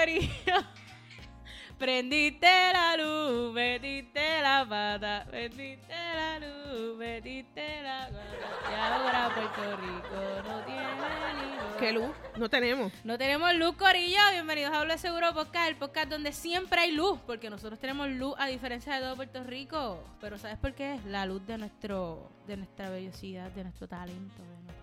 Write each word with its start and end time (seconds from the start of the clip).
Corillo. 0.00 0.56
Prendiste 1.78 2.46
la 2.72 2.96
luz, 2.96 3.52
metiste 3.52 4.40
la 4.40 4.66
pata, 4.66 5.26
metiste 5.30 5.92
la 5.92 6.38
luz, 6.38 6.96
metiste 6.96 7.82
la 7.82 8.08
pata. 8.08 8.70
Y 8.70 8.74
ahora 8.74 9.30
Puerto 9.34 9.76
Rico 9.76 10.48
no 10.48 10.64
tiene 10.64 11.34
ni 11.34 11.56
luz. 11.56 11.76
¿Qué 11.78 11.92
luz? 11.92 12.10
No 12.38 12.48
tenemos. 12.48 12.92
No 13.04 13.18
tenemos 13.18 13.54
luz, 13.54 13.76
Corillo. 13.76 14.20
Bienvenidos 14.32 14.72
a 14.72 14.80
Habla 14.80 14.96
Seguro 14.96 15.34
Podcast, 15.34 15.68
el 15.68 15.76
podcast 15.76 16.08
donde 16.08 16.32
siempre 16.32 16.80
hay 16.80 16.92
luz, 16.92 17.20
porque 17.26 17.50
nosotros 17.50 17.78
tenemos 17.78 18.08
luz 18.08 18.34
a 18.38 18.46
diferencia 18.46 18.94
de 18.94 19.00
todo 19.02 19.16
Puerto 19.16 19.44
Rico. 19.44 20.02
Pero 20.18 20.38
¿sabes 20.38 20.56
por 20.56 20.72
qué? 20.72 20.98
La 21.08 21.26
luz 21.26 21.46
de 21.46 21.58
nuestro, 21.58 22.30
de 22.46 22.56
nuestra 22.56 22.88
bellosidad, 22.88 23.50
de 23.50 23.64
nuestro 23.64 23.86
talento, 23.86 24.42
de 24.42 24.62
nuestro 24.64 24.79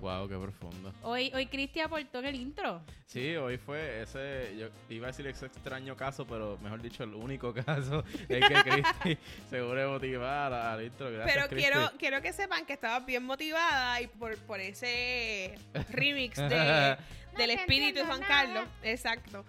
Wow, 0.00 0.28
qué 0.28 0.36
profundo. 0.36 0.92
Hoy, 1.02 1.32
hoy 1.34 1.46
Cristi 1.46 1.80
aportó 1.80 2.18
en 2.18 2.26
el 2.26 2.34
intro. 2.36 2.82
Sí, 3.06 3.36
hoy 3.36 3.56
fue 3.56 4.02
ese, 4.02 4.56
yo 4.58 4.68
iba 4.88 5.06
a 5.06 5.10
decir 5.10 5.26
ese 5.26 5.46
extraño 5.46 5.96
caso, 5.96 6.26
pero 6.26 6.58
mejor 6.58 6.82
dicho, 6.82 7.04
el 7.04 7.14
único 7.14 7.54
caso 7.66 8.04
es 8.28 8.48
que 8.48 8.54
Cristi 8.62 9.18
se 9.50 9.62
vuelve 9.62 9.86
motivada 9.86 10.72
al 10.72 10.84
intro. 10.84 11.10
Gracias, 11.10 11.48
Pero 11.48 11.90
quiero 11.98 12.22
que 12.22 12.32
sepan 12.32 12.66
que 12.66 12.74
estaba 12.74 13.00
bien 13.00 13.24
motivada 13.24 14.00
y 14.00 14.06
por, 14.06 14.36
por 14.38 14.60
ese 14.60 15.54
remix 15.90 16.36
de, 16.36 16.96
del 17.36 17.50
espíritu 17.50 18.00
de 18.00 18.06
Juan 18.06 18.22
Carlos. 18.22 18.64
Exacto. 18.82 19.44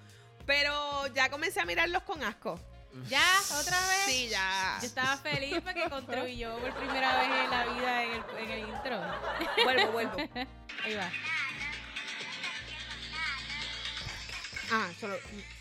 Pero 0.46 1.08
ya 1.14 1.30
comencé 1.30 1.60
a 1.60 1.66
mirarlos 1.66 2.04
con 2.04 2.24
asco. 2.24 2.60
¿Ya? 3.08 3.26
¿Otra 3.60 3.80
vez? 3.88 4.06
Sí, 4.06 4.30
ya. 4.30 4.78
Yo 4.82 4.88
estaba 4.88 5.18
feliz 5.18 5.56
porque 5.64 5.90
contribuyó 5.90 6.58
por 6.60 6.74
primera 6.74 7.18
vez 7.20 7.30
en 7.44 7.50
la 7.50 7.66
vida 7.66 8.04
en 8.04 8.12
el, 8.12 8.24
en 8.40 8.52
el 8.52 8.60
intro. 8.70 9.02
Vuelvo, 9.64 9.92
vuelvo. 9.92 10.18
Ahí 10.84 10.96
va. 10.96 11.12
Ah, 14.72 14.90
solo. 15.00 15.16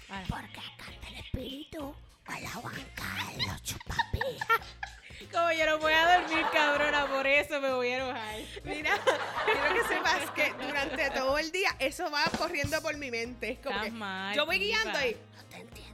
Ahora. 0.09 0.27
Porque 0.29 0.53
canta 0.53 1.09
el 1.09 1.14
espíritu 1.17 1.95
a 2.27 2.41
la 2.41 2.51
Juan 2.51 2.87
Carlos 2.95 3.62
Chupapi. 3.62 4.20
Como 5.33 5.53
yo 5.53 5.67
no 5.67 5.79
voy 5.79 5.92
a 5.92 6.19
dormir, 6.19 6.45
cabrona, 6.53 7.07
por 7.07 7.27
eso 7.27 7.61
me 7.61 7.73
voy 7.73 7.89
a 7.89 7.97
enojar. 7.97 8.37
Mira, 8.64 8.98
quiero 9.45 9.75
que 9.75 9.89
sepas 9.89 10.31
que 10.31 10.53
durante 10.64 11.11
todo 11.11 11.39
el 11.39 11.51
día 11.53 11.75
eso 11.79 12.11
va 12.11 12.25
corriendo 12.39 12.81
por 12.81 12.97
mi 12.97 13.11
mente. 13.11 13.53
Es 13.53 13.59
como 13.59 13.70
Estás 13.70 13.84
que 13.87 13.91
mal, 13.92 14.37
yo 14.37 14.47
voy 14.47 14.59
guiando 14.59 14.98
y 15.01 15.17
No 15.34 15.45
te 15.45 15.57
entiendo 15.57 15.86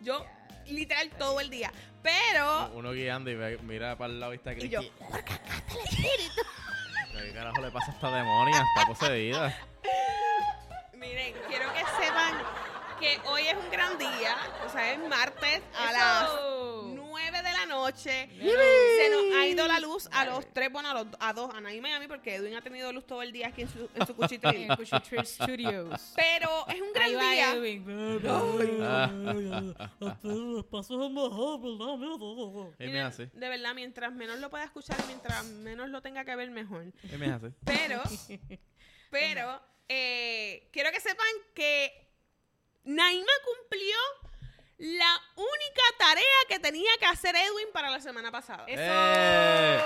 yo 0.00 0.24
literal 0.66 1.10
todo 1.18 1.40
el 1.40 1.50
día. 1.50 1.72
Pero 2.02 2.70
Uno 2.74 2.92
guiando 2.92 3.30
y 3.30 3.34
ve- 3.34 3.58
mira 3.62 3.96
para 3.98 4.12
el 4.12 4.20
lado 4.20 4.32
y 4.32 4.36
está 4.36 4.52
y 4.52 4.68
yo. 4.68 4.80
Porque 5.10 5.24
canta 5.24 5.74
el 5.74 5.78
espíritu. 5.84 6.42
¿Qué 7.12 7.32
carajo 7.32 7.60
le 7.60 7.70
pasa 7.70 7.90
a 7.90 7.94
esta 7.94 8.10
demonia? 8.16 8.64
Está 8.76 8.86
poseída. 8.86 9.58
miren, 10.94 11.34
quiero 11.48 11.72
que 11.72 11.80
sepan 12.02 12.34
que 13.00 13.20
hoy 13.28 13.42
es 13.48 13.56
un 13.56 13.70
gran 13.70 13.98
día. 13.98 14.36
O 14.66 14.68
sea, 14.70 14.92
es 14.92 14.98
martes 15.08 15.62
a 15.76 15.92
las 15.92 16.22
Eso. 16.24 16.82
9 16.94 17.36
de 17.42 17.42
la 17.42 17.47
noche. 17.68 18.28
Se 18.38 19.10
nos 19.10 19.36
ha 19.36 19.46
ido 19.46 19.66
la 19.68 19.78
luz 19.80 20.08
a 20.12 20.24
los 20.24 20.52
tres, 20.52 20.72
bueno, 20.72 20.90
a, 20.90 20.94
los, 20.94 21.06
a 21.20 21.32
dos, 21.32 21.54
a 21.54 21.60
Naima 21.60 21.90
y 21.90 21.92
a 21.92 22.00
mí, 22.00 22.08
porque 22.08 22.36
Edwin 22.36 22.54
ha 22.54 22.62
tenido 22.62 22.92
luz 22.92 23.06
todo 23.06 23.22
el 23.22 23.32
día 23.32 23.48
aquí 23.48 23.62
en 23.62 23.68
su, 23.68 23.88
en 23.94 24.06
su 24.06 24.16
cuchitril. 24.16 24.48
En 24.68 24.76
Cuchitril 24.76 25.26
Studios. 25.26 26.12
Pero 26.16 26.66
es 26.68 26.80
un 26.80 26.92
gran 26.92 27.10
día. 27.10 27.54
Me 32.78 33.00
hace. 33.00 33.26
De 33.26 33.48
verdad, 33.48 33.74
mientras 33.74 34.12
menos 34.12 34.38
lo 34.38 34.50
pueda 34.50 34.64
escuchar 34.64 34.96
mientras 35.06 35.44
menos 35.44 35.88
lo 35.90 36.02
tenga 36.02 36.24
que 36.24 36.34
ver, 36.36 36.50
mejor. 36.50 36.86
Y 37.02 37.16
me 37.16 37.26
hace. 37.26 37.52
Pero, 37.64 38.02
pero, 39.10 39.60
eh, 39.88 40.68
quiero 40.72 40.90
que 40.90 41.00
sepan 41.00 41.26
que 41.54 42.08
Naima 42.84 43.32
cumplió 43.44 43.96
la 44.78 45.20
única 45.34 45.82
tarea 45.98 46.24
que 46.48 46.58
tenía 46.60 46.90
que 47.00 47.06
hacer 47.06 47.34
Edwin 47.34 47.66
para 47.72 47.90
la 47.90 48.00
semana 48.00 48.30
pasada. 48.30 48.64
Eso. 48.66 48.80
¡Eh! 48.80 49.80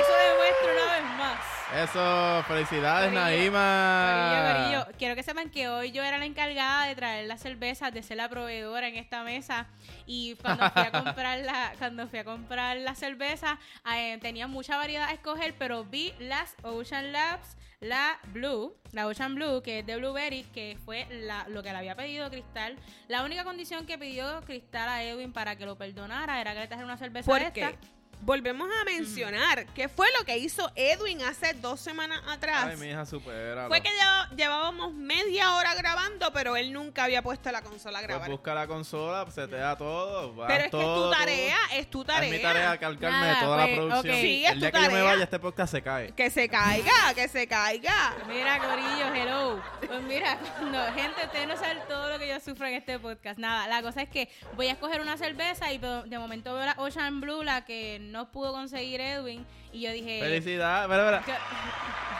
Eso 0.00 0.12
demuestra 0.12 0.72
una 0.72 0.92
vez 0.92 1.04
más. 1.16 1.56
Eso, 1.74 2.44
felicidades, 2.46 3.08
Corillo, 3.08 3.24
Naima. 3.24 4.52
Corillo, 4.52 4.82
corillo, 4.82 4.98
quiero 4.98 5.14
que 5.14 5.22
sepan 5.22 5.50
que 5.50 5.68
hoy 5.68 5.90
yo 5.90 6.02
era 6.02 6.18
la 6.18 6.26
encargada 6.26 6.86
de 6.86 6.94
traer 6.94 7.26
las 7.26 7.40
cervezas, 7.40 7.94
de 7.94 8.02
ser 8.02 8.18
la 8.18 8.28
proveedora 8.28 8.88
en 8.88 8.96
esta 8.96 9.22
mesa. 9.22 9.66
Y 10.06 10.34
cuando 10.36 10.68
fui 10.70 10.82
a 10.82 10.90
comprar 10.90 11.38
la, 11.38 11.72
cuando 11.78 12.08
fui 12.08 12.18
a 12.18 12.24
comprar 12.24 12.76
las 12.78 12.98
cervezas, 12.98 13.58
eh, 13.94 14.18
tenía 14.20 14.46
mucha 14.46 14.76
variedad 14.76 15.08
a 15.08 15.12
escoger, 15.12 15.54
pero 15.56 15.84
vi 15.84 16.12
las 16.18 16.54
Ocean 16.62 17.12
Labs, 17.12 17.56
la 17.80 18.18
Blue, 18.32 18.74
la 18.92 19.06
Ocean 19.06 19.34
Blue, 19.34 19.62
que 19.62 19.80
es 19.80 19.86
de 19.86 19.96
Blueberry, 19.96 20.44
que 20.54 20.78
fue 20.84 21.06
la- 21.10 21.46
lo 21.48 21.62
que 21.62 21.70
le 21.72 21.78
había 21.78 21.94
pedido 21.94 22.30
Cristal. 22.30 22.76
La 23.08 23.22
única 23.22 23.44
condición 23.44 23.86
que 23.86 23.98
pidió 23.98 24.40
Cristal 24.42 24.88
a 24.88 25.02
Edwin 25.02 25.32
para 25.32 25.56
que 25.56 25.66
lo 25.66 25.76
perdonara 25.76 26.40
era 26.40 26.54
que 26.54 26.60
le 26.60 26.66
trajera 26.68 26.86
una 26.86 26.96
cerveza 26.96 27.32
de 27.32 27.40
Porque 27.44 27.60
esta. 27.64 27.78
Volvemos 28.22 28.68
a 28.80 28.84
mencionar 28.84 29.66
que 29.74 29.88
fue 29.88 30.06
lo 30.18 30.24
que 30.24 30.36
hizo 30.38 30.70
Edwin 30.74 31.22
hace 31.22 31.52
dos 31.54 31.80
semanas 31.80 32.20
atrás. 32.28 32.66
Ay, 32.70 32.76
mi 32.76 32.86
hija, 32.88 33.06
supera. 33.06 33.68
Fue 33.68 33.80
que 33.80 33.90
llevábamos 34.36 34.92
media 34.94 35.54
hora 35.56 35.74
grabando, 35.74 36.32
pero 36.32 36.56
él 36.56 36.72
nunca 36.72 37.04
había 37.04 37.22
puesto 37.22 37.50
la 37.52 37.62
consola 37.62 37.98
a 37.98 38.02
Pues 38.02 38.08
grabar. 38.08 38.30
busca 38.30 38.54
la 38.54 38.66
consola, 38.66 39.30
se 39.30 39.46
te 39.46 39.56
da 39.56 39.76
todo. 39.76 40.34
pero 40.46 40.64
es 40.64 40.70
que 40.70 40.76
es 40.76 40.84
tu 40.84 41.10
tarea, 41.10 41.56
es 41.74 41.90
tu 41.90 42.04
tarea. 42.04 42.28
Es 42.30 42.36
mi 42.36 42.42
tarea 42.42 42.78
cargarme 42.78 43.18
Nada, 43.18 43.34
de 43.34 43.40
toda 43.46 43.56
pues, 43.58 43.70
la 43.70 43.76
producción. 43.76 44.14
ok. 44.14 44.20
Sí, 44.20 44.44
es 44.44 44.52
El 44.52 44.60
día 44.60 44.70
tu 44.72 44.78
que 44.78 44.84
yo 44.84 44.90
me 44.90 45.02
vaya, 45.02 45.24
este 45.24 45.38
podcast 45.38 45.72
se 45.72 45.82
cae. 45.82 46.12
Que 46.14 46.30
se 46.30 46.48
caiga, 46.48 47.14
que 47.14 47.28
se 47.28 47.46
caiga. 47.46 48.14
Mira, 48.28 48.58
Corillo, 48.58 49.14
hello. 49.14 49.62
Pues 49.86 50.02
mira, 50.02 50.38
no, 50.62 50.84
gente, 50.94 51.24
ustedes 51.24 51.46
no 51.48 51.56
saben 51.56 51.78
todo 51.88 52.08
lo 52.12 52.18
que 52.18 52.28
yo 52.28 52.40
sufro 52.40 52.66
en 52.66 52.74
este 52.74 52.98
podcast. 52.98 53.38
Nada, 53.38 53.68
la 53.68 53.82
cosa 53.82 54.02
es 54.02 54.08
que 54.08 54.28
voy 54.54 54.66
a 54.68 54.72
escoger 54.72 55.00
una 55.00 55.16
cerveza 55.16 55.72
y 55.72 55.78
de 55.78 55.96
de 56.06 56.18
momento 56.18 56.52
veo 56.54 56.64
la 56.64 56.74
Ocean 56.78 57.20
Blue, 57.20 57.42
la 57.42 57.64
que 57.64 57.98
no 58.06 58.30
pudo 58.30 58.52
conseguir 58.52 59.00
Edwin. 59.00 59.44
Y 59.72 59.80
yo 59.82 59.90
dije. 59.92 60.20
Felicidades. 60.20 60.84
Espera, 60.90 61.18
espera. 61.20 61.38
yo- 61.38 61.44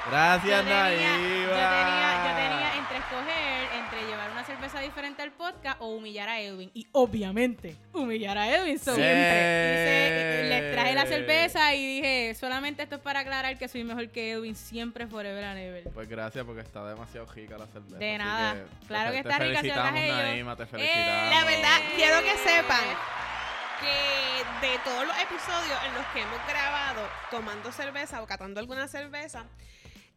Gracias, 0.09 0.51
yo 0.59 0.63
tenía, 0.63 0.89
yo 0.93 1.01
Naima. 1.01 1.49
tenía, 1.57 2.29
yo 2.29 2.37
tenía 2.37 2.77
entre 2.77 2.97
escoger, 2.99 3.69
entre 3.77 4.07
llevar 4.07 4.31
una 4.31 4.45
cerveza 4.45 4.79
diferente 4.79 5.21
al 5.23 5.33
podcast 5.33 5.81
o 5.81 5.89
humillar 5.89 6.29
a 6.29 6.41
Edwin. 6.41 6.71
Y 6.75 6.87
obviamente, 6.93 7.75
humillar 7.93 8.39
a 8.39 8.49
Edwin 8.55 8.79
so, 8.79 8.95
siempre. 8.95 9.11
Hice- 9.11 10.49
les 10.49 10.73
traje 10.75 10.95
la 10.95 11.07
cerveza 11.07 11.75
y 11.75 11.85
dije, 11.97 12.37
solamente 12.39 12.85
esto 12.85 12.95
es 12.97 13.01
para 13.01 13.21
aclarar 13.21 13.59
que 13.59 13.67
soy 13.67 13.83
mejor 13.83 14.09
que 14.11 14.31
Edwin 14.31 14.55
siempre, 14.55 15.09
forever 15.09 15.43
and 15.45 15.59
ever. 15.59 15.83
Pues 15.93 16.09
gracias 16.09 16.45
porque 16.45 16.61
está 16.61 16.87
demasiado 16.87 17.27
rica 17.33 17.59
la 17.59 17.67
cerveza. 17.67 17.97
De 17.97 18.17
nada. 18.19 18.65
Claro 18.87 19.11
que 19.11 19.23
te 19.25 19.29
está 19.29 19.39
rica, 19.45 19.61
traje 19.63 20.07
yo. 20.07 20.15
Naima, 20.15 20.55
te 20.57 20.63
Eh, 20.63 20.67
felicitamos. 20.67 21.35
La 21.35 21.45
verdad, 21.45 21.79
quiero 21.97 22.23
que 22.23 22.37
sepan 22.49 22.85
que 23.81 24.67
de 24.67 24.79
todos 24.85 25.07
los 25.07 25.17
episodios 25.19 25.79
en 25.87 25.95
los 25.95 26.07
que 26.07 26.21
hemos 26.23 26.47
grabado 26.49 27.03
tomando 27.31 27.73
cerveza 27.73 28.23
o 28.23 28.27
catando 28.27 28.61
alguna 28.61 28.89
cerveza, 28.89 29.45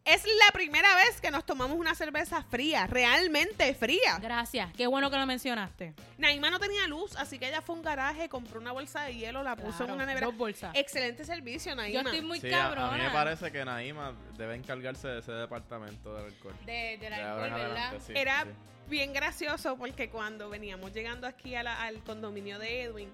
es 0.02 0.24
la 0.24 0.50
primera 0.54 0.94
vez 0.96 1.20
que 1.20 1.30
nos 1.30 1.44
tomamos 1.44 1.76
una 1.76 1.94
cerveza 1.94 2.42
fría, 2.44 2.86
realmente 2.86 3.74
fría. 3.74 4.18
Gracias, 4.18 4.72
qué 4.74 4.86
bueno 4.86 5.10
que 5.10 5.18
lo 5.18 5.26
mencionaste. 5.26 5.92
Naima 6.16 6.48
no 6.48 6.58
tenía 6.58 6.86
luz, 6.86 7.14
así 7.16 7.38
que 7.38 7.48
ella 7.48 7.60
fue 7.60 7.74
a 7.74 7.78
un 7.78 7.84
garaje, 7.84 8.28
compró 8.30 8.60
una 8.60 8.72
bolsa 8.72 9.02
de 9.02 9.14
hielo, 9.16 9.42
la 9.42 9.56
puso 9.56 9.84
en 9.84 9.90
una 9.90 10.06
nevera. 10.06 10.26
Dos 10.26 10.36
bolsas. 10.36 10.74
Excelente 10.74 11.24
servicio, 11.26 11.74
Naima. 11.76 12.02
Yo 12.02 12.08
estoy 12.08 12.22
muy 12.26 12.40
Sí, 12.40 12.48
a- 12.52 12.58
cabrona. 12.62 12.94
a, 12.94 12.96
mí 12.96 13.02
me 13.02 13.10
parece 13.10 13.52
que 13.52 13.62
Naima 13.62 14.14
debe 14.38 14.54
encargarse 14.54 15.06
de 15.06 15.18
ese 15.20 15.32
departamento 15.32 16.14
del 16.14 16.26
alcohol. 16.32 16.54
De, 16.64 16.96
de 16.98 17.10
la 17.10 17.16
De 17.18 17.22
ahora 17.24 17.46
en 17.46 17.52
alcohol, 17.52 17.68
¿verdad? 17.68 17.84
adelante, 17.88 18.06
sí, 18.06 18.12
Era 18.16 18.42
sí. 18.44 18.48
bien 18.88 19.12
gracioso 19.12 19.76
porque 19.76 20.08
cuando 20.08 20.48
veníamos 20.48 20.94
llegando 20.94 21.26
aquí 21.26 21.54
a 21.56 21.62
la- 21.62 21.82
al 21.82 22.02
condominio 22.04 22.58
de 22.58 22.84
Edwin 22.84 23.12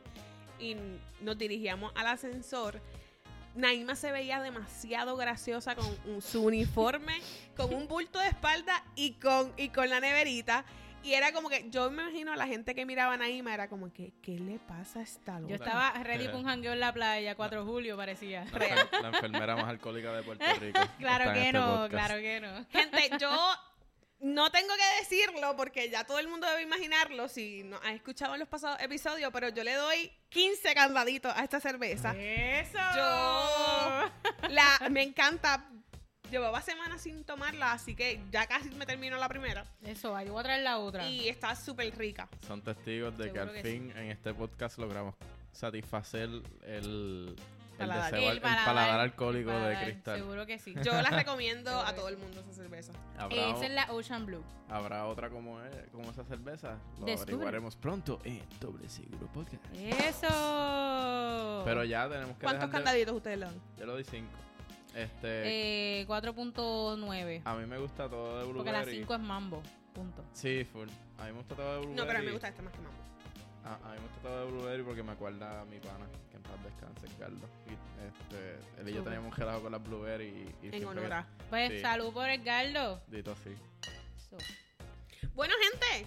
y 0.58 0.76
nos 1.20 1.36
dirigíamos 1.38 1.92
al 1.94 2.06
ascensor, 2.08 2.80
Naima 3.54 3.94
se 3.96 4.12
veía 4.12 4.40
demasiado 4.42 5.16
graciosa 5.16 5.74
con 5.74 5.86
un- 6.06 6.20
su 6.20 6.44
uniforme, 6.44 7.14
con 7.56 7.72
un 7.74 7.88
bulto 7.88 8.18
de 8.18 8.28
espalda 8.28 8.84
y 8.94 9.12
con, 9.12 9.52
y 9.56 9.70
con 9.70 9.88
la 9.88 9.98
neverita. 10.00 10.64
Y 11.02 11.14
era 11.14 11.32
como 11.32 11.48
que, 11.48 11.70
yo 11.70 11.88
me 11.90 12.02
imagino 12.02 12.32
a 12.32 12.36
la 12.36 12.46
gente 12.48 12.74
que 12.74 12.84
miraba 12.84 13.14
a 13.14 13.16
Naima, 13.16 13.54
era 13.54 13.68
como 13.68 13.92
que, 13.92 14.12
¿qué 14.22 14.38
le 14.40 14.58
pasa 14.58 14.98
a 14.98 15.02
esta 15.02 15.38
loca? 15.38 15.48
Yo 15.50 15.54
estaba 15.54 15.92
ready 16.02 16.24
para 16.26 16.36
un 16.38 16.44
jangueo 16.44 16.72
en 16.72 16.80
la 16.80 16.92
playa, 16.92 17.36
4 17.36 17.60
de 17.60 17.64
julio 17.70 17.96
parecía. 17.96 18.44
La, 18.44 18.58
enfer- 18.58 19.00
la 19.02 19.08
enfermera 19.08 19.54
más 19.56 19.66
alcohólica 19.66 20.12
de 20.12 20.22
Puerto 20.24 20.44
Rico. 20.60 20.80
Claro 20.98 21.32
que 21.32 21.38
este 21.46 21.52
no, 21.52 21.66
podcast. 21.66 21.90
claro 21.90 22.14
que 22.20 22.40
no. 22.40 22.66
Gente, 22.70 23.10
yo 23.20 23.30
no 24.20 24.50
tengo 24.50 24.72
que 24.74 25.00
decirlo 25.00 25.56
porque 25.56 25.90
ya 25.90 26.04
todo 26.04 26.18
el 26.18 26.28
mundo 26.28 26.48
debe 26.48 26.62
imaginarlo 26.62 27.28
si 27.28 27.62
no 27.64 27.78
ha 27.82 27.92
escuchado 27.92 28.34
en 28.34 28.40
los 28.40 28.48
pasados 28.48 28.80
episodios, 28.80 29.30
pero 29.32 29.50
yo 29.50 29.62
le 29.62 29.74
doy 29.74 30.10
15 30.30 30.74
candaditos 30.74 31.32
a 31.36 31.44
esta 31.44 31.60
cerveza. 31.60 32.14
Eso. 32.16 32.78
Yo 32.94 34.48
la 34.48 34.88
me 34.90 35.02
encanta. 35.02 35.68
Llevaba 36.30 36.60
semanas 36.60 37.02
sin 37.02 37.22
tomarla, 37.22 37.70
así 37.70 37.94
que 37.94 38.20
ya 38.32 38.48
casi 38.48 38.70
me 38.70 38.84
termino 38.84 39.16
la 39.16 39.28
primera. 39.28 39.64
Eso, 39.84 40.10
va, 40.10 40.24
yo 40.24 40.32
voy 40.32 40.40
a 40.40 40.42
traer 40.42 40.62
la 40.64 40.78
otra. 40.78 41.08
Y 41.08 41.28
está 41.28 41.54
súper 41.54 41.96
rica. 41.96 42.28
Son 42.44 42.62
testigos 42.62 43.16
de 43.16 43.32
que 43.32 43.38
al 43.38 43.52
que 43.52 43.62
fin 43.62 43.92
en 43.96 44.10
este 44.10 44.34
podcast 44.34 44.76
logramos 44.78 45.14
satisfacer 45.52 46.28
el, 46.64 47.36
El, 47.78 47.88
Paladar. 47.88 48.14
el 48.14 48.40
paladar 48.40 49.00
alcohólico 49.00 49.50
de 49.50 49.56
paladar, 49.56 49.84
cristal. 49.84 50.18
Seguro 50.18 50.46
que 50.46 50.58
sí. 50.58 50.74
Yo 50.82 50.92
la 51.02 51.10
recomiendo 51.10 51.70
a 51.80 51.94
todo 51.94 52.08
el 52.08 52.16
mundo 52.16 52.40
esa 52.40 52.52
cerveza. 52.52 52.92
¿Habrá, 53.18 53.36
Esa 53.50 53.66
es 53.66 53.70
la 53.72 53.92
Ocean 53.92 54.24
Blue. 54.26 54.42
habrá 54.70 55.06
otra 55.06 55.28
como, 55.28 55.60
es- 55.62 55.90
como 55.92 56.10
esa 56.10 56.24
cerveza? 56.24 56.78
Lo 56.98 57.04
Descubre. 57.06 57.32
averiguaremos 57.34 57.76
pronto 57.76 58.20
en 58.24 58.42
Doble 58.60 58.88
Seguro 58.88 59.26
Podcast. 59.32 59.62
Eso. 59.74 61.62
Pero 61.64 61.84
ya 61.84 62.08
tenemos 62.08 62.36
que 62.38 62.44
¿Cuántos 62.44 62.68
de- 62.68 62.72
candaditos 62.72 63.14
ustedes 63.16 63.38
le 63.38 63.44
dan? 63.46 63.54
Yo 63.78 63.86
lo 63.86 63.96
di 63.96 64.04
5. 64.04 64.26
Este, 64.94 66.00
Eh, 66.00 66.06
4.9. 66.06 67.42
a 67.44 67.54
mí 67.54 67.66
me 67.66 67.76
gusta 67.78 68.08
todo 68.08 68.38
de 68.38 68.46
Porque 68.46 68.72
las 68.72 68.82
blueberry. 68.84 68.98
5 69.00 69.14
es 69.14 69.20
mambo. 69.20 69.62
Punto. 69.92 70.24
Sí, 70.32 70.64
full. 70.72 70.88
A 71.18 71.24
mí 71.24 71.32
me 71.32 71.38
gusta 71.38 71.54
todo 71.54 71.66
de 71.72 71.78
blueberry. 71.80 71.96
No, 71.96 72.06
pero 72.06 72.18
a 72.18 72.20
mí 72.20 72.26
me 72.26 72.32
gusta 72.32 72.48
esta 72.48 72.62
más 72.62 72.72
que 72.72 72.78
mambo. 72.80 72.98
A, 73.66 73.74
a 73.74 73.94
mí 73.94 74.00
me 74.00 74.08
gusta 74.08 74.40
de 74.40 74.44
blueberry 74.46 74.82
porque 74.84 75.02
me 75.02 75.12
acuerda 75.12 75.60
a 75.60 75.64
mi 75.64 75.80
pana, 75.80 76.06
que 76.30 76.36
en 76.36 76.42
paz 76.44 76.62
descanse, 76.62 77.06
Carlos. 77.18 77.50
Y 77.66 77.72
este, 78.06 78.80
él 78.80 78.88
y 78.88 78.94
yo 78.94 79.02
teníamos 79.02 79.26
un 79.26 79.32
gelado 79.32 79.60
con 79.62 79.72
las 79.72 79.82
blueberry 79.82 80.54
y, 80.62 80.66
y 80.66 80.76
En 80.76 80.84
honor 80.86 81.12
a. 81.12 81.26
Pues 81.50 81.72
Sí. 81.72 81.80
salud 81.80 82.12
por 82.12 82.28
el 82.28 82.42
que- 82.44 83.00
Dito 83.08 83.32
así. 83.32 83.50
Bueno, 85.34 85.52
gente, 85.70 86.06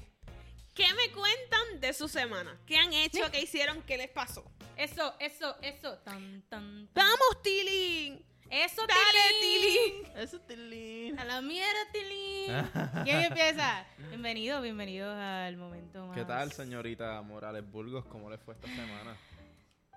¿qué 0.74 0.86
me 0.96 1.12
cuentan 1.14 1.80
de 1.82 1.94
su 1.94 2.08
semana? 2.08 2.58
¿Qué 2.66 2.78
han 2.78 2.94
hecho? 2.94 3.30
¿Qué 3.32 3.42
hicieron? 3.42 3.82
¿Qué 3.84 3.98
les 3.98 4.10
pasó? 4.10 4.44
Eso, 4.76 5.14
eso, 5.20 5.56
eso. 5.62 5.98
Tan, 6.00 6.42
tan, 6.50 6.88
tan. 6.94 7.06
¡Vamos, 7.06 7.42
Tilín! 7.44 8.26
Eso, 8.50 8.82
¡Dale, 8.88 9.40
Tilín. 9.42 10.04
Tilín! 10.04 10.18
Eso, 10.18 10.40
Tilín. 10.42 11.20
A 11.20 11.26
la 11.26 11.42
mierda, 11.42 11.80
Tilín. 11.94 13.04
¿Quién 13.04 13.22
empieza? 13.22 13.86
Bienvenido, 14.10 14.62
bienvenido 14.62 15.12
al 15.12 15.56
momento 15.56 16.08
más. 16.08 16.18
¿Qué 16.18 16.26
tal, 16.26 16.52
señorita 16.52 17.22
Morales 17.22 17.64
Burgos? 17.70 18.06
¿Cómo 18.06 18.30
le 18.30 18.40
fue 18.40 18.56
esta 18.56 18.68
semana? 18.68 19.16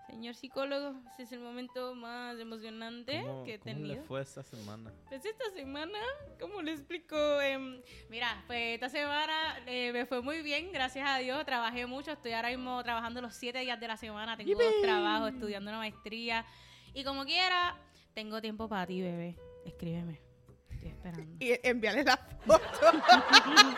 Señor 0.07 0.35
psicólogo, 0.35 0.95
ese 1.15 1.23
es 1.23 1.33
el 1.33 1.41
momento 1.41 1.95
más 1.95 2.39
emocionante 2.39 3.23
¿Cómo, 3.23 3.45
que 3.45 3.55
he 3.55 3.59
cómo 3.59 3.71
le 3.73 3.81
tenido. 3.81 4.05
fue 4.05 4.21
esta 4.21 4.43
semana? 4.43 4.93
Pues 5.09 5.25
esta 5.25 5.51
semana, 5.55 5.99
¿cómo 6.39 6.61
le 6.61 6.73
explico? 6.73 7.17
Em, 7.41 7.81
mira, 8.11 8.45
pues 8.47 8.75
esta 8.75 8.91
semana 8.91 9.59
eh, 9.65 9.91
me 9.95 10.05
fue 10.05 10.21
muy 10.21 10.43
bien, 10.43 10.71
gracias 10.71 11.09
a 11.09 11.17
Dios. 11.17 11.43
Trabajé 11.47 11.87
mucho, 11.87 12.13
estoy 12.13 12.33
ahora 12.33 12.51
mismo 12.51 12.83
trabajando 12.83 13.23
los 13.23 13.35
siete 13.35 13.61
días 13.61 13.81
de 13.81 13.89
la 13.89 13.97
semana. 13.97 14.37
Tengo 14.37 14.53
dos 14.63 14.83
trabajos, 14.83 15.33
estudiando 15.33 15.71
una 15.71 15.79
maestría. 15.79 16.45
Y 16.93 17.05
como 17.05 17.25
quiera, 17.25 17.75
tengo 18.15 18.41
tiempo 18.41 18.69
para 18.69 18.87
ti, 18.87 19.01
bebé. 19.03 19.37
Escríbeme. 19.65 20.21
Estoy 20.71 20.89
esperando. 20.91 21.37
Y 21.41 21.59
envíale 21.63 22.05
la 22.05 22.17
foto. 22.47 22.63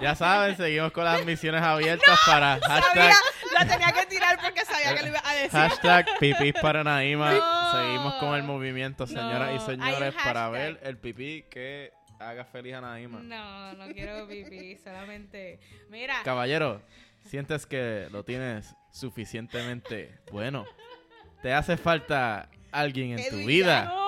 Ya 0.00 0.14
saben, 0.16 0.56
seguimos 0.56 0.90
con 0.90 1.04
las 1.04 1.24
misiones 1.24 1.62
abiertas 1.62 2.18
para 2.26 2.58
hashtag, 2.60 2.82
Sabía, 3.12 3.14
la 3.52 3.66
tenía 3.66 3.92
que 3.92 4.06
tirar 4.06 4.38
porque 4.42 4.64
sabía 4.64 4.96
que 4.96 5.02
lo 5.02 5.08
iba 5.08 5.20
a 5.24 5.34
decir. 5.34 5.50
hashtag 5.50 6.06
pipí 6.18 6.52
para 6.52 6.82
Naima. 6.82 7.32
No. 7.32 7.72
Seguimos 7.72 8.14
con 8.14 8.34
el 8.34 8.42
movimiento, 8.42 9.06
señoras 9.06 9.52
y 9.52 9.54
No, 9.54 9.66
señores, 9.66 10.14
para 10.22 10.48
ver 10.50 10.80
el 10.82 10.98
pipí 10.98 11.44
que 11.48 11.92
haga 12.18 12.44
feliz 12.44 12.74
a 12.74 12.80
Naima. 12.80 13.20
No, 13.20 13.72
no 13.74 13.86
quiero 13.94 14.26
pipí, 14.26 14.76
solamente. 14.78 15.60
Mira, 15.88 16.22
Caballero, 16.24 16.82
sientes 17.24 17.64
que 17.64 18.08
lo 18.10 18.24
tienes 18.24 18.74
suficientemente 18.90 20.18
bueno. 20.32 20.66
Te 21.40 21.52
hace 21.52 21.76
falta 21.76 22.48
alguien 22.80 23.18
en 23.18 23.28
tu 23.30 23.36
vida. 23.46 23.84
no, 23.86 24.04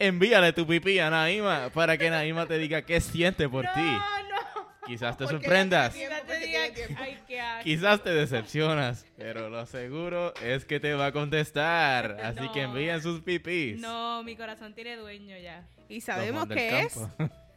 Envíale 0.00 0.52
tu 0.52 0.64
pipí 0.66 0.98
a 1.00 1.10
Naima 1.10 1.70
para 1.74 1.98
que 1.98 2.08
Naima 2.08 2.46
te 2.46 2.56
diga 2.58 2.82
qué 2.82 3.00
siente 3.00 3.48
por 3.48 3.64
ti. 3.64 3.80
no, 3.80 3.98
no. 3.98 4.68
Quizás 4.86 5.18
te 5.18 5.24
Porque 5.24 5.40
sorprendas. 5.44 5.92
te 5.92 6.38
diga-. 6.38 6.98
Ay, 6.98 7.18
qué. 7.26 7.42
Quizás 7.64 8.02
te 8.02 8.10
decepcionas, 8.10 9.04
pero 9.18 9.50
lo 9.50 9.66
seguro 9.66 10.32
es 10.42 10.64
que 10.64 10.78
te 10.80 10.94
va 10.94 11.06
a 11.06 11.12
contestar. 11.12 12.16
Así 12.24 12.40
No. 12.40 12.52
que 12.52 12.62
envíen 12.62 13.02
sus 13.02 13.20
pipís. 13.20 13.80
No, 13.80 14.22
mi 14.22 14.36
corazón 14.36 14.72
tiene 14.74 14.96
dueño 14.96 15.36
ya. 15.36 15.66
Y 15.88 16.00
sabemos 16.00 16.48
del 16.48 16.58
que 16.58 16.80
es. 16.80 16.98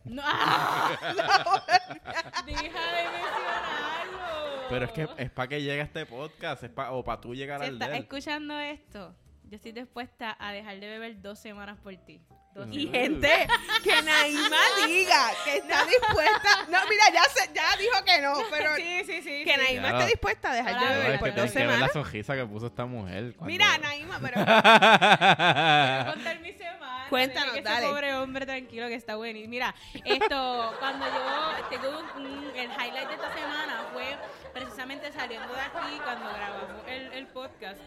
No. 0.03 0.23
Deja 2.45 2.63
de 2.63 3.03
mencionarlo. 3.11 4.67
Pero 4.69 4.85
es 4.85 4.91
que 4.91 5.07
es 5.17 5.29
para 5.29 5.47
que 5.47 5.61
llegue 5.61 5.81
a 5.81 5.83
este 5.83 6.05
podcast, 6.05 6.63
es 6.63 6.69
pa- 6.71 6.91
o 6.91 7.03
para 7.03 7.21
tú 7.21 7.35
llegar 7.35 7.59
Si 7.59 7.67
al 7.67 7.73
estás 7.73 7.89
de 7.89 7.95
él. 7.97 8.01
escuchando 8.03 8.59
esto, 8.59 9.15
yo 9.51 9.57
estoy 9.57 9.73
dispuesta 9.73 10.37
a 10.39 10.53
dejar 10.53 10.79
de 10.79 10.87
beber 10.87 11.21
dos 11.21 11.37
semanas 11.37 11.77
por 11.77 11.93
ti. 11.97 12.21
Dos 12.53 12.67
Mm. 12.67 12.73
Y 12.73 12.79
semanas. 12.81 13.01
gente, 13.01 13.47
que 13.83 14.01
Naima 14.01 14.57
diga 14.87 15.31
que 15.45 15.57
está 15.57 15.85
dispuesta. 15.85 16.65
No, 16.67 16.79
mira, 16.89 17.03
ya, 17.13 17.23
se, 17.33 17.49
ya 17.53 17.77
dijo 17.77 18.03
que 18.05 18.21
no, 18.21 18.33
pero 18.51 18.75
Sí, 18.75 19.03
sí, 19.05 19.21
sí. 19.21 19.45
que 19.45 19.53
sí. 19.55 19.57
Naima 19.57 19.81
Claro. 19.89 19.97
esté 19.99 20.11
dispuesta 20.11 20.51
a 20.51 20.55
dejar 20.55 20.79
de 20.79 20.85
beber 20.97 21.11
es 21.11 21.19
por 21.19 21.29
que 21.33 21.41
dos 21.41 21.51
tienes 21.51 21.51
que 21.53 21.59
ver 21.59 21.67
la 21.67 21.73
semanas. 21.87 21.93
sonrisa 21.93 22.35
que 22.35 22.45
puso 22.45 22.67
esta 22.67 22.85
mujer. 22.85 23.35
cuando- 23.37 23.45
Mira, 23.45 23.77
Naima, 23.77 24.19
pero 24.21 24.35
contar 26.13 26.39
mi 26.41 26.51
semana. 26.53 27.05
Cuéntanos, 27.09 27.53
que 27.53 27.61
dale. 27.61 27.79
Ese 27.85 27.87
pobre 27.89 28.13
hombre 28.15 28.45
tranquilo 28.45 28.87
que 28.87 28.95
está 28.95 29.15
bueno. 29.15 29.39
Y 29.39 29.47
mira, 29.47 29.73
esto, 30.05 30.75
cuando 30.79 31.05
yo 31.07 31.67
tengo 31.69 31.99
un, 31.99 32.25
un- 32.25 32.51
el 32.55 32.69
highlight 32.69 33.07
de 33.07 33.13
esta 33.15 33.33
semana 33.33 33.85
fue 33.93 34.17
precisamente 34.53 35.11
saliendo 35.11 35.53
de 35.53 35.61
aquí 35.61 35.99
cuando 36.03 36.29
grabamos 36.33 36.87
el, 36.87 37.13
el 37.13 37.27
podcast. 37.27 37.79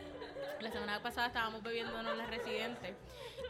La 0.60 0.70
semana 0.70 1.02
pasada 1.02 1.26
estábamos 1.28 1.62
bebiéndonos 1.62 2.16
las 2.16 2.28
residentes. 2.28 2.94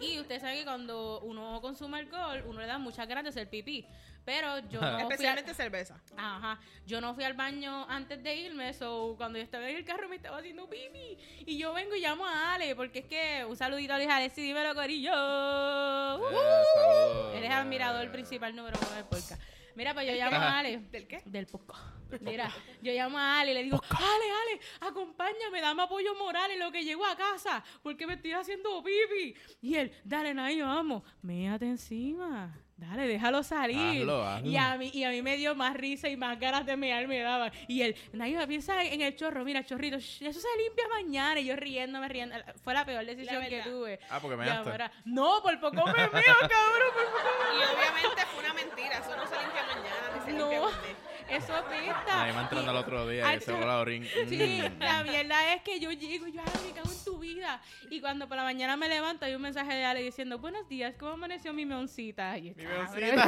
Y 0.01 0.19
ustedes 0.21 0.43
saben 0.43 0.59
que 0.59 0.65
cuando 0.65 1.04
uno 1.23 1.61
consume 1.61 1.99
alcohol, 1.99 2.43
uno 2.47 2.61
le 2.61 2.67
da 2.67 2.79
muchas 2.79 3.07
ganas 3.09 3.25
de 3.25 3.31
hacer 3.31 3.49
pipí. 3.49 3.87
Pero 4.25 4.59
yo 4.71 4.81
no 4.81 4.91
fui 4.93 5.01
a- 5.01 5.03
especialmente 5.03 5.53
cerveza. 5.53 6.01
Ajá, 6.17 6.59
yo 6.87 6.99
no 7.03 7.15
fui 7.15 7.25
al 7.25 7.35
baño 7.35 7.85
antes 7.91 8.23
de 8.23 8.35
irme, 8.35 8.73
so 8.73 9.15
cuando 9.19 9.39
yo 9.39 9.45
estaba 9.45 9.69
en 9.69 9.77
el 9.77 9.85
carro 9.85 10.09
me 10.09 10.17
estaba 10.17 10.39
haciendo 10.39 10.67
pipi 10.69 11.19
y 11.45 11.59
yo 11.59 11.75
vengo 11.75 11.95
y 11.95 12.01
llamo 12.01 12.25
a 12.27 12.55
Ale, 12.55 12.75
porque 12.75 13.01
es 13.01 13.05
que 13.05 13.45
un 13.47 13.55
saludito 13.55 13.93
a 13.93 13.99
Luis 13.99 14.09
Alessi, 14.09 14.41
dímelo 14.41 14.75
Corillo. 14.75 15.13
Eh, 15.13 16.33
saludos. 16.75 17.35
Él 17.35 17.45
es 17.45 17.51
admirador 17.51 18.11
principal 18.13 18.57
número 18.57 18.79
uno 18.81 18.91
del 18.97 19.05
podcast. 19.05 19.41
Mira, 19.75 19.93
pues 19.95 20.07
yo 20.07 20.15
llamo 20.15 20.37
a 20.37 20.59
Ale. 20.59 20.79
¿Del 20.91 21.07
qué? 21.07 21.23
Del 21.25 21.47
podcast. 21.47 21.95
Mira, 22.21 22.49
yo 22.81 22.93
llamo 22.93 23.19
a 23.19 23.41
Ale 23.41 23.51
y 23.51 23.55
le 23.55 23.63
digo, 23.65 23.81
Ale, 23.91 24.25
Ale, 24.31 24.61
acompáñame, 24.81 25.61
dame 25.61 25.83
apoyo 25.83 26.15
moral 26.15 26.51
en 26.51 26.61
lo 26.61 26.71
que 26.71 26.85
llego 26.85 27.05
a 27.05 27.17
casa, 27.17 27.65
porque 27.83 28.07
me 28.07 28.15
estoy 28.15 28.33
haciendo 28.33 28.83
pipi. 28.85 29.35
Y 29.61 29.75
él, 29.75 29.93
dale, 30.05 30.33
Nay, 30.33 30.61
vamos, 30.61 31.03
méate 31.23 31.67
encima. 31.67 32.57
Dale, 32.89 33.07
déjalo 33.09 33.43
salir. 33.43 34.01
Hazlo, 34.03 34.23
hazlo. 34.27 34.49
Y 34.49 34.57
a 34.57 34.77
mí, 34.77 34.91
y 34.93 35.05
a 35.05 35.11
mí 35.11 35.23
me 35.23 35.37
dio 35.37 35.55
más 35.55 35.75
risa 35.75 36.09
y 36.09 36.17
más 36.17 36.39
ganas 36.39 36.67
de 36.67 36.77
mear 36.77 37.07
me 37.09 37.21
daban. 37.21 37.51
Y 37.69 37.83
él, 37.83 37.97
Naima, 38.13 38.47
piensa 38.47 38.83
en 38.85 39.01
el 39.01 39.17
chorro, 39.17 39.45
mira, 39.45 39.65
chorrito, 39.65 39.97
sh- 39.97 40.27
eso 40.27 40.41
se 40.41 40.49
limpia 40.63 40.85
mañana. 40.89 41.41
Y 41.41 41.47
yo 41.47 41.57
riéndome, 41.57 42.09
riendo. 42.09 42.37
Fue 42.63 42.75
la 42.75 42.85
peor 42.85 43.05
decisión 43.07 43.43
La 43.43 43.49
que 43.49 43.63
tuve. 43.63 44.01
Ah, 44.11 44.19
porque 44.21 44.37
me 44.37 44.49
ahora- 44.51 44.91
no, 45.05 45.41
por 45.43 45.59
poco 45.61 45.87
me 45.87 45.93
meo, 45.93 46.09
cabrón, 46.13 46.91
por 46.95 47.05
poco 47.07 47.31
me 47.51 47.59
Y 47.59 47.75
obviamente 47.75 48.23
fue 48.33 48.45
una 48.45 48.55
mentira. 48.55 48.99
Eso 48.99 49.17
no 49.17 49.27
se 49.27 49.37
limpia 49.41 49.63
mañana 49.67 50.17
ni 50.17 50.25
se 50.25 50.33
No. 50.33 50.51
limpia 50.51 50.61
Monday. 50.61 50.97
Eso 51.29 51.55
apesta. 51.55 52.17
Naima 52.17 52.43
entrando 52.43 52.71
al 52.71 52.77
otro 52.77 53.09
día 53.09 53.35
y 53.35 53.41
se 53.41 53.53
voló 53.53 53.81
orín. 53.81 54.05
Sí, 54.29 54.61
Mm. 54.63 54.79
la 54.79 55.03
mierda 55.05 55.55
es 55.55 55.63
que 55.63 55.81
yo 55.81 55.91
llego 55.93 56.27
yo, 56.29 56.41
ay, 56.45 56.67
me 56.69 56.73
cago 56.73 56.91
en 56.93 57.05
tu 57.05 57.19
vida. 57.19 57.61
Y 57.91 58.01
cuando 58.01 58.29
por 58.29 58.37
la 58.37 58.43
mañana 58.45 58.77
me 58.77 58.89
levanto, 58.89 59.25
hay 59.25 59.35
un 59.35 59.43
mensaje 59.43 59.75
de 59.75 59.85
Ale 59.85 60.03
diciendo, 60.03 60.39
buenos 60.39 60.69
días, 60.69 60.95
¿cómo 60.99 61.13
amaneció 61.13 61.53
mi 61.53 61.65
meoncita? 61.67 62.37
Y 62.39 62.49
yo, 62.55 62.55
Mi 62.57 62.65
meoncita. 62.65 63.27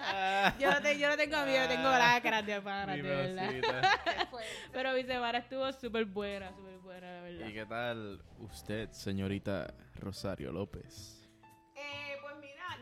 Ah, 0.00 0.54
Yo 0.58 0.70
no, 0.70 0.80
te- 0.80 0.98
yo 0.98 1.08
no 1.08 1.16
tengo 1.16 1.36
yo 1.46 1.68
tengo 1.68 1.90
lacras 1.90 2.44
de 2.46 2.60
pana, 2.60 2.94
mi 2.96 3.02
de 3.02 3.08
verdad. 3.08 3.50
Pero 4.72 4.92
mi 4.92 5.02
semana 5.04 5.38
estuvo 5.38 5.70
súper 5.72 6.04
buena, 6.06 6.48
súper 6.54 6.78
buena, 6.78 7.06
la 7.12 7.20
verdad. 7.22 7.46
¿Y 7.48 7.52
qué 7.52 7.66
tal 7.66 8.22
usted, 8.38 8.90
señorita 8.90 9.72
Rosario 9.96 10.50
López? 10.52 11.19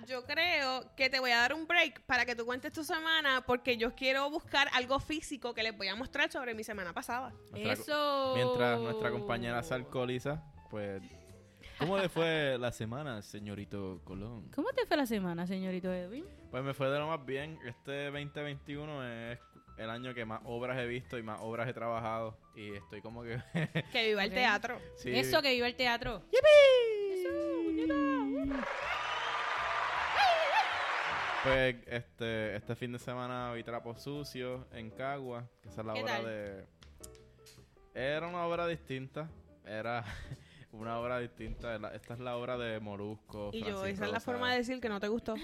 Yo 0.08 0.24
creo 0.24 0.84
que 0.96 1.10
te 1.10 1.20
voy 1.20 1.32
a 1.32 1.38
dar 1.40 1.52
un 1.52 1.66
break 1.66 2.00
para 2.06 2.24
que 2.24 2.34
tú 2.34 2.46
cuentes 2.46 2.72
tu 2.72 2.82
semana 2.82 3.42
porque 3.46 3.76
yo 3.76 3.94
quiero 3.94 4.30
buscar 4.30 4.66
algo 4.72 4.98
físico 5.00 5.52
que 5.52 5.62
les 5.62 5.76
voy 5.76 5.88
a 5.88 5.94
mostrar 5.96 6.30
sobre 6.32 6.54
mi 6.54 6.64
semana 6.64 6.94
pasada. 6.94 7.32
Nuestra- 7.50 7.72
Eso. 7.74 8.32
Mientras 8.34 8.80
nuestra 8.80 9.10
compañera 9.10 9.62
se 9.62 9.74
alcoholiza, 9.74 10.42
pues... 10.70 11.02
¿Cómo 11.78 11.98
le 11.98 12.08
fue 12.08 12.56
la 12.58 12.72
semana, 12.72 13.20
señorito 13.20 14.00
Colón? 14.04 14.50
¿Cómo 14.54 14.70
te 14.70 14.86
fue 14.86 14.96
la 14.96 15.04
semana, 15.06 15.46
señorito 15.46 15.92
Edwin? 15.92 16.24
Pues 16.50 16.64
me 16.64 16.72
fue 16.72 16.88
de 16.88 16.98
lo 16.98 17.06
más 17.08 17.24
bien. 17.26 17.58
Este 17.66 18.06
2021 18.06 19.04
es 19.32 19.38
el 19.76 19.90
año 19.90 20.14
que 20.14 20.24
más 20.24 20.40
obras 20.44 20.78
he 20.78 20.86
visto 20.86 21.18
y 21.18 21.22
más 21.22 21.38
obras 21.42 21.68
he 21.68 21.74
trabajado. 21.74 22.38
Y 22.56 22.72
estoy 22.74 23.02
como 23.02 23.22
que... 23.24 23.38
Que 23.92 24.06
viva 24.08 24.24
el 24.24 24.32
teatro. 24.32 24.80
sí, 24.96 25.10
Eso 25.14 25.42
que 25.42 25.52
viva 25.52 25.66
el 25.66 25.76
teatro. 25.76 26.22
Pues 31.48 31.76
este, 31.86 32.56
este 32.56 32.76
fin 32.76 32.92
de 32.92 32.98
semana 32.98 33.52
vi 33.52 33.62
Trapos 33.62 34.02
Sucios 34.02 34.66
en 34.72 34.90
Cagua, 34.90 35.48
que 35.62 35.68
esa 35.68 35.80
es 35.80 35.86
la 35.86 35.94
¿Qué 35.94 36.02
obra 36.02 36.12
tal? 36.16 36.24
de... 36.26 36.66
Era 37.94 38.26
una 38.28 38.44
obra 38.44 38.66
distinta, 38.66 39.28
era 39.64 40.04
una 40.72 40.98
obra 40.98 41.18
distinta. 41.20 41.76
Esta 41.94 42.14
es 42.14 42.20
la 42.20 42.36
obra 42.36 42.56
de 42.58 42.78
Molusco. 42.80 43.50
Y 43.52 43.62
yo, 43.62 43.84
esa 43.86 44.04
es 44.06 44.12
la 44.12 44.20
forma 44.20 44.52
de 44.52 44.58
decir 44.58 44.80
que 44.80 44.88
no 44.88 45.00
te 45.00 45.08
gustó. 45.08 45.34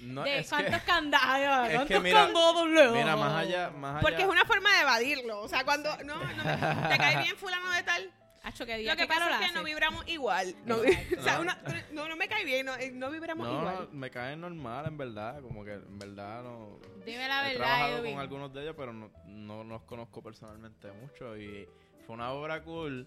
No, 0.00 0.22
¿De 0.24 0.40
es 0.40 0.48
cuántos 0.48 0.80
que, 0.80 0.86
candados? 0.86 1.68
es 1.68 1.70
que 1.70 1.76
¿Cuántos 2.00 2.02
mira- 2.02 3.16
más 3.16 3.32
allá, 3.34 3.70
más 3.70 3.92
allá... 3.92 4.00
Porque 4.02 4.22
es 4.22 4.28
una 4.28 4.44
forma 4.44 4.74
de 4.74 4.80
evadirlo. 4.82 5.40
O 5.40 5.48
sea, 5.48 5.64
cuando 5.64 5.96
no, 6.04 6.16
no 6.18 6.88
te 6.88 6.98
cae 6.98 7.22
bien 7.22 7.36
fulano 7.36 7.70
de 7.70 7.82
tal, 7.82 8.10
Hacho, 8.44 8.66
que 8.66 8.76
día 8.76 8.92
Lo 8.92 8.96
que 8.96 9.02
qué 9.04 9.08
calor 9.08 9.24
pasa 9.30 9.34
es 9.34 9.38
que 9.40 9.44
hace. 9.46 9.54
no 9.58 9.64
vibramos 9.64 10.06
igual. 10.08 10.54
No, 10.66 10.76
o 11.18 11.22
sea, 11.22 11.40
una- 11.40 11.58
no, 11.92 12.08
no 12.08 12.16
me 12.16 12.28
cae 12.28 12.44
bien, 12.44 12.66
no, 12.66 12.74
eh, 12.76 12.92
no 12.92 13.10
vibramos 13.10 13.46
No, 13.48 13.58
igual. 13.58 13.88
me 13.92 14.10
caen 14.10 14.40
normal, 14.42 14.86
en 14.86 14.96
verdad. 14.98 15.40
Como 15.40 15.64
que 15.64 15.72
en 15.72 15.98
verdad 15.98 16.42
no. 16.42 16.78
Dime 17.06 17.26
la 17.26 17.42
He 17.50 17.52
verdad, 17.54 17.64
trabajado 17.64 17.98
Edwin. 17.98 18.12
con 18.12 18.20
algunos 18.20 18.52
de 18.52 18.62
ellos, 18.62 18.74
pero 18.76 18.92
no, 18.92 19.10
no 19.26 19.64
los 19.64 19.82
conozco 19.82 20.22
personalmente 20.22 20.92
mucho. 20.92 21.36
Y 21.38 21.66
fue 22.06 22.14
una 22.14 22.30
obra 22.32 22.62
cool 22.62 23.06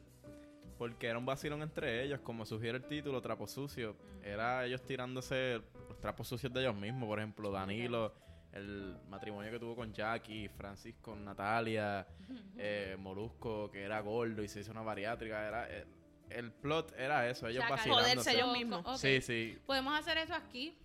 porque 0.77 1.07
era 1.07 1.17
un 1.17 1.25
vacilón 1.25 1.61
entre 1.61 2.03
ellos, 2.03 2.19
como 2.21 2.45
sugiere 2.45 2.77
el 2.79 2.83
título, 2.85 3.21
Trapo 3.21 3.47
Sucio. 3.47 3.95
Era 4.23 4.65
ellos 4.65 4.83
tirándose 4.83 5.61
los 5.87 5.99
trapos 6.01 6.27
sucios 6.27 6.51
de 6.51 6.61
ellos 6.61 6.75
mismos. 6.75 7.07
Por 7.07 7.19
ejemplo, 7.19 7.51
Danilo, 7.51 8.13
el 8.57 8.97
matrimonio 9.09 9.51
que 9.51 9.59
tuvo 9.59 9.75
con 9.75 9.93
Jackie, 9.93 10.49
Francis 10.49 10.95
con 11.01 11.23
Natalia, 11.23 12.05
eh, 12.57 12.95
Molusco, 12.99 13.69
que 13.71 13.83
era 13.83 13.99
gordo 14.01 14.41
y 14.43 14.47
se 14.47 14.61
hizo 14.61 14.71
una 14.71 14.81
bariátrica. 14.81 15.47
Era, 15.47 15.69
eh, 15.69 15.85
el 16.29 16.51
plot 16.51 16.93
era 16.97 17.29
eso, 17.29 17.47
ellos 17.47 17.63
vacilándose. 17.69 18.33
ellos 18.33 18.51
mismos. 18.51 18.85
Ok. 18.85 18.97
Sí, 18.97 19.21
sí. 19.21 19.57
Podemos 19.65 19.97
hacer 19.97 20.17
eso 20.17 20.33
aquí. 20.33 20.77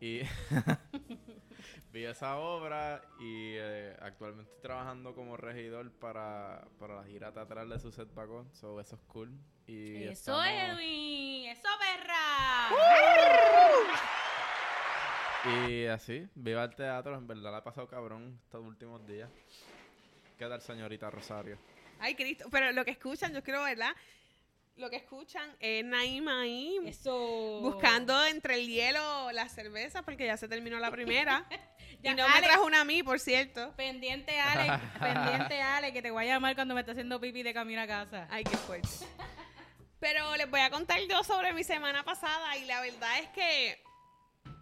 Y 0.00 0.20
vi 1.92 2.04
esa 2.04 2.36
obra 2.36 3.00
y 3.18 3.54
eh, 3.56 3.96
actualmente 4.00 4.50
estoy 4.50 4.62
trabajando 4.62 5.14
como 5.14 5.36
regidor 5.36 5.90
para, 5.92 6.66
para 6.78 6.96
la 6.96 7.04
gira 7.04 7.32
teatral 7.32 7.68
de 7.68 7.78
Suset 7.78 8.12
Vagón. 8.12 8.52
So, 8.54 8.80
eso 8.80 8.96
es 8.96 9.02
cool. 9.06 9.30
Y 9.66 10.02
Eso, 10.04 10.40
estamos- 10.42 10.46
Edwin. 10.46 11.46
Eso, 11.48 11.68
perra. 11.80 12.68
Y 15.46 15.86
así, 15.86 16.26
viva 16.34 16.64
el 16.64 16.74
teatro. 16.74 17.16
En 17.16 17.26
verdad 17.26 17.52
la 17.52 17.58
he 17.58 17.62
pasado 17.62 17.86
cabrón 17.86 18.40
estos 18.44 18.64
últimos 18.64 19.06
días. 19.06 19.30
¿Qué 20.38 20.46
tal, 20.46 20.60
señorita 20.60 21.08
Rosario? 21.08 21.56
Ay, 22.00 22.14
Cristo. 22.14 22.48
Pero 22.50 22.72
lo 22.72 22.84
que 22.84 22.90
escuchan, 22.90 23.32
yo 23.32 23.42
creo, 23.42 23.62
¿verdad? 23.62 23.94
Lo 24.76 24.90
que 24.90 24.96
escuchan 24.96 25.48
es 25.58 25.84
Naima 25.84 26.42
ahí 26.42 26.78
Eso. 26.84 27.60
buscando 27.62 28.26
entre 28.26 28.56
el 28.56 28.66
hielo 28.66 29.32
la 29.32 29.48
cerveza 29.48 30.02
porque 30.02 30.26
ya 30.26 30.36
se 30.36 30.48
terminó 30.48 30.78
la 30.78 30.90
primera. 30.90 31.46
Ya, 32.02 32.12
y 32.12 32.14
no 32.14 32.28
me 32.28 32.34
Ale, 32.34 32.46
trajo 32.46 32.66
una 32.66 32.82
a 32.82 32.84
mí, 32.84 33.02
por 33.02 33.18
cierto. 33.18 33.72
Pendiente, 33.74 34.38
Ale. 34.38 34.80
pendiente, 35.00 35.62
Ale, 35.62 35.92
que 35.94 36.02
te 36.02 36.10
voy 36.10 36.24
a 36.24 36.34
llamar 36.34 36.54
cuando 36.54 36.74
me 36.74 36.80
esté 36.80 36.92
haciendo 36.92 37.18
pipi 37.18 37.42
de 37.42 37.54
camino 37.54 37.80
a 37.80 37.86
casa. 37.86 38.28
Ay, 38.30 38.44
qué 38.44 38.56
fuerte. 38.58 38.88
Pero 39.98 40.36
les 40.36 40.48
voy 40.50 40.60
a 40.60 40.68
contar 40.68 41.00
yo 41.08 41.24
sobre 41.24 41.54
mi 41.54 41.64
semana 41.64 42.04
pasada 42.04 42.54
y 42.58 42.66
la 42.66 42.82
verdad 42.82 43.18
es 43.20 43.28
que 43.30 43.82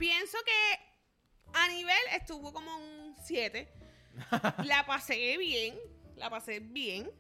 pienso 0.05 0.37
que 0.45 1.59
a 1.59 1.69
nivel 1.69 1.97
estuvo 2.13 2.53
como 2.53 2.77
un 2.77 3.17
7. 3.25 3.73
La 4.65 4.85
pasé 4.85 5.37
bien, 5.39 5.79
la 6.17 6.29
pasé 6.29 6.61
bien. 6.61 7.11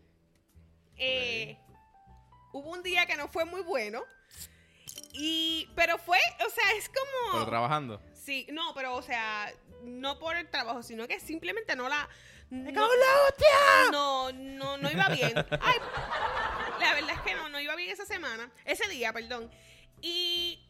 Eh, 0.96 1.58
Hubo 2.52 2.70
un 2.70 2.82
día 2.82 3.06
que 3.06 3.16
no 3.16 3.26
fue 3.26 3.44
muy 3.46 3.62
bueno. 3.62 4.04
Y, 5.12 5.68
pero 5.74 5.98
fue, 5.98 6.18
o 6.46 6.50
sea, 6.50 6.72
es 6.76 6.88
como... 6.88 7.32
¿Pero 7.32 7.46
trabajando? 7.46 8.00
Sí, 8.12 8.46
no, 8.52 8.72
pero 8.74 8.94
o 8.94 9.02
sea, 9.02 9.52
no 9.82 10.18
por 10.20 10.36
el 10.36 10.48
trabajo, 10.48 10.82
sino 10.82 11.08
que 11.08 11.18
simplemente 11.18 11.74
no 11.74 11.88
la. 11.88 12.08
No, 12.50 12.88
no, 13.90 14.32
no, 14.32 14.76
no 14.76 14.90
iba 14.90 15.08
bien. 15.08 15.34
Ay, 15.60 15.78
la 16.80 16.94
verdad 16.94 17.16
es 17.16 17.20
que 17.22 17.34
no, 17.34 17.48
no 17.48 17.58
iba 17.58 17.74
bien 17.74 17.90
esa 17.90 18.04
semana, 18.04 18.52
ese 18.64 18.86
día, 18.88 19.12
perdón. 19.12 19.50
Y 20.00 20.64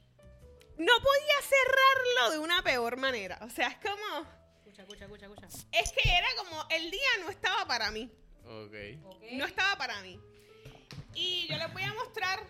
no 0.78 0.92
podía 1.00 1.36
cerrarlo 1.42 2.30
de 2.32 2.38
una 2.38 2.62
peor 2.62 2.96
manera. 2.96 3.38
O 3.42 3.50
sea, 3.50 3.68
es 3.68 3.76
como. 3.76 4.26
Escucha, 4.58 4.82
escucha, 4.82 5.04
escucha, 5.04 5.26
escucha. 5.26 5.46
Es 5.72 5.92
que 5.92 6.08
era 6.16 6.26
como. 6.38 6.66
El 6.70 6.90
día 6.90 7.08
no 7.20 7.30
estaba 7.30 7.66
para 7.66 7.90
mí. 7.90 8.10
Ok. 8.44 8.74
No 9.32 9.44
estaba 9.46 9.76
para 9.76 10.00
mí. 10.02 10.20
Y 11.14 11.46
yo 11.48 11.56
les 11.56 11.72
voy 11.72 11.82
a 11.82 11.92
mostrar 11.94 12.40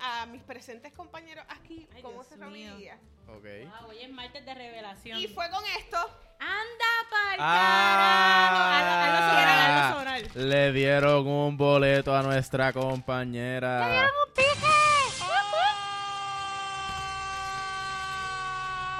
a 0.00 0.26
mis 0.26 0.42
presentes 0.42 0.92
compañeros 0.92 1.44
aquí 1.48 1.88
Ay, 1.94 2.02
cómo 2.02 2.14
Dios 2.22 2.28
cerró 2.28 2.50
mi 2.50 2.64
día. 2.68 2.98
Ok. 3.28 3.44
Wow, 3.80 3.88
hoy 3.90 3.98
es 4.02 4.10
martes 4.10 4.44
de 4.44 4.54
revelación. 4.54 5.18
Y 5.20 5.28
fue 5.28 5.48
con 5.50 5.64
esto. 5.78 5.96
¡Anda 6.40 7.08
pa'l 7.10 7.36
Ah, 7.40 8.78
carajo! 8.78 9.98
Hazlo 9.98 9.98
sonar. 9.98 10.36
Le 10.36 10.72
dieron 10.72 11.26
un 11.26 11.56
boleto 11.56 12.14
a 12.14 12.22
nuestra 12.22 12.72
compañera. 12.72 14.08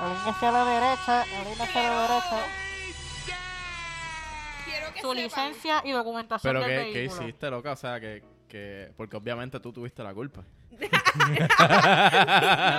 Orina 0.00 0.28
hacia 0.28 0.50
la 0.52 0.64
derecha, 0.64 1.24
orina 1.40 1.64
hacia 1.64 1.82
la 1.82 2.02
derecha. 2.02 2.38
Quiero 4.64 4.94
que 4.94 5.00
Su 5.00 5.14
licencia 5.14 5.82
y 5.84 5.90
documentación 5.92 6.52
¿Pero 6.52 6.60
del 6.64 6.68
qué, 6.86 6.92
qué 6.92 6.98
vehículo. 7.00 7.22
hiciste, 7.22 7.50
loca? 7.50 7.72
O 7.72 7.76
sea, 7.76 8.00
que, 8.00 8.22
que... 8.48 8.92
Porque 8.96 9.16
obviamente 9.16 9.58
tú 9.60 9.72
tuviste 9.72 10.02
la 10.02 10.14
culpa. 10.14 10.42
No 10.70 10.78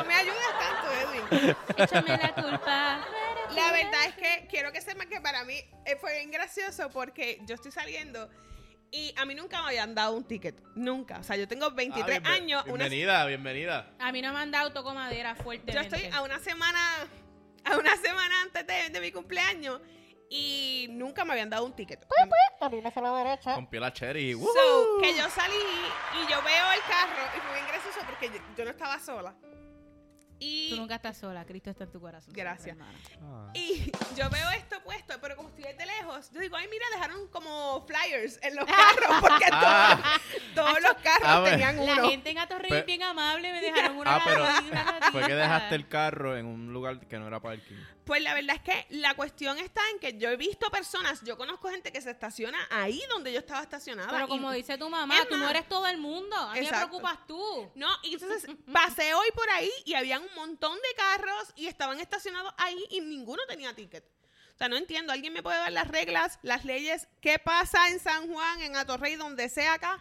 me 0.06 0.16
ayudas 0.16 0.54
tanto, 0.60 0.88
Edwin. 1.02 1.24
Échame 1.78 2.18
la 2.18 2.34
culpa. 2.34 3.00
La 3.56 3.72
verdad 3.72 4.06
es 4.08 4.16
que 4.16 4.48
quiero 4.50 4.72
que 4.72 4.82
sepan 4.82 5.10
que 5.10 5.20
para 5.20 5.44
mí 5.44 5.56
eh, 5.86 5.98
fue 6.00 6.14
bien 6.18 6.32
gracioso 6.32 6.90
porque 6.90 7.42
yo 7.46 7.56
estoy 7.56 7.72
saliendo 7.72 8.30
y 8.92 9.14
a 9.18 9.26
mí 9.26 9.36
nunca 9.36 9.62
me 9.62 9.68
habían 9.70 9.94
dado 9.96 10.14
un 10.16 10.24
ticket. 10.24 10.62
Nunca. 10.76 11.20
O 11.20 11.24
sea, 11.24 11.36
yo 11.36 11.48
tengo 11.48 11.70
23 11.72 12.18
Ah, 12.18 12.22
bienve- 12.22 12.30
años. 12.36 12.64
una- 12.66 12.74
Bienvenida, 12.88 13.26
bienvenida. 13.26 13.92
A 14.00 14.12
mí 14.12 14.22
no 14.22 14.34
me 14.34 14.40
han 14.40 14.52
dado 14.52 14.72
toco 14.74 14.94
madera 14.94 15.36
fuerte. 15.36 15.72
yo 15.72 15.80
estoy 15.80 16.06
a 16.12 16.22
una 16.22 16.40
semana 16.40 16.80
a 17.66 17.78
una 17.78 17.96
semana 17.98 18.42
antes 18.42 18.66
de, 18.66 18.90
de 18.90 19.00
mi 19.02 19.12
cumpleaños 19.12 19.82
y 20.30 20.88
nunca 20.92 21.26
me 21.26 21.34
habían 21.34 21.50
dado 21.50 21.66
un 21.66 21.76
ticket. 21.76 22.06
Orina 22.62 22.90
hacia 22.90 23.02
la 23.02 23.16
derecha. 23.24 23.56
Con 23.56 23.68
piel 23.68 23.84
a 23.84 23.94
cherry. 23.94 24.34
So, 24.34 24.98
que 25.02 25.16
yo 25.16 25.30
salí 25.30 25.56
y 25.56 26.32
yo 26.32 26.42
veo 26.44 26.72
el 26.74 26.82
carro 26.88 27.24
y 27.36 27.40
fue 27.42 27.54
bien 27.54 27.68
gracioso 27.68 28.00
porque 28.06 28.28
yo, 28.30 28.44
yo 28.58 28.64
no 28.66 28.72
estaba 28.72 29.00
sola. 29.00 29.36
Y 30.40 30.70
Tú 30.70 30.78
nunca 30.78 30.96
estás 30.96 31.18
sola, 31.18 31.44
Cristo 31.46 31.70
está 31.70 31.84
en 31.84 31.92
tu 31.92 32.00
corazón. 32.00 32.34
Gracias. 32.34 32.68
hermana. 32.78 32.98
Ah. 33.22 33.52
Y 33.54 33.92
yo 34.16 34.30
veo 34.30 34.50
esto 34.52 34.82
puesto, 34.84 35.14
pero 35.22 35.36
como 35.36 35.50
estoy 35.50 35.66
desde 35.66 35.86
lejos, 35.86 36.32
yo 36.32 36.40
digo, 36.40 36.56
ay, 36.56 36.68
mira, 36.72 36.86
dejaron 36.94 37.28
como 37.28 37.86
flyers 37.86 38.40
en 38.42 38.56
los 38.56 38.66
carros, 38.66 39.22
porque 39.22 39.46
todos, 39.50 40.00
todos 40.56 40.82
los 40.82 40.94
carros 41.04 41.24
Ah, 41.26 41.44
tenían 41.44 41.76
La 41.86 41.94
uno. 41.94 42.10
gente 42.10 42.30
en 42.30 42.38
Atorrey 42.38 42.84
bien 42.84 43.04
amable 43.04 43.52
me 43.52 43.60
dejaron 43.62 43.98
una 43.98 44.16
Ah, 44.16 44.22
pero 44.26 44.44
una 44.44 45.12
fue 45.12 45.26
que 45.28 45.36
dejaste 45.36 45.76
el 45.76 45.88
carro 45.88 46.38
en 46.38 46.46
un 46.46 46.72
lugar 46.72 47.00
que 47.02 47.20
no 47.20 47.28
era 47.28 47.40
parking. 47.42 47.76
Pues 48.10 48.24
la 48.24 48.34
verdad 48.34 48.56
es 48.56 48.64
que 48.64 48.88
la 48.98 49.14
cuestión 49.14 49.60
está 49.60 49.82
en 49.92 50.00
que 50.00 50.18
yo 50.18 50.32
he 50.32 50.36
visto 50.36 50.68
personas, 50.72 51.22
yo 51.24 51.38
conozco 51.38 51.70
gente 51.70 51.92
que 51.92 52.02
se 52.02 52.10
estaciona 52.10 52.58
ahí 52.72 53.00
donde 53.08 53.32
yo 53.32 53.38
estaba 53.38 53.62
estacionada. 53.62 54.10
Pero 54.10 54.26
y- 54.26 54.30
como 54.30 54.52
dice 54.52 54.80
tu 54.80 54.90
mamá, 54.90 55.16
tú 55.30 55.38
no 55.38 55.48
eres 55.48 55.70
todo 55.70 55.86
el 55.86 56.00
mundo. 56.00 56.36
A 56.36 56.54
me 56.54 56.62
Exacto. 56.62 56.88
preocupas 56.88 57.28
tú. 57.28 57.72
No, 57.76 57.88
y 58.02 58.16
entonces 58.16 58.50
pasé 58.74 59.14
hoy 59.14 59.28
por 59.36 59.48
ahí 59.52 59.70
y 59.86 59.94
habían 59.94 60.24
un 60.24 60.34
montón 60.34 60.76
de 60.76 60.96
carros 60.98 61.54
y 61.56 61.68
estaban 61.68 62.00
estacionados 62.00 62.52
ahí 62.58 62.84
y 62.90 63.00
ninguno 63.02 63.44
tenía 63.48 63.76
ticket. 63.76 64.04
O 64.56 64.58
sea, 64.58 64.70
no 64.70 64.76
entiendo. 64.76 65.14
¿Alguien 65.14 65.32
me 65.32 65.44
puede 65.44 65.60
dar 65.60 65.72
las 65.72 65.88
reglas, 65.88 66.40
las 66.42 66.66
leyes? 66.66 67.08
¿Qué 67.22 67.38
pasa 67.38 67.90
en 67.90 68.00
San 68.00 68.28
Juan, 68.28 68.60
en 68.64 68.76
Atorrey, 68.76 69.18
donde 69.18 69.50
sea 69.50 69.74
acá? 69.74 70.00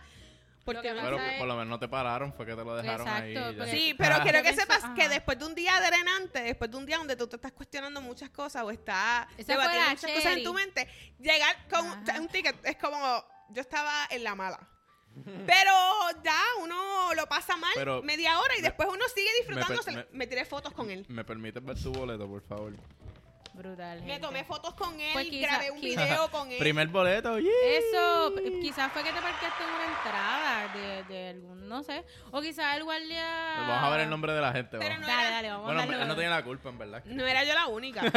Porque 0.74 0.88
Lo 0.92 1.00
que 1.00 1.10
no 1.10 1.16
Pero 1.16 1.38
por 1.38 1.46
lo 1.48 1.54
menos 1.54 1.68
no 1.68 1.78
te 1.78 1.88
pararon, 1.88 2.32
fue 2.34 2.44
que 2.44 2.54
te 2.54 2.62
lo 2.62 2.76
dejaron 2.76 3.08
ahí. 3.08 3.30
Exacto, 3.32 3.56
porque- 3.56 3.70
Sí, 3.70 3.94
pero 3.96 4.16
Ah. 4.16 4.22
quiero 4.22 4.42
que 4.42 4.52
sepas 4.54 4.82
que 4.94 5.08
después 5.08 5.38
de 5.38 5.46
un 5.46 5.54
día 5.54 5.80
drenante, 5.80 6.42
después 6.42 6.70
de 6.70 6.76
un 6.76 6.84
día 6.84 6.98
donde 6.98 7.16
tú 7.16 7.26
te 7.26 7.36
estás 7.36 7.52
cuestionando 7.52 8.02
muchas 8.02 8.28
cosas 8.28 8.62
o 8.64 8.70
estás 8.70 9.26
debatiendo 9.46 9.88
muchas 9.90 10.12
cosas 10.12 10.36
en 10.36 10.44
tu 10.44 10.52
mente, 10.52 10.86
llegar 11.18 11.56
con 11.70 11.86
un- 11.86 12.08
Ajá. 12.10 12.20
un 12.20 12.28
ticket 12.28 12.56
es 12.64 12.76
como 12.76 13.24
yo 13.50 13.60
estaba 13.62 14.06
en 14.10 14.24
la 14.24 14.34
mala. 14.34 14.58
Pero 15.46 15.72
ya 16.22 16.38
uno 16.62 17.12
lo 17.14 17.26
pasa 17.26 17.56
mal 17.56 17.72
Pero 17.74 18.02
media 18.02 18.38
hora 18.38 18.54
y 18.54 18.58
me- 18.58 18.68
después 18.68 18.88
uno 18.92 19.04
sigue 19.12 19.28
disfrutando. 19.40 19.82
me- 19.86 19.92
me- 19.96 20.06
me 20.12 20.26
tiré 20.28 20.44
fotos 20.44 20.72
con 20.72 20.90
él. 20.90 21.04
¿Me 21.08 21.24
permites 21.24 21.64
ver 21.64 21.76
tu 21.82 21.90
boleto, 21.92 22.28
por 22.28 22.42
favor? 22.42 22.74
Brutal. 23.58 24.02
Me 24.04 24.20
tomé 24.20 24.44
fotos 24.44 24.72
con 24.74 25.00
él, 25.00 25.10
Pues 25.12 25.26
quizá- 25.28 25.48
grabé 25.48 25.70
un 25.72 25.80
quizá- 25.80 26.04
video 26.04 26.30
con 26.30 26.50
él. 26.52 26.58
Primer 26.58 26.86
boleto, 26.88 27.40
¡yee! 27.40 27.50
Eso, 27.78 28.32
p- 28.36 28.60
quizás 28.60 28.92
fue 28.92 29.02
que 29.02 29.10
te 29.12 29.20
parqueaste 29.20 29.64
en 29.64 29.70
una 29.70 29.96
entrada 29.96 30.68
de, 30.72 31.04
de 31.12 31.28
algún, 31.30 31.68
no 31.68 31.82
sé. 31.82 32.04
O 32.30 32.40
quizás 32.40 32.76
el 32.76 32.84
guardia. 32.84 33.24
Vamos 33.58 33.82
a 33.82 33.90
ver 33.90 34.00
el 34.02 34.10
nombre 34.10 34.32
de 34.32 34.40
la 34.40 34.52
gente. 34.52 34.78
Pero 34.78 34.94
no 34.98 35.06
Dale, 35.08 35.22
era- 35.22 35.30
dale, 35.32 35.48
vamos 35.50 35.64
bueno, 35.64 35.80
a 35.80 35.86
darle. 35.86 36.02
él 36.02 36.08
no 36.08 36.14
tiene 36.14 36.30
la 36.30 36.44
culpa, 36.44 36.68
en 36.68 36.78
verdad. 36.78 37.04
No 37.06 37.26
era 37.26 37.42
yo 37.42 37.52
la 37.54 37.66
única. 37.66 38.00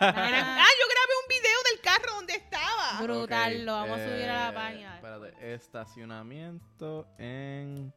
Ah, 0.00 0.74
yo 0.80 0.86
grabé 0.88 1.14
un 1.22 1.28
video 1.28 1.58
del 1.70 1.80
carro 1.82 2.14
donde 2.16 2.32
estaba. 2.34 3.02
brutal, 3.02 3.66
lo 3.66 3.72
vamos 3.74 3.98
a 4.00 4.04
subir 4.04 4.28
a 4.30 4.48
eh, 4.48 4.52
la 4.52 4.54
página. 4.54 4.94
Espérate, 4.96 5.54
estacionamiento 5.54 7.06
en... 7.18 7.92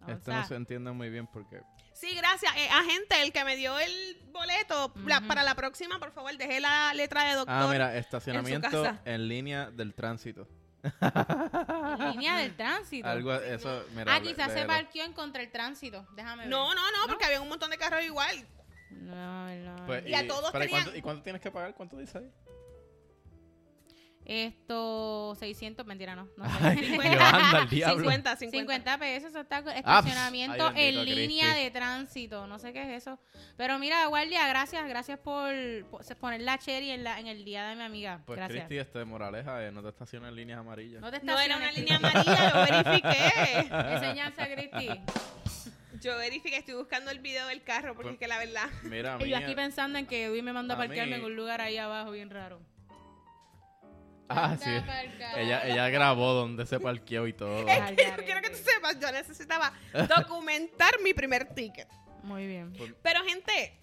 Vamos 0.00 0.16
Esto 0.16 0.30
a- 0.32 0.36
no 0.36 0.44
se 0.46 0.54
entiende 0.54 0.92
muy 0.92 1.10
bien 1.10 1.26
porque... 1.26 1.60
Sí, 1.94 2.14
gracias. 2.16 2.52
Eh, 2.56 2.68
agente, 2.70 3.22
el 3.22 3.32
que 3.32 3.44
me 3.44 3.56
dio 3.56 3.78
el 3.78 4.18
boleto, 4.32 4.92
la- 5.06 5.20
para 5.22 5.42
la 5.42 5.54
próxima, 5.54 5.98
por 5.98 6.12
favor, 6.12 6.36
dejé 6.36 6.60
la 6.60 6.92
letra 6.94 7.24
de 7.24 7.34
doctor. 7.34 7.54
Ah, 7.56 7.68
mira, 7.70 7.96
estacionamiento 7.96 8.68
casa. 8.70 9.00
en 9.04 9.28
línea 9.28 9.70
del 9.70 9.94
tránsito. 9.94 10.48
Línea 12.12 12.36
del 12.38 12.56
tránsito. 12.56 13.06
Algo, 13.08 13.32
eso, 13.34 13.84
mira. 13.94 14.14
ah, 14.14 14.20
quizás 14.20 14.52
se 14.52 14.64
parqueó 14.64 15.04
en 15.04 15.12
contra 15.12 15.42
el 15.42 15.50
tránsito. 15.50 16.06
Déjame 16.14 16.42
ver. 16.42 16.50
No, 16.50 16.74
no, 16.74 16.90
no, 16.90 17.06
porque 17.06 17.24
había 17.24 17.40
un 17.40 17.48
montón 17.48 17.70
de 17.70 17.78
carros 17.78 18.02
igual. 18.02 18.46
No, 18.90 19.54
no. 19.54 19.86
Pues, 19.86 20.06
Y 20.06 20.14
a 20.14 20.26
todos 20.26 20.50
pero 20.52 20.64
¿y 20.64 20.68
tenían- 20.68 20.82
cuánto, 20.84 20.98
¿Y 20.98 21.02
cuánto 21.02 21.22
tienes 21.22 21.42
que 21.42 21.50
pagar? 21.50 21.74
¿Cuánto 21.74 21.96
dice 21.96 22.18
ahí? 22.18 22.30
Esto, 24.24 25.34
600, 25.38 25.84
mentira, 25.86 26.14
no. 26.14 26.28
no 26.36 26.44
sé. 26.44 26.50
Ay, 26.64 26.96
Yolanda, 26.96 27.58
el 27.62 27.68
diablo. 27.68 28.02
50, 28.04 28.36
50. 28.36 28.58
50 28.58 28.98
pesos, 28.98 29.30
eso 29.30 29.40
está 29.40 29.56
Ah, 29.66 29.72
estacionamiento 29.76 30.68
ay, 30.74 30.84
en 30.88 31.04
línea 31.04 31.44
Cristi. 31.46 31.62
de 31.64 31.70
tránsito, 31.70 32.46
no 32.46 32.58
sé 32.58 32.72
qué 32.72 32.82
es 32.82 33.02
eso. 33.02 33.18
Pero 33.56 33.78
mira, 33.78 34.06
guardia, 34.06 34.46
gracias, 34.48 34.88
gracias 34.88 35.18
por, 35.18 35.52
por 35.90 36.04
poner 36.16 36.40
la 36.42 36.56
cherry 36.58 36.90
en, 36.90 37.04
la, 37.04 37.18
en 37.18 37.26
el 37.26 37.44
día 37.44 37.66
de 37.68 37.76
mi 37.76 37.82
amiga. 37.82 38.22
Pues 38.24 38.36
gracias. 38.36 38.66
Cristi, 38.66 38.78
este 38.78 39.00
de 39.00 39.04
Moraleja, 39.04 39.64
eh, 39.66 39.72
no 39.72 39.82
te 39.82 39.88
estaciones 39.88 40.28
en 40.28 40.36
líneas 40.36 40.60
amarillas. 40.60 41.00
No 41.00 41.10
te 41.10 41.20
No 41.22 41.38
era 41.40 41.56
una 41.56 41.70
estaciones. 41.70 42.00
línea 42.00 42.10
amarilla, 42.10 42.54
lo 42.54 42.82
verifiqué. 42.82 43.94
Enseñanza, 43.94 44.46
Cristi. 44.46 44.88
Yo 46.00 46.16
verifiqué, 46.18 46.56
estoy 46.56 46.74
buscando 46.74 47.10
el 47.10 47.20
video 47.20 47.46
del 47.46 47.62
carro 47.62 47.94
porque 47.94 48.04
Pues- 48.10 48.14
es 48.14 48.18
que 48.20 48.26
la 48.28 48.38
verdad. 48.38 48.68
Mira, 48.84 49.18
Y 49.20 49.28
yo 49.28 49.36
aquí 49.36 49.54
pensando 49.54 49.98
en 49.98 50.06
que 50.06 50.24
Edwin 50.24 50.44
me 50.44 50.52
mandó 50.52 50.74
a 50.74 50.76
A 50.76 50.78
parquearme 50.80 51.16
mí- 51.16 51.20
en 51.20 51.24
un 51.26 51.36
lugar 51.36 51.60
ahí 51.60 51.76
abajo 51.76 52.10
bien 52.10 52.30
raro. 52.30 52.60
Ah, 54.34 54.56
sí. 54.60 54.70
Ella, 55.36 55.66
ella 55.66 55.88
grabó 55.88 56.32
donde 56.32 56.66
se 56.66 56.80
parqueó 56.80 57.26
y 57.26 57.32
todo. 57.32 57.58
Al 57.58 57.90
Yo 57.96 57.96
garete. 57.96 58.24
quiero 58.24 58.40
que 58.40 58.50
tú 58.50 58.56
sepas, 58.56 58.98
yo 58.98 59.10
necesitaba 59.12 59.72
documentar 60.16 60.92
mi 61.02 61.12
primer 61.14 61.54
ticket. 61.54 61.88
Muy 62.22 62.46
bien. 62.46 62.72
Pero, 63.02 63.22
gente, 63.24 63.78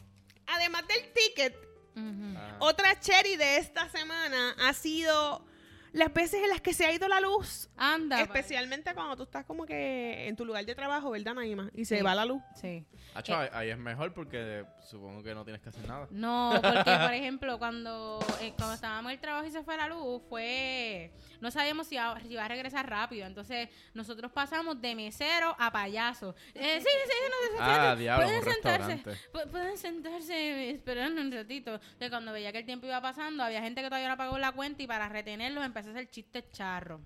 además 0.48 0.84
del 0.88 1.12
ticket. 1.13 1.56
Ah. 2.01 2.56
otra 2.60 2.98
cherry 3.00 3.36
de 3.36 3.58
esta 3.58 3.89
semana 3.89 4.56
ha 4.62 4.74
sido 4.74 5.46
las 5.93 6.13
veces 6.13 6.41
en 6.43 6.50
las 6.50 6.62
que 6.62 6.74
se 6.74 6.86
ha 6.86 6.91
ido 6.93 7.08
la 7.08 7.19
luz. 7.19 7.69
Anda. 7.77 8.22
Especialmente 8.22 8.93
cuando 8.93 9.15
tú 9.17 9.24
estás 9.24 9.46
como 9.46 9.65
que 9.65 10.27
en 10.27 10.36
tu 10.36 10.46
lugar 10.46 10.65
de 10.65 10.75
trabajo, 10.75 11.10
¿verdad, 11.12 11.34
Naima? 11.34 11.69
Y 11.75 11.86
se 11.86 11.98
Sí. 11.98 12.03
va 12.03 12.15
la 12.15 12.25
luz. 12.25 12.41
Sí. 12.55 12.86
Acho, 13.15 13.36
ahí, 13.38 13.50
ahí 13.53 13.69
es 13.69 13.77
mejor 13.77 14.13
porque 14.13 14.65
supongo 14.88 15.24
que 15.24 15.34
no 15.34 15.43
tienes 15.43 15.62
que 15.62 15.69
hacer 15.69 15.88
nada. 15.88 16.08
No, 16.12 16.51
porque 16.53 16.84
por 17.10 17.13
ejemplo, 17.13 17.58
cuando, 17.60 18.19
eh, 18.41 18.53
cuando 18.55 18.75
estábamos 18.75 19.12
en 19.12 19.15
el 19.15 19.22
trabajo 19.22 19.46
y 19.48 19.51
se 19.51 19.63
fue 19.63 19.77
la 19.77 19.88
luz, 19.88 20.22
fue. 20.29 21.12
No 21.41 21.51
sabíamos 21.51 21.88
si 21.88 21.96
iba, 21.96 22.19
si 22.19 22.27
iba 22.34 22.46
a 22.46 22.48
regresar 22.48 22.89
rápido. 22.89 23.25
Entonces, 23.25 23.69
nosotros 23.93 24.31
pasamos 24.31 24.79
de 24.81 24.93
mesero 24.96 25.55
a 25.58 25.72
payaso. 25.72 26.36
Eh, 26.53 26.79
sí, 26.81 26.88
sí, 27.05 27.15
no, 27.29 27.58
sí, 27.58 27.58
Ah, 27.60 27.93
sí, 27.96 28.01
diablo, 28.03 28.25
pueden 28.25 28.43
un 28.48 28.53
sentarse. 28.53 29.03
Pueden 29.51 29.77
sentarse 29.77 30.69
esperando 30.72 31.22
un 31.22 31.31
ratito. 31.31 31.74
Entonces, 31.75 32.10
cuando 32.10 32.31
veía 32.31 32.51
que 32.51 32.60
el 32.60 32.65
tiempo 32.65 32.86
iba 32.88 33.01
pasando, 33.01 33.43
había 33.43 33.62
gente 33.62 33.81
que 33.81 33.88
todavía 33.88 34.10
no 34.10 34.17
pagó 34.17 34.38
la 34.38 34.51
cuenta 34.51 34.84
y 34.84 34.88
para 34.88 35.10
retenerlos 35.10 35.63
empecé 35.80 35.90
a 35.90 35.94
hacer 36.02 36.10
chistes 36.12 36.50
charros. 36.52 37.02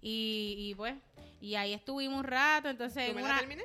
Y, 0.00 0.56
y 0.70 0.74
pues, 0.74 0.94
y 1.40 1.54
ahí 1.54 1.72
estuvimos 1.72 2.18
un 2.18 2.24
rato. 2.24 2.68
Entonces, 2.68 3.04
¿Tú 3.06 3.10
en 3.10 3.16
me 3.16 3.22
una- 3.22 3.32
la 3.34 3.38
terminé? 3.40 3.64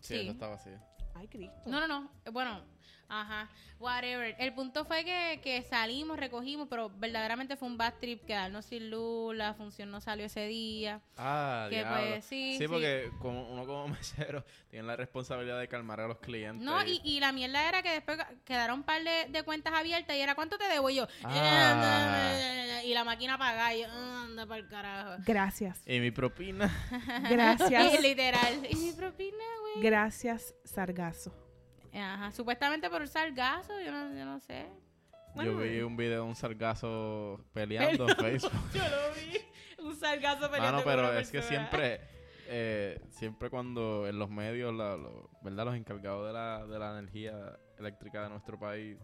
Sí, 0.00 0.14
Sí. 0.14 0.20
eso 0.20 0.32
estaba 0.32 0.54
así. 0.54 0.70
Ay, 1.14 1.28
Cristo. 1.28 1.54
no, 1.66 1.80
no, 1.80 1.86
no. 1.86 2.10
eh, 2.24 2.30
Bueno, 2.30 2.62
ajá. 3.08 3.48
Whatever. 3.80 4.34
El 4.38 4.52
punto 4.54 4.84
fue 4.84 5.04
que, 5.04 5.40
que 5.42 5.62
salimos, 5.62 6.18
recogimos, 6.18 6.68
pero 6.70 6.90
verdaderamente 6.90 7.56
fue 7.56 7.68
un 7.68 7.76
bad 7.76 7.94
trip 8.00 8.24
quedarnos 8.24 8.64
sin 8.64 8.90
luz. 8.90 9.34
La 9.36 9.52
función 9.54 9.90
no 9.90 10.00
salió 10.00 10.24
ese 10.26 10.46
día. 10.46 11.00
Ah, 11.18 11.66
Que 11.68 11.84
pues, 11.84 12.24
sí, 12.24 12.56
sí. 12.58 12.66
porque 12.68 13.10
como 13.20 13.50
uno 13.52 13.66
como 13.66 13.88
mesero 13.94 14.44
tiene 14.70 14.86
la 14.86 14.96
responsabilidad 14.96 15.58
de 15.58 15.68
calmar 15.68 16.00
a 16.00 16.08
los 16.08 16.18
clientes. 16.18 16.64
No, 16.64 16.82
y, 16.86 17.00
y 17.04 17.20
la 17.20 17.32
mierda 17.32 17.68
era 17.68 17.82
que 17.82 17.90
después 17.90 18.18
quedaron 18.44 18.80
un 18.80 18.84
par 18.84 19.02
de, 19.02 19.26
de 19.28 19.42
cuentas 19.42 19.74
abiertas 19.74 20.16
y 20.16 20.20
era 20.20 20.34
¿cuánto 20.34 20.56
te 20.56 20.64
debo 20.68 20.88
Y 20.88 20.96
yo? 20.96 21.06
Ah. 21.24 22.80
Y 22.84 22.94
la 22.94 23.04
máquina 23.04 23.34
apagada 23.34 23.74
y 23.74 23.82
yo, 23.82 23.88
anda 23.90 24.46
para 24.46 24.60
el 24.60 24.68
carajo. 24.68 25.22
Gracias. 25.26 25.82
Y 25.86 26.00
mi 26.00 26.10
propina. 26.10 26.70
Gracias. 27.30 27.94
Y 27.98 28.02
literal. 28.02 28.66
Y 28.70 28.76
mi 28.76 28.92
propina, 28.92 29.44
güey. 29.60 29.84
Gracias, 29.84 30.54
Sargazo. 30.64 31.34
Ajá. 31.94 32.32
Supuestamente 32.32 32.88
por 32.90 33.02
usar 33.02 33.32
gaso, 33.32 33.72
yo 33.80 33.90
no, 33.92 34.14
yo 34.16 34.24
no 34.24 34.40
sé. 34.40 34.66
Bueno, 35.34 35.52
Yo 35.52 35.58
vi 35.58 35.80
un 35.80 35.96
video 35.96 36.22
de 36.22 36.28
un 36.28 36.34
sargazo 36.36 37.44
peleando 37.52 38.08
en 38.08 38.16
Facebook. 38.16 38.52
Yo 38.72 38.82
lo 38.82 39.14
vi. 39.14 39.84
Un 39.84 39.96
sargazo 39.96 40.46
Ah, 40.46 40.50
peleando 40.50 40.78
no, 40.78 40.84
con 40.84 40.92
pero 40.92 41.12
es 41.18 41.30
que 41.30 41.42
siempre, 41.42 42.00
eh, 42.46 43.00
siempre 43.10 43.50
cuando 43.50 44.06
en 44.08 44.18
los 44.18 44.30
medios, 44.30 44.72
la- 44.74 44.96
lo- 44.96 45.28
¿verdad? 45.42 45.66
Los 45.66 45.76
encargados 45.76 46.26
de 46.26 46.32
la, 46.32 46.66
de 46.66 46.78
la 46.78 46.98
energía 46.98 47.58
eléctrica 47.78 48.22
de 48.22 48.28
nuestro 48.28 48.58
país, 48.58 48.96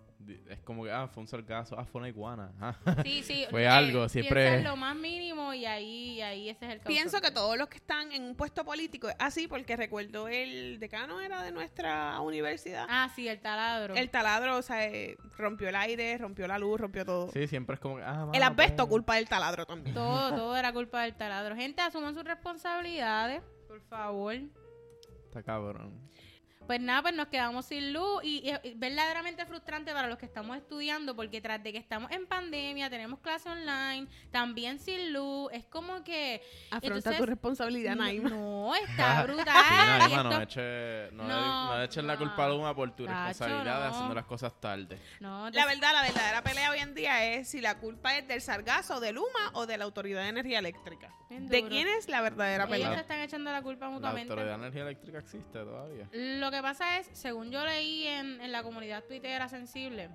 es 0.49 0.61
como 0.61 0.85
que, 0.85 0.93
ah, 0.93 1.09
fue 1.09 1.23
un 1.23 1.27
sargazo, 1.27 1.79
ah, 1.79 1.85
fue 1.85 2.01
una 2.01 2.09
iguana. 2.09 2.53
ah. 2.61 3.03
Sí, 3.03 3.23
sí. 3.23 3.47
Fue 3.51 3.67
algo, 3.67 4.01
piensa 4.01 4.09
siempre- 4.09 4.55
en 4.59 4.65
lo 4.65 4.77
más 4.77 4.95
mínimo 4.97 5.53
y 5.55 5.67
ahí, 5.67 6.21
ahí 6.21 6.49
ese 6.49 6.67
es 6.67 6.73
el 6.73 6.79
causante. 6.79 6.89
Pienso 6.89 7.21
que 7.21 7.31
todos 7.31 7.57
los 7.57 7.69
que 7.69 7.79
están 7.79 8.13
en 8.13 8.23
un 8.23 8.35
puesto 8.37 8.65
político 8.65 9.09
es 9.09 9.17
así, 9.19 9.49
porque 9.49 9.77
recuerdo 9.77 10.29
el 10.29 10.79
decano 10.79 11.21
era 11.21 11.43
de 11.43 11.53
nuestra 11.53 12.21
universidad. 12.21 12.87
Ah, 12.89 13.11
sí, 13.15 13.29
el 13.29 13.41
taladro. 13.41 13.95
El 13.95 14.11
taladro, 14.11 14.59
o 14.59 14.63
sea, 14.63 14.87
eh, 14.87 15.17
rompió 15.37 15.69
el 15.69 15.77
aire, 15.77 16.19
rompió 16.19 16.47
la 16.47 16.59
luz, 16.59 16.81
rompió 16.81 17.05
todo. 17.05 17.31
Sí, 17.33 17.47
siempre 17.47 17.75
es 17.75 17.81
como 17.81 17.97
que, 17.97 18.03
ah, 18.03 18.29
el 18.33 18.41
mano, 18.41 18.45
asbesto, 18.45 18.85
pues. 18.85 18.89
culpa 18.91 19.17
del 19.17 19.29
taladro 19.29 19.67
también. 19.67 19.95
Todo, 19.95 20.31
todo 20.37 20.57
era 20.57 20.73
culpa 20.73 21.03
del 21.03 21.15
taladro. 21.15 21.57
Gente, 21.57 21.83
asuman 21.83 22.15
sus 22.15 22.25
responsabilidades, 22.25 23.43
por 23.67 23.81
favor. 23.83 24.35
Está 25.27 25.43
cabrón. 25.43 26.11
Pues 26.67 26.81
nada, 26.81 27.03
pues 27.03 27.15
nos 27.15 27.27
quedamos 27.29 27.65
sin 27.67 27.93
luz 27.93 28.23
y, 28.23 28.43
y 28.47 28.51
es 28.51 28.79
verdaderamente 28.79 29.45
frustrante 29.45 29.93
para 29.93 30.07
los 30.07 30.19
que 30.19 30.27
estamos 30.27 30.57
estudiando 30.57 31.17
porque 31.17 31.41
tras 31.41 31.61
de 31.63 31.73
que 31.73 31.79
estamos 31.79 32.11
en 32.13 32.27
pandemia, 32.27 32.89
tenemos 32.89 33.19
clase 33.21 33.49
online, 33.49 34.07
también 34.31 34.79
sin 34.79 35.13
luz, 35.13 35.51
es 35.53 35.65
como 35.65 36.05
que... 36.05 36.41
Afronta 36.71 36.87
entonces- 36.99 37.17
tu 37.19 37.27
responsabilidad, 37.27 37.97
Naima. 37.97 38.29
No, 38.31 38.75
está 38.77 39.23
brutal. 39.27 39.47
Sí, 39.47 39.75
Naima, 39.99 40.23
no, 40.23 40.31
esto- 40.33 40.43
eche, 40.43 41.13
no, 41.13 41.25
No, 41.25 41.71
le, 41.73 41.79
no 41.79 41.83
echen 41.83 42.07
la 42.07 42.17
culpa 42.19 42.45
a 42.45 42.49
Luma 42.51 42.75
por 42.75 42.95
tu 42.95 43.05
Tacho, 43.07 43.19
responsabilidad 43.29 43.81
de 43.81 43.87
haciendo 43.89 44.15
las 44.15 44.27
cosas 44.27 44.53
tarde. 44.61 45.01
no, 45.19 45.51
La 45.51 45.67
verdad, 45.67 45.93
la 45.93 46.03
verdadera 46.03 46.43
pelea 46.45 46.71
hoy 46.71 46.79
en 46.79 46.95
día 46.95 47.25
es 47.35 47.49
si 47.49 47.61
la 47.61 47.79
culpa 47.79 48.17
es 48.17 48.29
del 48.29 48.43
Sargazo, 48.43 49.01
de 49.01 49.13
Luma 49.13 49.51
o 49.55 49.67
de 49.67 49.77
la 49.79 49.85
Autoridad 49.85 50.23
de 50.23 50.29
Energía 50.29 50.59
Eléctrica. 50.61 51.13
¿De 51.31 51.67
quién 51.67 51.87
es 51.89 52.09
la 52.09 52.21
verdadera 52.21 52.65
ellos 52.65 52.71
pelea? 52.77 52.95
se 52.95 53.01
están 53.01 53.21
echando 53.21 53.51
la 53.53 53.63
culpa 53.63 53.87
La 53.87 53.91
mutuamente. 53.93 54.33
Autoridad 54.33 54.57
de 54.57 54.63
Energía 54.63 54.83
Eléctrica 54.83 55.19
existe 55.19 55.59
todavía. 55.61 56.09
Lo 56.13 56.50
que 56.51 56.63
pasa 56.63 56.99
es, 56.99 57.09
según 57.13 57.51
yo 57.51 57.65
leí 57.65 58.07
en, 58.07 58.41
en 58.41 58.53
la 58.53 58.63
comunidad 58.63 59.05
tuitera 59.05 59.49
sensible, 59.49 60.09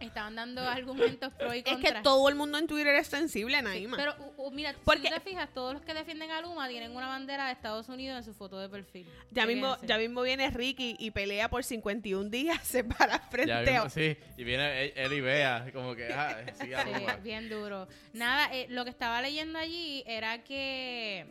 estaban 0.00 0.36
dando 0.36 0.60
argumentos 0.62 1.32
pro 1.34 1.52
y 1.52 1.58
Es 1.58 1.64
contra. 1.64 1.94
que 1.96 2.02
todo 2.02 2.28
el 2.28 2.36
mundo 2.36 2.56
en 2.56 2.68
Twitter 2.68 2.94
es 2.94 3.08
sensible, 3.08 3.56
Sí, 3.58 3.62
Naima. 3.64 3.96
pero 3.96 4.14
u- 4.36 4.46
u- 4.46 4.50
mira, 4.52 4.72
Porque- 4.84 5.08
si 5.08 5.08
tú 5.08 5.14
te 5.14 5.20
fijas, 5.20 5.52
todos 5.52 5.72
los 5.74 5.82
que 5.82 5.92
defienden 5.92 6.30
a 6.30 6.40
Luma 6.40 6.68
tienen 6.68 6.94
una 6.94 7.08
bandera 7.08 7.46
de 7.46 7.52
Estados 7.54 7.88
Unidos 7.88 8.16
en 8.18 8.22
su 8.24 8.32
foto 8.32 8.60
de 8.60 8.68
perfil. 8.68 9.08
ya, 9.32 9.44
mismo, 9.44 9.76
ya 9.82 9.98
mismo 9.98 10.22
viene 10.22 10.50
Ricky 10.50 10.94
y 11.00 11.10
pelea 11.10 11.48
por 11.50 11.64
51 11.64 12.30
días, 12.30 12.60
se 12.64 12.84
para 12.84 13.18
frente 13.18 13.48
Ya 13.72 13.82
a... 13.82 13.88
sí, 13.90 14.16
y 14.36 14.44
viene 14.44 14.84
él, 14.84 14.92
él 14.94 15.12
y 15.14 15.20
Bea, 15.20 15.66
como 15.72 15.96
que, 15.96 16.12
ah, 16.12 16.44
sí, 16.60 16.66
Sí, 16.68 17.04
bien 17.24 17.48
duro. 17.48 17.88
Nada, 18.12 18.54
eh, 18.54 18.66
lo 18.70 18.84
que 18.84 18.90
estaba 18.90 19.20
leyendo 19.20 19.58
allí 19.58 20.04
era 20.06 20.44
que 20.44 21.26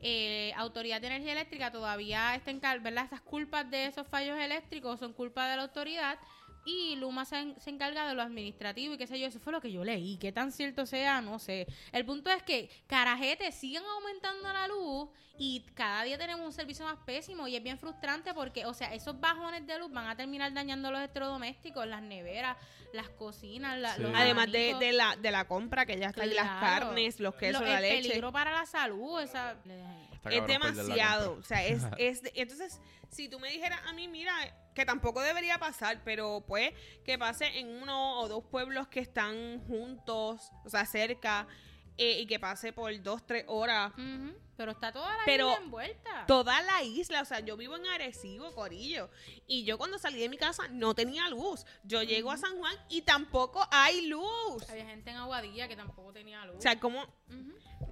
eh, 0.00 0.52
Autoridad 0.56 1.00
de 1.00 1.08
Energía 1.08 1.32
Eléctrica 1.32 1.70
todavía 1.70 2.34
está 2.34 2.50
en 2.50 2.60
¿verdad? 2.80 3.06
Esas 3.06 3.20
culpas 3.20 3.70
de 3.70 3.86
esos 3.86 4.06
fallos 4.06 4.38
eléctricos 4.38 5.00
son 5.00 5.12
culpa 5.12 5.48
de 5.48 5.56
la 5.56 5.62
autoridad 5.62 6.18
y 6.66 6.96
Luma 6.96 7.24
se, 7.24 7.38
en- 7.38 7.60
se 7.60 7.70
encarga 7.70 8.06
de 8.08 8.14
lo 8.14 8.20
administrativo 8.22 8.92
y 8.94 8.98
qué 8.98 9.06
sé 9.06 9.18
yo, 9.18 9.26
eso 9.28 9.38
fue 9.40 9.52
lo 9.52 9.60
que 9.60 9.70
yo 9.72 9.84
leí, 9.84 10.18
qué 10.18 10.32
tan 10.32 10.50
cierto 10.52 10.84
sea, 10.84 11.20
no 11.20 11.38
sé. 11.38 11.66
El 11.92 12.04
punto 12.04 12.28
es 12.30 12.42
que 12.42 12.68
carajete 12.88 13.52
siguen 13.52 13.84
aumentando 13.84 14.52
la 14.52 14.66
luz 14.68 15.08
y 15.38 15.60
cada 15.74 16.02
día 16.02 16.18
tenemos 16.18 16.44
un 16.44 16.52
servicio 16.52 16.84
más 16.84 16.98
pésimo 17.06 17.46
y 17.46 17.54
es 17.56 17.62
bien 17.62 17.78
frustrante 17.78 18.34
porque, 18.34 18.66
o 18.66 18.74
sea, 18.74 18.92
esos 18.94 19.18
bajones 19.20 19.66
de 19.66 19.78
luz 19.78 19.90
van 19.92 20.08
a 20.08 20.16
terminar 20.16 20.52
dañando 20.52 20.90
los 20.90 20.98
electrodomésticos, 20.98 21.86
las 21.86 22.02
neveras, 22.02 22.56
las 22.92 23.08
cocinas, 23.10 23.78
la- 23.78 23.94
Sí. 23.94 24.02
los 24.02 24.12
Además 24.14 24.50
de, 24.50 24.74
de 24.80 24.92
la, 24.92 25.14
de 25.16 25.30
la 25.30 25.46
compra 25.46 25.86
que 25.86 25.98
ya 25.98 26.08
está 26.08 26.22
ahí, 26.24 26.34
las 26.34 26.60
carnes, 26.60 27.20
los 27.20 27.34
quesos, 27.36 27.60
Lo- 27.62 27.66
la 27.68 27.76
el 27.76 27.82
leche. 27.82 28.08
peligro 28.08 28.32
para 28.32 28.50
la 28.50 28.66
salud, 28.66 29.20
esa... 29.20 29.56
Es 30.28 30.44
demasiado. 30.48 31.34
O 31.38 31.42
sea, 31.44 31.64
es, 31.64 31.82
es 31.98 32.22
de- 32.22 32.32
entonces, 32.34 32.80
si 33.10 33.28
tú 33.28 33.38
me 33.38 33.50
dijeras 33.50 33.78
a 33.86 33.92
mí, 33.92 34.08
mira, 34.08 34.32
que 34.76 34.84
tampoco 34.84 35.22
debería 35.22 35.58
pasar, 35.58 36.02
pero 36.04 36.44
pues 36.46 36.70
que 37.02 37.18
pase 37.18 37.46
en 37.58 37.82
uno 37.82 38.20
o 38.20 38.28
dos 38.28 38.44
pueblos 38.44 38.86
que 38.88 39.00
están 39.00 39.58
juntos, 39.66 40.52
o 40.64 40.68
sea, 40.68 40.84
cerca, 40.84 41.48
eh, 41.96 42.20
y 42.20 42.26
que 42.26 42.38
pase 42.38 42.74
por 42.74 43.02
dos, 43.02 43.26
tres 43.26 43.46
horas. 43.48 43.90
Ujú, 43.94 44.36
Pero 44.54 44.72
está 44.72 44.92
toda 44.92 45.16
la 45.16 45.22
Pero 45.24 45.48
isla 45.48 45.64
envuelta. 45.64 46.24
Toda 46.26 46.60
la 46.60 46.82
isla, 46.82 47.22
o 47.22 47.24
sea, 47.24 47.40
yo 47.40 47.56
vivo 47.56 47.74
en 47.74 47.86
Arecibo, 47.86 48.54
Corillo, 48.54 49.08
y 49.46 49.64
yo 49.64 49.78
cuando 49.78 49.98
salí 49.98 50.20
de 50.20 50.28
mi 50.28 50.36
casa 50.36 50.68
no 50.68 50.94
tenía 50.94 51.26
luz. 51.30 51.64
Yo 51.82 52.02
llego 52.02 52.30
a 52.30 52.36
San 52.36 52.58
Juan 52.58 52.76
y 52.90 53.00
tampoco 53.00 53.66
hay 53.70 54.06
luz. 54.08 54.68
Había 54.68 54.84
gente 54.84 55.08
en 55.10 55.16
Aguadilla 55.16 55.68
que 55.68 55.76
tampoco 55.76 56.12
tenía 56.12 56.44
luz. 56.44 56.56
O 56.58 56.60
sea, 56.60 56.78
como 56.78 57.02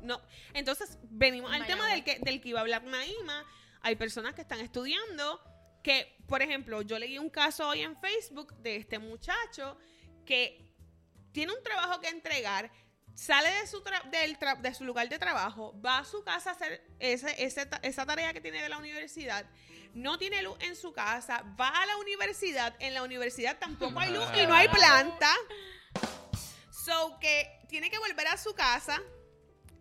no. 0.02 0.20
Entonces, 0.52 0.98
venimos 1.04 1.50
En 1.54 1.62
al 1.62 1.66
tema 1.66 1.88
del 1.88 2.04
que, 2.04 2.18
del 2.18 2.42
que 2.42 2.50
iba 2.50 2.58
a 2.58 2.62
hablar 2.62 2.84
Naima. 2.84 3.42
Hay 3.80 3.96
personas 3.96 4.34
que 4.34 4.42
están 4.42 4.60
estudiando 4.60 5.40
que, 5.84 6.16
por 6.26 6.42
ejemplo, 6.42 6.82
yo 6.82 6.98
leí 6.98 7.18
un 7.18 7.30
caso 7.30 7.68
hoy 7.68 7.82
en 7.82 7.96
Facebook 8.00 8.54
de 8.56 8.74
este 8.76 8.98
muchacho 8.98 9.78
que 10.26 10.74
tiene 11.30 11.52
un 11.52 11.62
trabajo 11.62 12.00
que 12.00 12.08
entregar, 12.08 12.72
sale 13.14 13.50
de 13.50 13.66
su, 13.66 13.84
tra- 13.84 14.02
del 14.10 14.38
tra- 14.38 14.58
de 14.60 14.74
su 14.74 14.84
lugar 14.84 15.08
de 15.08 15.18
trabajo, 15.18 15.80
va 15.80 15.98
a 15.98 16.04
su 16.04 16.24
casa 16.24 16.50
a 16.50 16.52
hacer 16.54 16.82
ese, 16.98 17.44
ese 17.44 17.68
esa 17.82 18.06
tarea 18.06 18.32
que 18.32 18.40
tiene 18.40 18.62
de 18.62 18.68
la 18.68 18.78
universidad, 18.78 19.44
no 19.92 20.18
tiene 20.18 20.42
luz 20.42 20.56
en 20.60 20.74
su 20.74 20.92
casa, 20.92 21.44
va 21.60 21.68
a 21.68 21.86
la 21.86 21.96
universidad, 21.98 22.74
en 22.80 22.94
la 22.94 23.02
universidad 23.02 23.58
tampoco 23.58 24.00
hay 24.00 24.10
luz 24.10 24.26
y 24.42 24.46
no 24.46 24.54
hay 24.54 24.68
planta. 24.68 25.32
So 26.70 27.18
que 27.20 27.60
tiene 27.68 27.90
que 27.90 27.98
volver 27.98 28.26
a 28.28 28.36
su 28.36 28.54
casa 28.54 29.00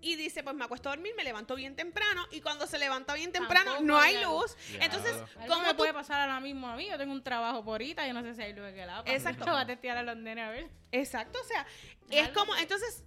y 0.03 0.15
dice, 0.17 0.43
pues 0.43 0.55
me 0.55 0.65
acuesto 0.65 0.89
a 0.89 0.91
dormir, 0.91 1.13
me 1.15 1.23
levanto 1.23 1.55
bien 1.55 1.75
temprano 1.75 2.27
y 2.31 2.41
cuando 2.41 2.67
se 2.67 2.77
levanta 2.77 3.13
bien 3.13 3.31
temprano 3.31 3.71
Tampoco 3.71 3.85
no 3.87 3.97
hay 3.97 4.21
luz. 4.21 4.55
Entonces, 4.79 5.15
¿cómo 5.47 5.61
me 5.61 5.69
tú 5.69 5.77
puede 5.77 5.93
pasar 5.93 6.19
ahora 6.21 6.39
mismo 6.41 6.67
a 6.67 6.75
mí? 6.75 6.87
Yo 6.89 6.97
tengo 6.97 7.13
un 7.13 7.23
trabajo 7.23 7.63
por 7.63 7.73
ahorita, 7.75 8.05
yo 8.05 8.13
no 8.13 8.21
sé 8.21 8.35
si 8.35 8.41
hay 8.41 8.53
luz 8.53 8.67
en 8.67 8.79
el 8.79 8.89
agua. 8.89 9.11
Exacto. 9.11 9.45
Voy 9.51 9.61
a 9.61 9.65
testear 9.65 9.97
a 9.97 10.03
los 10.03 10.17
nenes 10.17 10.45
a 10.45 10.49
ver. 10.49 10.69
Exacto, 10.91 11.39
o 11.41 11.43
sea, 11.45 11.65
Es 12.09 12.27
algo 12.27 12.39
como, 12.41 12.55
entonces, 12.57 13.03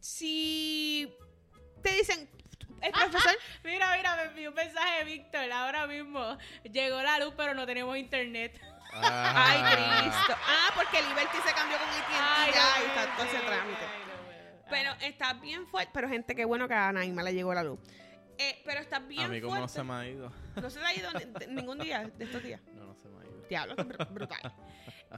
si 0.00 1.12
te 1.82 1.90
dicen, 1.92 2.28
el 2.82 2.92
profesor, 2.92 3.36
Mira, 3.64 3.96
mira, 3.96 4.16
me 4.16 4.22
envió 4.24 4.50
un 4.50 4.54
mensaje 4.54 4.98
de 4.98 5.04
Víctor. 5.04 5.50
Ahora 5.50 5.86
mismo 5.86 6.36
llegó 6.70 7.02
la 7.02 7.18
luz, 7.18 7.32
pero 7.36 7.54
no 7.54 7.64
tenemos 7.66 7.96
internet. 7.96 8.60
ay 8.92 9.60
Ah. 9.64 9.98
Cristo, 10.02 10.36
ah, 10.46 10.70
porque 10.74 11.02
Liberty 11.02 11.38
se 11.46 11.52
cambió 11.54 11.76
con 11.78 11.88
AT&T 11.88 12.14
Ay, 12.18 12.52
ya 12.52 12.82
y 12.82 12.86
está 12.86 13.16
todo 13.16 13.26
ese 13.26 13.38
trámite. 13.38 13.84
ay. 13.84 14.05
Pero 14.68 14.90
está 15.02 15.34
bien 15.34 15.66
fuerte, 15.66 15.90
pero 15.94 16.08
gente, 16.08 16.34
qué 16.34 16.44
bueno 16.44 16.66
que 16.68 16.74
a 16.74 16.92
Naima 16.92 17.22
le 17.22 17.32
llegó 17.34 17.54
la 17.54 17.62
luz. 17.62 17.78
Eh, 18.38 18.60
pero 18.66 18.80
está 18.80 18.98
bien 18.98 19.22
A 19.24 19.28
mí 19.28 19.40
como 19.40 19.54
no 19.54 19.60
fuerte. 19.68 19.74
se 19.78 19.82
me 19.84 19.94
ha 19.94 20.06
ido. 20.08 20.32
No 20.60 20.68
se 20.70 20.80
ha 20.80 20.94
ido 20.94 21.08
ni- 21.12 21.54
ningún 21.54 21.78
día 21.78 22.04
de 22.16 22.24
estos 22.24 22.42
días. 22.42 22.60
No, 22.74 22.84
no 22.86 22.94
se 22.94 23.08
me 23.08 23.20
ha 23.20 23.24
ido. 23.24 23.46
Diablo, 23.48 23.76
qué 23.76 23.82
br- 23.84 24.12
brutal. 24.12 24.54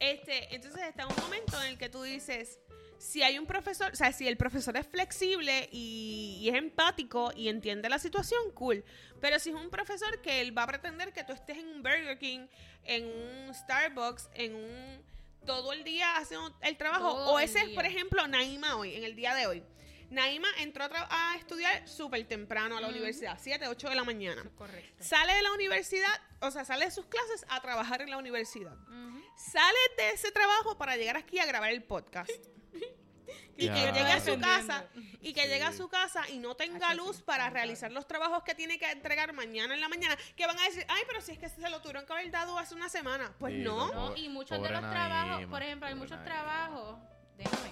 Este, 0.01 0.55
entonces 0.55 0.83
está 0.89 1.07
un 1.07 1.17
momento 1.17 1.61
en 1.63 1.69
el 1.71 1.79
que 1.79 1.89
tú 1.89 2.03
dices, 2.03 2.61
si 2.99 3.23
hay 3.23 3.39
un 3.39 3.47
profesor, 3.47 3.91
o 3.93 3.97
sea, 3.97 4.13
si 4.13 4.29
el 4.29 4.37
profesor 4.37 4.77
es 4.77 4.87
flexible 4.87 5.69
y, 5.73 6.39
y 6.43 6.49
es 6.49 6.55
empático 6.55 7.33
y 7.35 7.49
entiende 7.49 7.89
la 7.89 7.99
situación, 7.99 8.51
cool. 8.55 8.85
Pero 9.21 9.39
si 9.39 9.51
es 9.51 9.57
un 9.57 9.71
profesor 9.71 10.21
que 10.21 10.41
él 10.41 10.57
va 10.57 10.65
a 10.65 10.67
pretender 10.67 11.13
que 11.13 11.25
tú 11.25 11.33
estés 11.33 11.59
en 11.59 11.69
un 11.69 11.83
Burger 11.83 12.19
King, 12.19 12.47
en 12.85 13.05
un 13.07 13.55
Starbucks, 13.55 14.29
en 14.35 14.55
un 14.55 15.03
todo 15.47 15.73
el 15.73 15.85
día 15.85 16.17
haciendo 16.17 16.55
el 16.63 16.77
trabajo, 16.77 17.15
Todo 17.15 17.33
o 17.33 17.39
ese 17.39 17.61
es, 17.61 17.69
por 17.71 17.85
ejemplo, 17.87 18.27
Naima 18.27 18.77
hoy, 18.77 18.95
en 18.95 19.05
el 19.05 19.15
día 19.15 19.35
de 19.35 19.47
hoy. 19.47 19.65
Naima 20.11 20.49
entró 20.59 20.85
a, 20.85 21.37
estudiar 21.37 21.87
súper 21.87 22.27
temprano 22.27 22.79
a 22.79 22.81
la 22.81 22.89
universidad, 22.89 23.39
7, 23.41 23.69
8 23.69 23.91
de 23.91 23.95
la 23.95 24.05
mañana. 24.05 24.41
Eso 24.41 24.57
correcto. 24.57 25.05
Sale 25.05 25.35
de 25.35 25.43
la 25.43 25.53
universidad, 25.53 26.21
o 26.41 26.51
sea, 26.51 26.65
sale 26.65 26.87
de 26.87 26.91
sus 26.91 27.07
clases 27.07 27.45
a 27.49 27.61
trabajar 27.61 28.01
en 28.01 28.11
la 28.11 28.17
universidad. 28.17 28.77
Sale 29.37 29.79
de 29.97 30.11
ese 30.11 30.33
trabajo 30.33 30.79
para 30.79 30.97
llegar 30.97 31.17
aquí 31.17 31.39
a 31.39 31.47
grabar 31.47 31.71
el 31.71 31.83
podcast. 31.83 32.31
Y 33.57 33.69
que 33.69 33.93
llegue 33.93 34.13
a 34.13 34.21
su 34.21 34.39
casa 34.41 34.85
y 35.21 35.33
que 35.33 35.43
Sí. 35.43 35.49
llegue 35.49 35.65
a 35.65 35.73
su 35.73 35.89
casa 35.89 36.29
y 36.31 36.39
no 36.39 36.55
tenga 36.55 36.95
luz 36.95 37.21
para 37.23 37.51
realizar 37.51 37.91
los 37.93 38.07
trabajos 38.07 38.43
que 38.45 38.55
tiene 38.55 38.79
que 38.79 38.91
entregar 38.91 39.33
mañana 39.33 39.75
en 39.75 39.81
la 39.81 39.89
mañana, 39.89 40.17
que 40.37 40.47
van 40.47 40.59
a 40.59 40.65
decir, 40.65 40.85
ay, 40.89 41.03
pero 41.07 41.21
si 41.21 41.33
es 41.33 41.39
que 41.39 41.49
se 41.49 41.61
lo 41.69 41.81
tuvieron 41.81 42.07
que 42.07 42.13
haber 42.13 42.31
dado 42.31 42.59
hace 42.59 42.75
una 42.75 42.89
semana. 42.89 43.33
Pues 43.39 43.55
Sí, 43.55 43.61
no. 43.61 44.15
y 44.17 44.29
muchos 44.29 44.63
de 44.63 44.71
los 44.71 44.81
trabajos, 44.81 45.45
por 45.47 45.63
ejemplo, 45.63 45.87
hay 45.89 45.95
pobre 45.95 46.05
muchos 46.07 46.19
Naima. 46.19 46.25
trabajos, 46.25 46.99
déjame, 47.37 47.71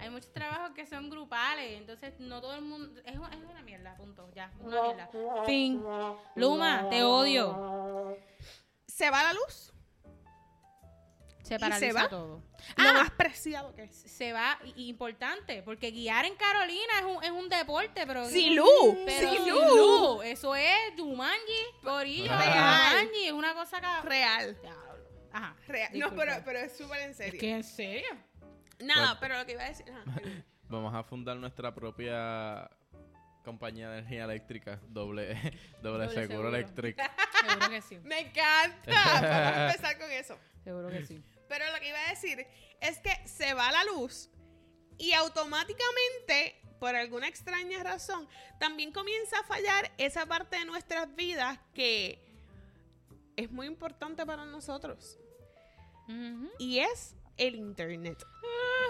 hay 0.00 0.10
muchos 0.10 0.32
trabajos 0.32 0.70
que 0.74 0.86
son 0.86 1.10
grupales, 1.10 1.78
entonces 1.78 2.14
no 2.20 2.40
todo 2.40 2.54
el 2.54 2.62
mundo, 2.62 3.00
es, 3.04 3.16
una- 3.16 3.28
es 3.30 3.36
una 3.44 3.62
mierda, 3.62 3.96
punto, 3.96 4.30
ya, 4.34 4.50
una 4.60 4.82
mierda. 4.82 5.10
Fin. 5.46 5.82
Luma, 6.36 6.88
te 6.88 7.02
odio. 7.02 8.16
Se 8.86 9.10
va 9.10 9.22
la 9.22 9.32
luz, 9.32 9.72
Se 11.48 11.54
se 11.54 11.58
paraliza 11.58 12.02
va? 12.02 12.08
todo. 12.08 12.36
lo 12.36 12.42
Ah. 12.76 12.92
más 12.92 13.10
preciado 13.12 13.74
que 13.74 13.84
es. 13.84 13.94
Se 13.96 14.32
va, 14.32 14.58
y- 14.76 14.88
importante, 14.88 15.62
porque 15.62 15.90
guiar 15.90 16.24
en 16.24 16.34
Carolina 16.36 16.92
es 17.00 17.04
un, 17.04 17.24
es 17.24 17.30
un 17.30 17.48
deporte, 17.48 18.06
pero... 18.06 18.28
Sin 18.28 18.54
luz, 18.56 18.68
pero 19.06 19.30
sin 19.32 19.44
sin 19.44 19.54
luz. 19.54 19.76
luz. 19.76 20.24
Eso 20.24 20.54
es 20.54 20.76
Jumanji, 20.96 21.62
Corillo, 21.82 22.36
Real. 22.36 22.88
Jumanji, 22.90 23.26
es 23.26 23.32
una 23.32 23.54
cosa 23.54 23.80
que... 23.80 24.08
Real. 24.08 24.56
Ajá. 25.32 25.56
Real. 25.66 25.90
No, 25.98 26.14
pero, 26.14 26.32
pero 26.44 26.58
es 26.58 26.76
súper 26.76 27.00
en 27.02 27.10
Es 27.10 27.16
serio. 27.16 27.40
que 27.40 27.50
en 27.50 27.64
serio. 27.64 28.08
Nada, 28.80 29.08
Pues- 29.10 29.18
pero 29.20 29.38
lo 29.38 29.46
que 29.46 29.52
iba 29.52 29.62
a 29.64 29.68
decir. 29.68 29.86
ajá. 29.90 30.20
Vamos 30.70 30.94
a 30.94 31.02
fundar 31.02 31.36
nuestra 31.38 31.74
propia 31.74 32.68
compañía 33.42 33.88
de 33.88 33.98
energía 34.00 34.24
eléctrica, 34.24 34.78
doble, 34.88 35.32
doble, 35.82 36.04
Doble 36.04 36.08
seguro, 36.10 36.26
seguro. 36.28 36.48
eléctrico. 36.48 37.02
Seguro 37.48 37.70
que 37.70 37.80
sí. 37.82 37.98
Me 38.02 38.18
encanta. 38.20 38.92
Vamos 38.92 39.22
a 39.22 39.66
empezar 39.70 39.98
con 39.98 40.10
eso. 40.10 40.36
Seguro 40.64 40.88
que 40.88 41.06
sí. 41.06 41.22
Pero 41.48 41.64
lo 41.72 41.80
que 41.80 41.88
iba 41.88 41.98
a 42.06 42.10
decir 42.10 42.46
es 42.80 42.98
que 42.98 43.26
se 43.26 43.54
va 43.54 43.72
la 43.72 43.84
luz 43.84 44.30
y 44.98 45.12
automáticamente, 45.12 46.60
por 46.80 46.94
alguna 46.94 47.28
extraña 47.28 47.82
razón, 47.82 48.28
también 48.58 48.92
comienza 48.92 49.38
a 49.38 49.44
fallar 49.44 49.92
esa 49.98 50.26
parte 50.26 50.58
de 50.58 50.64
nuestras 50.64 51.14
vidas 51.14 51.58
que 51.74 52.20
es 53.36 53.50
muy 53.50 53.66
importante 53.66 54.26
para 54.26 54.44
nosotros. 54.44 55.18
Y 56.58 56.78
es 56.78 57.14
el 57.36 57.54
internet. 57.54 58.18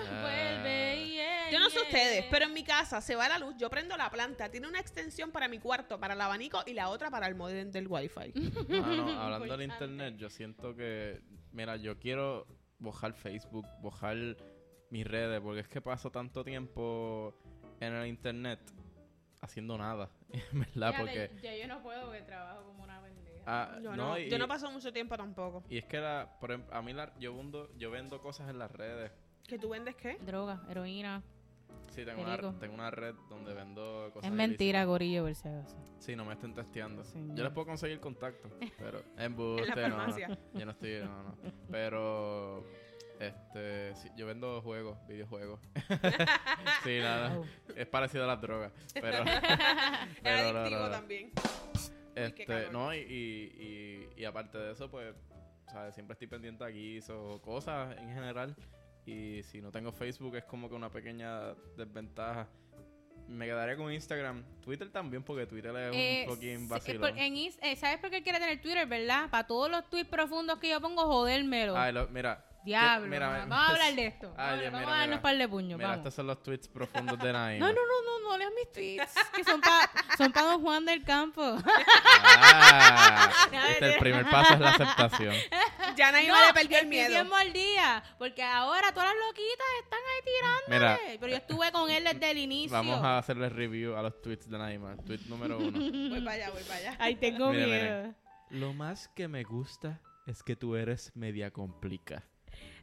Vuelve, 0.09 1.09
yeah, 1.09 1.51
Yo 1.51 1.59
no 1.59 1.69
sé 1.69 1.81
yeah. 1.81 1.89
ustedes, 1.89 2.25
pero 2.31 2.47
en 2.47 2.53
mi 2.53 2.63
casa 2.63 3.01
se 3.01 3.17
va 3.17 3.29
la 3.29 3.39
luz, 3.39 3.55
yo 3.59 3.69
prendo 3.69 3.97
la 3.97 4.09
planta, 4.11 4.49
tiene 4.49 4.69
una 4.69 4.79
extensión 4.79 5.33
para 5.33 5.49
mi 5.49 5.59
cuarto, 5.59 5.99
para 5.99 6.15
el 6.15 6.21
abanico 6.21 6.63
y 6.65 6.73
la 6.73 6.89
otra 6.89 7.11
para 7.11 7.27
el 7.27 7.35
modem 7.35 7.71
del 7.71 7.89
wifi. 7.89 8.33
Mano, 8.69 9.21
hablando 9.21 9.57
del 9.57 9.71
internet, 9.71 10.15
yo 10.17 10.31
siento 10.31 10.75
que, 10.75 11.21
mira, 11.53 11.77
yo 11.77 11.99
quiero 11.99 12.47
bojar 12.79 13.13
Facebook, 13.15 13.67
bojar 13.81 14.17
mis 14.91 15.07
redes, 15.07 15.41
porque 15.41 15.61
es 15.61 15.69
que 15.69 15.81
paso 15.81 16.11
tanto 16.11 16.45
tiempo 16.45 17.35
en 17.81 17.95
el 17.95 18.07
internet 18.07 18.61
haciendo 19.41 19.79
nada, 19.79 20.11
¿verdad? 20.53 20.95
Porque, 20.99 21.31
ya 21.43 21.57
yo 21.57 21.69
no 21.69 21.83
puedo 21.83 22.07
porque 22.07 22.23
trabajo 22.23 22.65
como 22.65 22.85
una 22.85 23.01
pendeja. 23.01 23.43
ah, 23.47 23.79
Yo 23.83 23.95
no, 23.95 24.09
no, 24.09 24.19
y, 24.19 24.29
yo 24.29 24.39
no 24.39 24.49
paso 24.49 24.71
mucho 24.71 24.93
tiempo 24.93 25.17
tampoco. 25.17 25.65
y 25.69 25.79
es 25.79 25.85
que 25.85 25.99
la, 25.99 26.37
por 26.41 26.51
ejemplo, 26.51 26.75
a 26.75 26.83
mí 26.83 26.93
la, 26.93 27.13
yo, 27.19 27.37
vendo, 27.37 27.71
yo 27.77 27.91
vendo 27.91 28.21
cosas 28.21 28.49
en 28.51 28.59
las 28.59 28.71
redes. 28.71 29.13
¿Que 29.47 29.59
tú 29.59 29.71
vendes 29.71 29.95
qué? 29.97 30.19
Droga, 30.21 30.63
heroína. 30.69 31.23
Sí, 31.91 32.05
tengo 32.05 32.23
una, 32.23 32.37
tengo 32.59 32.75
una 32.75 32.91
red 32.91 33.15
donde 33.29 33.55
vendo 33.55 34.11
cosas 34.13 34.31
Es 34.31 34.37
mentira, 34.37 34.79
ilícitas. 34.81 34.87
gorillo, 34.87 35.23
por 35.25 35.35
si 35.35 35.49
acaso. 35.49 35.77
Sí, 35.99 36.15
no 36.15 36.25
me 36.25 36.35
estén 36.35 36.55
testeando. 36.55 37.03
Yo 37.35 37.43
les 37.43 37.53
puedo 37.53 37.67
conseguir 37.67 37.99
contacto, 37.99 38.49
pero 38.79 39.03
en 39.17 39.37
la 39.37 39.89
no. 39.89 40.07
Yo 40.55 40.65
no 40.65 40.71
estoy, 40.71 41.01
no, 41.01 41.23
no. 41.25 41.37
Pero, 41.71 42.65
este, 43.19 43.97
sí, 43.97 44.09
yo 44.17 44.27
vendo 44.27 44.63
juegos, 44.63 44.97
videojuegos. 45.09 45.61
sí, 46.85 47.01
nada. 47.01 47.37
Oh. 47.37 47.45
Es 47.75 47.87
parecido 47.87 48.25
a 48.25 48.27
las 48.29 48.41
drogas. 48.41 48.73
Pero, 48.95 49.25
Es 50.23 50.41
adictivo 50.41 50.81
no, 50.81 50.91
también. 50.91 51.33
Este, 52.15 52.71
no, 52.71 52.95
y, 52.95 52.99
y, 52.99 54.09
y, 54.17 54.21
y 54.23 54.25
aparte 54.25 54.59
de 54.59 54.73
eso, 54.73 54.89
pues, 54.89 55.15
¿sabes? 55.67 55.95
Siempre 55.95 56.13
estoy 56.13 56.29
pendiente 56.29 56.65
aquí 56.65 57.01
o 57.11 57.41
cosas 57.41 57.97
en 57.99 58.09
general. 58.15 58.55
Y 59.09 59.43
si 59.45 59.63
no 59.63 59.71
tengo 59.71 59.91
Facebook 59.91 60.37
es 60.37 60.45
como 60.45 60.69
que 60.69 60.75
una 60.75 60.91
pequeña 60.91 61.55
desventaja. 61.79 62.47
Me 63.27 63.47
quedaría 63.47 63.75
con 63.77 63.91
Instagram. 63.93 64.43
Twitter 64.63 64.91
también, 64.91 65.23
porque 65.23 65.47
Twitter 65.47 65.75
es 65.77 65.95
Eh, 65.95 66.27
un 66.29 66.39
sí, 66.41 66.67
vacilón. 66.69 67.17
en 67.19 67.35
eh, 67.37 67.77
¿Sabes 67.77 67.99
por 68.01 68.11
qué 68.11 68.23
quiere 68.23 68.39
tener 68.39 68.61
Twitter, 68.61 68.87
verdad? 68.87 69.31
Para 69.31 69.47
todos 69.47 69.71
los 69.71 69.89
tweets 69.89 70.09
profundos 70.11 70.59
que 70.59 70.69
yo 70.71 70.81
pongo, 70.81 71.05
jodérmelo. 71.07 71.75
Ay, 71.77 71.93
lo- 71.93 72.09
mira. 72.09 72.45
Diablo. 72.65 73.05
que- 73.05 73.11
mira, 73.11 73.29
vamos 73.29 73.57
a 73.59 73.67
hablar 73.71 73.95
de 73.95 74.07
esto. 74.07 74.35
Ay, 74.37 74.69
vamos 74.71 74.89
a 74.93 74.97
darnos 74.99 75.17
un 75.17 75.23
par 75.23 75.37
de 75.39 75.49
puños. 75.49 75.79
Mira, 75.79 75.89
vamos. 75.91 75.99
estos 76.01 76.15
son 76.15 76.27
los 76.27 76.43
tweets 76.43 76.69
profundos 76.69 77.19
de 77.19 77.33
Naima. 77.33 77.67
No, 77.67 77.73
no, 77.73 77.81
no, 77.81 78.21
no, 78.21 78.29
no 78.31 78.37
leas 78.39 78.51
mis 78.55 78.73
tweets. 78.73 79.15
Que 79.35 79.45
son 79.45 79.61
para 79.61 79.91
son 80.19 80.33
pa 80.33 80.43
Don 80.43 80.61
Juan 80.63 80.85
del 80.85 81.03
Campo. 81.05 81.57
Ah, 81.65 83.31
este, 83.71 83.93
el 83.95 83.99
primer 83.99 84.29
paso 84.29 84.55
es 84.55 84.61
la 84.61 84.71
aceptación. 84.71 85.35
Ya 85.99 86.13
Naima 86.13 86.33
No, 86.41 86.47
le 86.47 86.53
perdió 86.55 86.79
el 86.79 86.87
miedo. 86.87 87.09
bien 87.11 87.29
mordida, 87.29 88.03
porque 88.19 88.43
ahora 88.43 88.93
todas 88.93 89.09
las 89.09 89.17
loquitas 89.27 89.67
están 89.83 89.99
ahí 89.99 90.25
tirándole. 90.25 91.03
Mira, 91.05 91.19
Pero 91.21 91.31
yo 91.33 91.37
estuve 91.37 91.73
con 91.73 91.91
él 91.91 92.05
desde 92.05 92.31
el 92.31 92.39
inicio. 92.39 92.71
vamos 92.71 93.03
a 93.05 93.19
hacerle 93.19 93.49
review 93.49 93.97
a 93.97 94.03
los 94.03 94.23
tweets 94.23 94.49
de 94.49 94.59
Naima. 94.59 94.97
Tweet 95.05 95.21
número 95.27 95.59
uno. 95.59 95.71
Voy 96.11 96.21
para 96.21 96.33
allá, 96.37 96.51
voy 96.51 96.63
para 96.63 96.77
allá. 96.79 96.97
Ay, 97.01 97.17
tengo 97.17 97.51
Mira, 97.51 97.67
miedo. 97.67 98.03
mira. 98.03 98.15
Lo 98.51 98.73
más 98.73 99.09
que 99.09 99.29
me 99.29 99.43
gusta 99.43 100.01
es 100.27 100.43
que 100.43 100.57
tú 100.57 100.77
eres 100.77 101.11
media 101.17 101.51
complica. 101.51 102.23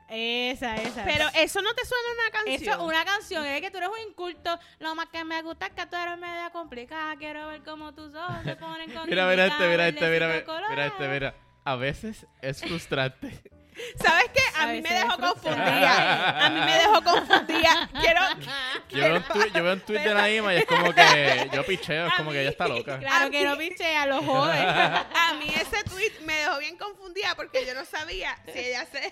Esa, 0.07 0.75
esa. 0.75 1.03
Pero 1.03 1.25
eso 1.35 1.61
no 1.63 1.73
te 1.73 1.83
suena 1.83 2.03
una 2.21 2.31
canción. 2.31 2.61
Eso 2.61 2.71
es 2.71 2.77
una 2.77 3.05
canción, 3.05 3.45
es 3.45 3.61
que 3.61 3.71
tú 3.71 3.77
eres 3.77 3.89
un 3.89 4.09
inculto. 4.09 4.59
Lo 4.79 4.93
más 4.93 5.07
que 5.07 5.23
me 5.23 5.41
gusta 5.41 5.65
es 5.67 5.71
que 5.73 5.85
tú 5.87 5.95
eres 5.95 6.17
media 6.19 6.51
complicada. 6.51 7.15
Quiero 7.15 7.47
ver 7.47 7.63
cómo 7.63 7.93
tus 7.95 8.13
ojos 8.13 8.35
se 8.43 8.55
ponen 8.55 8.91
con 8.93 9.09
Mira, 9.09 9.27
mira 9.27 9.47
este, 9.47 9.67
mira 9.67 9.87
este, 9.87 10.09
mira, 10.09 10.27
mira, 10.27 10.69
mira 10.69 10.85
este, 10.87 11.07
mira. 11.07 11.35
A 11.65 11.75
veces 11.75 12.27
es 12.41 12.61
frustrante. 12.61 13.41
¿Sabes 14.01 14.25
qué? 14.33 14.41
A, 14.55 14.63
A 14.63 14.67
mí 14.67 14.81
me 14.81 14.93
dejó 14.93 15.17
confundida. 15.17 16.45
A 16.45 16.49
mí 16.49 16.59
me 16.61 16.73
dejó 16.73 17.03
confundida. 17.03 17.89
Quiero. 17.99 18.21
Yo 18.89 19.01
veo 19.01 19.15
un 19.17 19.23
tweet, 19.23 19.51
yo 19.53 19.63
veo 19.63 19.73
un 19.73 19.81
tweet 19.81 19.99
de 19.99 20.13
Naima 20.13 20.53
y 20.53 20.57
es 20.57 20.65
como 20.65 20.93
que 20.93 21.49
yo 21.51 21.65
picheo, 21.65 22.07
es 22.07 22.13
como 22.13 22.31
que 22.31 22.41
ella 22.41 22.51
está 22.51 22.67
loca. 22.67 22.99
Claro 23.05 23.29
que 23.31 23.43
no 23.43 23.57
pichea, 23.57 24.05
lo 24.05 24.21
jode. 24.21 24.57
A 24.59 25.33
mí 25.39 25.53
ese 25.55 25.83
tweet 25.83 26.13
me 26.23 26.35
dejó 26.35 26.59
bien 26.59 26.77
confundida 26.77 27.35
porque 27.35 27.65
yo 27.65 27.73
no 27.73 27.83
sabía 27.83 28.37
si 28.53 28.59
ella 28.59 28.85
se 28.85 29.11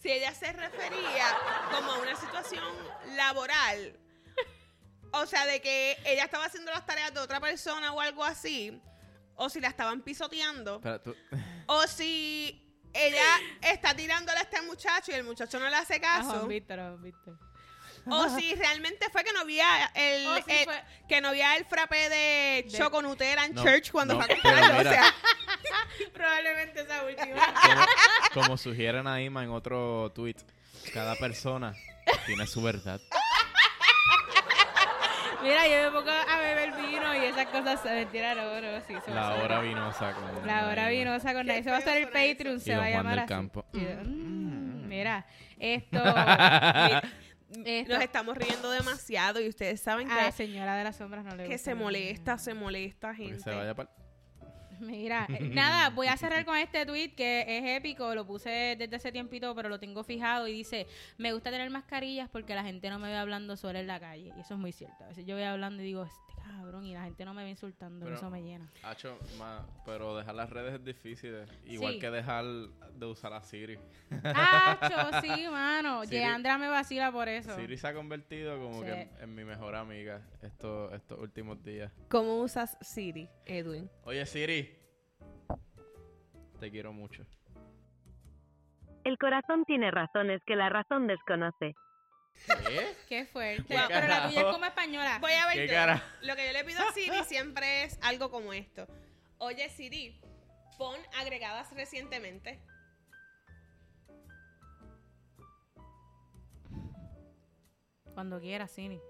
si 0.00 0.10
ella 0.12 0.32
se 0.32 0.52
refería 0.52 1.26
como 1.72 1.92
a 1.92 1.98
una 1.98 2.14
situación 2.14 2.64
laboral. 3.16 3.98
O 5.12 5.26
sea, 5.26 5.44
de 5.46 5.60
que 5.60 5.96
ella 6.04 6.24
estaba 6.24 6.44
haciendo 6.44 6.70
las 6.70 6.86
tareas 6.86 7.12
de 7.12 7.20
otra 7.20 7.40
persona 7.40 7.92
o 7.92 8.00
algo 8.00 8.24
así. 8.24 8.80
O 9.36 9.48
si 9.48 9.60
la 9.60 9.68
estaban 9.68 10.00
pisoteando. 10.02 10.76
Espera, 10.76 11.02
tú- 11.02 11.14
O 11.66 11.86
si 11.86 12.62
ella 12.92 13.24
está 13.60 13.94
tirándole 13.94 14.38
a 14.38 14.42
este 14.42 14.62
muchacho 14.62 15.10
y 15.12 15.14
el 15.14 15.24
muchacho 15.24 15.58
no 15.60 15.68
le 15.68 15.76
hace 15.76 15.96
A 15.96 16.00
caso. 16.00 16.30
Juan 16.30 16.48
Víctor, 16.48 16.80
a 16.80 16.88
Juan 16.90 17.02
Víctor. 17.02 17.38
O 18.08 18.28
si 18.38 18.54
realmente 18.54 19.08
fue 19.10 19.24
que 19.24 19.32
no 19.32 19.40
había 19.40 19.66
el, 19.94 20.26
O 20.28 20.36
si 20.36 20.52
el- 20.52 20.64
fue- 20.64 20.84
que 21.08 21.20
no 21.20 21.28
había 21.28 21.56
el 21.56 21.64
frappé 21.64 22.08
de, 22.08 22.64
De- 22.64 22.68
Choco 22.68 23.02
Nutella 23.02 23.44
en 23.44 23.54
No, 23.54 23.64
church 23.64 23.90
cuando 23.90 24.14
no, 24.14 24.22
fue 24.22 24.32
a 24.32 24.38
pero 24.42 24.42
comprarlo. 24.56 24.74
O 24.74 24.78
mira. 24.78 24.90
sea, 24.92 25.14
Probablemente 26.14 26.80
esa 26.82 27.04
última. 27.04 27.54
Como, 28.32 28.42
como 28.46 28.56
sugieren 28.56 29.06
a 29.08 29.20
Ima 29.20 29.42
en 29.42 29.50
otro 29.50 30.12
tweet, 30.14 30.36
cada 30.94 31.16
persona 31.16 31.74
tiene 32.26 32.46
su 32.46 32.62
verdad. 32.62 33.00
Mira, 35.46 35.68
yo 35.68 35.90
me 35.90 35.98
pongo 35.98 36.10
a 36.10 36.38
beber 36.40 36.72
vino 36.72 37.14
y 37.14 37.24
esas 37.26 37.46
cosas 37.46 37.80
se 37.80 37.88
mentira, 37.90 38.34
no, 38.34 38.60
no, 38.60 38.80
sí. 38.86 38.94
se 39.04 39.10
La 39.12 39.20
va 39.22 39.28
a 39.40 39.44
hora 39.44 39.60
vinosa. 39.60 40.12
Con 40.12 40.46
La 40.46 40.68
hora 40.68 40.88
vinosa 40.88 41.32
con 41.34 41.46
nadie. 41.46 41.62
Se 41.62 41.70
va 41.70 41.76
a 41.76 41.78
hacer 41.78 41.96
el. 41.98 42.08
Patreon, 42.08 42.60
se 42.60 42.76
va 42.76 42.84
a 42.84 42.90
llamar 42.90 43.18
así. 43.20 43.28
Campo. 43.28 43.64
Yo, 43.72 43.80
mm, 44.04 44.88
Mira, 44.88 45.26
esto. 45.58 45.98
Esto- 47.64 47.92
nos 47.94 48.02
estamos 48.02 48.36
riendo 48.36 48.70
demasiado 48.72 49.40
y 49.40 49.48
ustedes 49.48 49.80
saben 49.80 50.10
A 50.10 50.16
la 50.16 50.24
que, 50.26 50.32
señora 50.32 50.74
de 50.76 50.82
las 50.84 50.96
sombras 50.96 51.24
no 51.24 51.30
le 51.36 51.44
que 51.44 51.50
gusta 51.50 51.64
se 51.64 51.70
que- 51.70 51.74
molesta, 51.76 52.38
se 52.38 52.54
molesta 52.54 53.08
Porque 53.08 53.22
gente. 53.24 53.38
se 53.42 53.54
vaya 53.54 53.72
para 53.74 53.88
Mira, 54.80 55.26
eh, 55.28 55.40
nada, 55.54 55.90
voy 55.90 56.06
a 56.08 56.16
cerrar 56.16 56.44
con 56.44 56.56
este 56.56 56.84
tweet 56.86 57.14
que 57.14 57.42
es 57.58 57.76
épico, 57.78 58.14
lo 58.14 58.26
puse 58.26 58.76
desde 58.78 58.96
hace 58.96 59.12
tiempito, 59.12 59.54
pero 59.54 59.68
lo 59.68 59.78
tengo 59.80 60.04
fijado 60.04 60.46
y 60.48 60.52
dice, 60.52 60.86
me 61.18 61.32
gusta 61.32 61.50
tener 61.50 61.70
mascarillas 61.70 62.28
porque 62.28 62.54
la 62.54 62.62
gente 62.64 62.90
no 62.90 62.98
me 62.98 63.08
ve 63.08 63.16
hablando 63.16 63.56
sola 63.56 63.80
en 63.80 63.86
la 63.86 64.00
calle. 64.00 64.32
Y 64.36 64.40
eso 64.40 64.54
es 64.54 64.60
muy 64.60 64.72
cierto. 64.72 65.04
A 65.04 65.08
veces 65.08 65.24
yo 65.26 65.34
voy 65.34 65.44
hablando 65.44 65.82
y 65.82 65.86
digo, 65.86 66.04
este 66.04 66.20
cabrón, 66.42 66.86
y 66.86 66.94
la 66.94 67.02
gente 67.04 67.24
no 67.24 67.34
me 67.34 67.42
ve 67.42 67.50
insultando, 67.50 68.04
Pero- 68.04 68.16
eso 68.16 68.30
me 68.30 68.40
llena. 68.42 68.70
Hacho, 68.84 69.18
ma- 69.38 69.66
pero 69.84 70.16
dejar 70.16 70.34
las 70.36 70.48
redes 70.50 70.74
es 70.74 70.84
difícil. 70.84 71.34
eh. 71.34 71.46
Igual 71.66 71.94
Sí. 71.94 71.98
que 71.98 72.10
dejar 72.10 72.44
de 72.44 73.06
usar 73.06 73.32
a 73.32 73.42
Siri. 73.42 73.78
¡Acho! 74.22 74.96
Sí, 75.22 75.46
mano. 75.50 76.04
Siri- 76.04 76.58
me 76.58 76.68
vacila 76.68 77.10
por 77.12 77.28
eso. 77.28 77.54
Siri 77.56 77.76
se 77.76 77.88
ha 77.88 77.94
convertido 77.94 78.58
como 78.60 78.80
Sí. 78.80 78.86
que 78.86 78.92
en, 79.02 79.10
en 79.22 79.34
mi 79.34 79.44
mejor 79.44 79.74
amiga 79.74 80.22
estos, 80.42 80.92
estos 80.92 81.18
últimos 81.18 81.62
días. 81.64 81.90
¿Cómo 82.08 82.38
usas 82.40 82.76
Siri, 82.80 83.28
Edwin? 83.44 83.90
Oye, 84.04 84.24
Siri. 84.26 84.65
Te 86.60 86.70
quiero 86.70 86.92
mucho. 86.92 87.24
El 89.04 89.18
corazón 89.18 89.64
tiene 89.66 89.90
razones 89.90 90.40
que 90.46 90.56
la 90.56 90.68
razón 90.68 91.06
desconoce. 91.06 91.74
¿Qué? 92.46 92.96
Qué 93.08 93.24
fuerte. 93.26 93.64
¿Qué 93.68 93.80
pero 93.88 94.08
la 94.08 94.28
tuya 94.28 94.40
es 94.40 94.46
como 94.46 94.64
española. 94.64 95.18
Voy 95.20 95.32
a 95.32 95.46
ver 95.46 95.54
¿Qué 95.54 95.66
yo. 95.68 95.72
cara? 95.74 96.02
Lo 96.22 96.34
que 96.36 96.46
yo 96.46 96.52
le 96.52 96.64
pido 96.64 96.80
a 96.82 96.92
Siri 96.92 97.24
siempre 97.24 97.84
es 97.84 97.98
algo 98.02 98.30
como 98.30 98.52
esto. 98.52 98.86
Oye, 99.38 99.68
Siri, 99.70 100.20
pon 100.76 100.98
agregadas 101.18 101.72
recientemente. 101.72 102.60
Cuando 108.14 108.40
quieras, 108.40 108.72
Cini. 108.74 109.00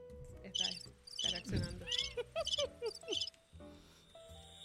Está, 0.43 0.65
está 0.69 1.31
reaccionando. 1.31 1.87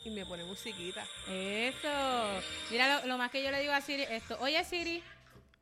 y 0.03 0.09
me 0.09 0.25
pone 0.25 0.43
musiquita. 0.43 1.03
Eso. 1.27 2.41
Mira, 2.69 3.01
lo, 3.01 3.07
lo 3.07 3.17
más 3.17 3.31
que 3.31 3.43
yo 3.43 3.51
le 3.51 3.59
digo 3.61 3.73
a 3.73 3.81
Siri, 3.81 4.03
esto. 4.03 4.37
Oye, 4.41 4.63
Siri. 4.63 5.03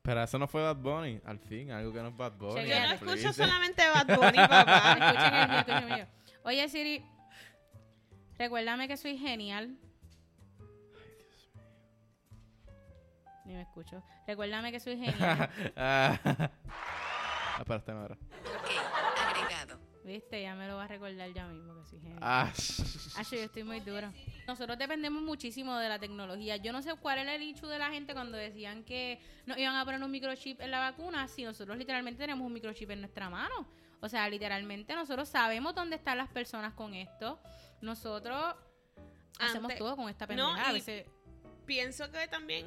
Pero 0.01 0.23
eso 0.23 0.39
no 0.39 0.47
fue 0.47 0.61
Bad 0.61 0.77
Bunny. 0.77 1.21
Al 1.25 1.39
fin, 1.39 1.71
algo 1.71 1.91
que 1.91 2.01
no 2.01 2.09
es 2.09 2.17
Bad 2.17 2.33
Bunny. 2.33 2.67
Yo 2.67 2.79
no 2.79 2.91
escucho 2.91 3.33
solamente 3.33 3.83
Bad 3.87 4.07
Bunny, 4.15 4.37
papá. 4.47 4.97
Escuchen 4.99 5.33
el 5.33 5.47
mío, 5.49 5.59
escuchen 5.59 5.83
el 5.83 5.95
mío. 5.95 6.07
Oye, 6.43 6.69
Siri. 6.69 7.05
Recuérdame 8.37 8.87
que 8.87 8.95
soy 8.95 9.17
genial. 9.17 9.77
Ni 13.43 13.53
me 13.53 13.61
escucho. 13.61 14.01
Recuérdame 14.25 14.71
que 14.71 14.79
soy 14.79 14.97
genial. 14.97 15.49
ah, 15.75 16.17
espérate, 17.59 17.91
ahora. 17.91 18.17
Viste, 20.09 20.41
ya 20.41 20.55
me 20.55 20.67
lo 20.67 20.75
va 20.75 20.85
a 20.85 20.87
recordar 20.87 21.31
ya 21.31 21.45
mismo 21.47 21.75
que 21.75 21.85
soy 21.87 21.99
genial. 21.99 22.19
Ah, 22.21 22.51
Acho, 23.15 23.35
yo 23.35 23.43
estoy 23.43 23.63
muy 23.63 23.79
duro. 23.79 24.11
Nosotros 24.47 24.77
dependemos 24.77 25.21
muchísimo 25.21 25.77
de 25.77 25.87
la 25.87 25.99
tecnología. 25.99 26.57
Yo 26.57 26.71
no 26.73 26.81
sé 26.81 26.95
cuál 26.95 27.19
era 27.19 27.35
el 27.35 27.43
issue 27.43 27.67
de 27.67 27.77
la 27.77 27.89
gente 27.91 28.13
cuando 28.13 28.35
decían 28.37 28.83
que 28.83 29.21
nos 29.45 29.57
iban 29.59 29.75
a 29.75 29.85
poner 29.85 30.01
un 30.03 30.09
microchip 30.09 30.61
en 30.61 30.71
la 30.71 30.79
vacuna, 30.79 31.27
si 31.27 31.43
nosotros 31.43 31.77
literalmente 31.77 32.19
tenemos 32.19 32.45
un 32.45 32.53
microchip 32.53 32.89
en 32.89 33.01
nuestra 33.01 33.29
mano. 33.29 33.67
O 34.01 34.09
sea, 34.09 34.27
literalmente 34.29 34.95
nosotros 34.95 35.29
sabemos 35.29 35.75
dónde 35.75 35.97
están 35.97 36.17
las 36.17 36.29
personas 36.29 36.73
con 36.73 36.95
esto. 36.95 37.39
Nosotros 37.81 38.55
hacemos 39.39 39.75
todo 39.75 39.95
con 39.95 40.09
esta 40.09 40.25
no, 40.25 40.29
pendejada. 40.29 40.67
a 40.67 40.71
y- 40.71 40.73
veces- 40.73 41.05
Pienso 41.67 42.09
que 42.11 42.27
también 42.27 42.65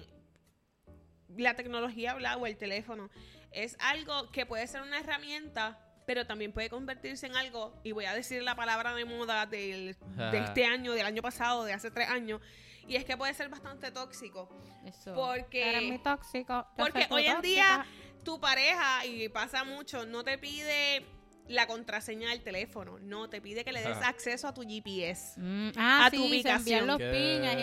la 1.37 1.55
tecnología 1.57 2.15
¿verdad? 2.15 2.37
o 2.41 2.47
el 2.47 2.57
teléfono 2.57 3.11
es 3.51 3.77
algo 3.81 4.31
que 4.31 4.47
puede 4.47 4.67
ser 4.69 4.83
una 4.83 5.01
herramienta, 5.01 5.79
pero 6.07 6.27
también 6.27 6.53
puede 6.53 6.69
convertirse 6.69 7.27
en 7.27 7.37
algo, 7.37 7.81
y 7.83 7.93
voy 7.93 8.05
a 8.05 8.15
decir 8.15 8.43
la 8.43 8.55
palabra 8.55 8.95
de 8.95 9.05
moda 9.05 9.47
del, 9.47 9.97
de 10.31 10.39
este 10.39 10.65
año, 10.65 10.93
del 10.93 11.07
año 11.07 11.23
pasado, 11.23 11.65
de 11.65 11.73
hace 11.73 11.91
tres 11.91 12.09
años, 12.09 12.41
y 12.87 12.97
es 12.97 13.05
que 13.05 13.17
puede 13.17 13.35
ser 13.35 13.49
bastante 13.49 13.91
tóxico. 13.91 14.49
eso. 14.85 15.15
Porque- 15.15 15.69
Eres 15.69 15.83
muy 15.85 15.99
tóxico. 15.99 16.67
porque 16.77 17.07
hoy 17.11 17.27
en 17.27 17.41
día-. 17.41 17.87
Tu 18.25 18.41
pareja, 18.41 19.05
y 19.05 19.29
pasa 19.29 19.65
mucho, 19.65 20.07
no 20.07 20.23
te 20.23 20.39
pide 20.39 21.05
la 21.49 21.67
contraseña 21.67 22.31
del 22.31 22.43
teléfono, 22.43 22.99
no, 23.01 23.29
te 23.29 23.41
pide 23.41 23.65
que 23.65 23.73
le 23.73 23.81
des 23.83 23.99
acceso 23.99 24.47
a 24.47 24.55
tu 24.55 24.63
GPS. 24.63 25.41
Mm, 25.41 25.71
ah, 25.77 26.07
a 26.07 26.11
sí, 26.11 26.17
tu 26.17 26.27
ubicación. 26.27 26.87
los 26.87 27.01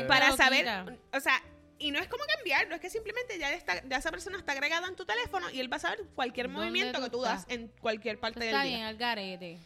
para 0.08 0.36
saber, 0.36 1.00
o 1.14 1.20
sea, 1.20 1.42
y 1.80 1.92
no 1.92 2.00
es 2.00 2.08
como 2.08 2.24
cambiarlo, 2.36 2.76
es 2.76 2.82
que 2.82 2.90
simplemente 2.90 3.40
ya, 3.40 3.54
está, 3.54 3.82
ya 3.88 3.98
esa 3.98 4.12
persona 4.12 4.38
está 4.38 4.52
agregada 4.52 4.88
en 4.88 4.96
tu 4.96 5.06
teléfono 5.06 5.50
y 5.50 5.60
él 5.60 5.72
va 5.72 5.78
a 5.78 5.80
saber 5.80 6.06
cualquier 6.14 6.48
¿Dónde 6.48 6.62
movimiento 6.62 7.00
tú 7.00 7.06
que 7.06 7.10
tú 7.10 7.24
estás? 7.24 7.48
das 7.48 7.56
en 7.58 7.70
cualquier 7.80 8.20
parte 8.20 8.40
del 8.40 8.50
Está 8.50 8.64
día. 8.64 8.76
bien, 8.78 8.88
al 8.88 8.98
garete. 8.98 9.60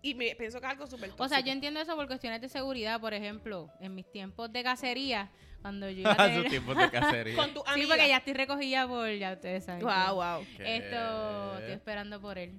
Y 0.00 0.14
me, 0.14 0.34
pienso 0.36 0.60
que 0.60 0.66
es 0.66 0.72
algo 0.72 0.86
súper 0.86 1.12
O 1.18 1.28
sea, 1.28 1.40
yo 1.40 1.52
entiendo 1.52 1.80
eso 1.80 1.94
por 1.96 2.06
cuestiones 2.06 2.40
de 2.40 2.48
seguridad, 2.48 3.00
por 3.00 3.14
ejemplo, 3.14 3.70
en 3.80 3.94
mis 3.94 4.10
tiempos 4.10 4.52
de 4.52 4.62
cacería, 4.62 5.30
cuando 5.60 5.90
yo 5.90 6.00
iba 6.00 6.12
a 6.12 6.14
sus 6.26 6.34
tener... 6.34 6.50
tiempos 6.50 6.76
de 6.76 6.90
cacería. 6.90 7.36
Con 7.36 7.52
tu 7.52 7.62
Sí, 7.74 7.84
porque 7.86 8.08
ya 8.08 8.18
estoy 8.18 8.32
recogida 8.32 8.86
por, 8.86 9.10
ya 9.10 9.32
ustedes 9.32 9.64
saben. 9.64 9.82
Wow, 9.82 10.14
wow. 10.14 10.46
¿Qué? 10.56 10.76
Esto, 10.76 11.58
estoy 11.58 11.74
esperando 11.74 12.20
por 12.20 12.38
él. 12.38 12.52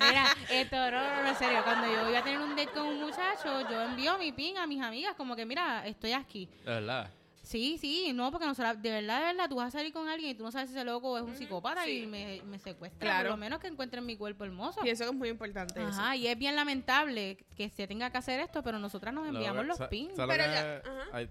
Mira, 0.00 0.36
esto, 0.50 0.76
no, 0.76 1.22
no, 1.22 1.28
en 1.28 1.36
serio, 1.36 1.62
cuando 1.64 1.86
yo 1.86 2.08
iba 2.08 2.18
a 2.18 2.22
tener 2.24 2.38
un 2.38 2.56
date 2.56 2.70
con 2.72 2.86
un 2.86 3.00
muchacho, 3.00 3.68
yo 3.70 3.82
envío 3.82 4.18
mi 4.18 4.32
ping 4.32 4.56
a 4.56 4.66
mis 4.66 4.82
amigas, 4.82 5.14
como 5.16 5.36
que, 5.36 5.44
mira, 5.44 5.86
estoy 5.86 6.12
aquí. 6.12 6.48
De 6.64 6.70
verdad. 6.70 7.10
Sí, 7.50 7.78
sí, 7.78 8.12
no, 8.14 8.30
porque 8.30 8.46
nosotros, 8.46 8.80
de 8.80 8.90
verdad, 8.92 9.18
de 9.18 9.24
verdad, 9.26 9.48
tú 9.48 9.56
vas 9.56 9.74
a 9.74 9.78
salir 9.78 9.92
con 9.92 10.08
alguien 10.08 10.30
y 10.30 10.34
tú 10.36 10.44
no 10.44 10.52
sabes 10.52 10.70
si 10.70 10.76
ese 10.76 10.84
loco 10.84 11.18
es 11.18 11.24
un 11.24 11.34
psicópata 11.34 11.82
sí. 11.84 12.02
y 12.02 12.06
me, 12.06 12.42
me 12.44 12.60
secuestra. 12.60 13.00
Claro. 13.00 13.30
Por 13.30 13.30
lo 13.32 13.36
menos 13.38 13.58
que 13.58 13.66
encuentren 13.66 14.06
mi 14.06 14.16
cuerpo 14.16 14.44
hermoso. 14.44 14.80
Pienso 14.82 15.02
que 15.02 15.10
es 15.10 15.16
muy 15.16 15.28
importante 15.30 15.80
eso. 15.80 15.88
Ajá, 15.88 16.14
y 16.14 16.28
es 16.28 16.38
bien 16.38 16.54
lamentable 16.54 17.38
que 17.56 17.68
se 17.68 17.88
tenga 17.88 18.10
que 18.10 18.18
hacer 18.18 18.38
esto, 18.38 18.62
pero 18.62 18.78
nosotras 18.78 19.12
nos 19.12 19.26
enviamos 19.26 19.66
Lo- 19.66 19.76
los 19.76 19.88
pins. 19.88 20.14
¿sabes 20.14 20.36
Pero 20.36 20.52
ya- 20.52 20.82
que- 20.82 20.88
ajá. 20.88 21.04
Ay. 21.12 21.28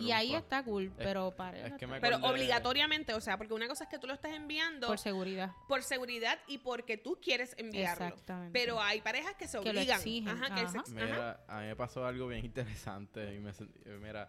Y 0.00 0.10
ahí 0.12 0.34
está 0.34 0.62
cool, 0.62 0.92
pero 0.98 1.30
para 1.30 1.66
es 1.68 1.72
que 1.74 1.86
me 1.86 2.00
Pero 2.00 2.18
obligatoriamente, 2.18 3.14
o 3.14 3.20
sea, 3.22 3.38
porque 3.38 3.54
una 3.54 3.66
cosa 3.66 3.84
es 3.84 3.90
que 3.90 3.98
tú 3.98 4.06
lo 4.06 4.12
estás 4.12 4.32
enviando 4.32 4.88
por 4.88 4.96
por, 4.96 4.98
seguridad. 5.02 5.52
seguridad 5.80 6.38
y 6.48 6.58
porque 6.58 6.98
tú 6.98 7.18
quieres 7.22 7.54
enviarlo. 7.56 8.08
Exactamente. 8.08 8.52
Pero 8.58 8.78
hay 8.80 9.00
parejas 9.00 9.34
que 9.36 9.48
se 9.48 9.58
Que 9.60 9.72
lo 9.72 9.80
obligan. 9.80 9.98
exigen, 9.98 10.28
Ajá, 10.28 10.54
que 10.54 10.60
se 10.68 10.78
ajá. 10.78 10.78
ex- 10.80 10.92
ajá. 10.96 11.06
Mira, 11.06 11.44
a 11.48 11.60
mí 11.60 11.66
me 11.68 11.76
pasó 11.76 12.04
algo 12.04 12.28
bien 12.28 12.44
interesante. 12.44 13.34
Y 13.34 13.40
me 13.40 13.52
mira, 14.00 14.28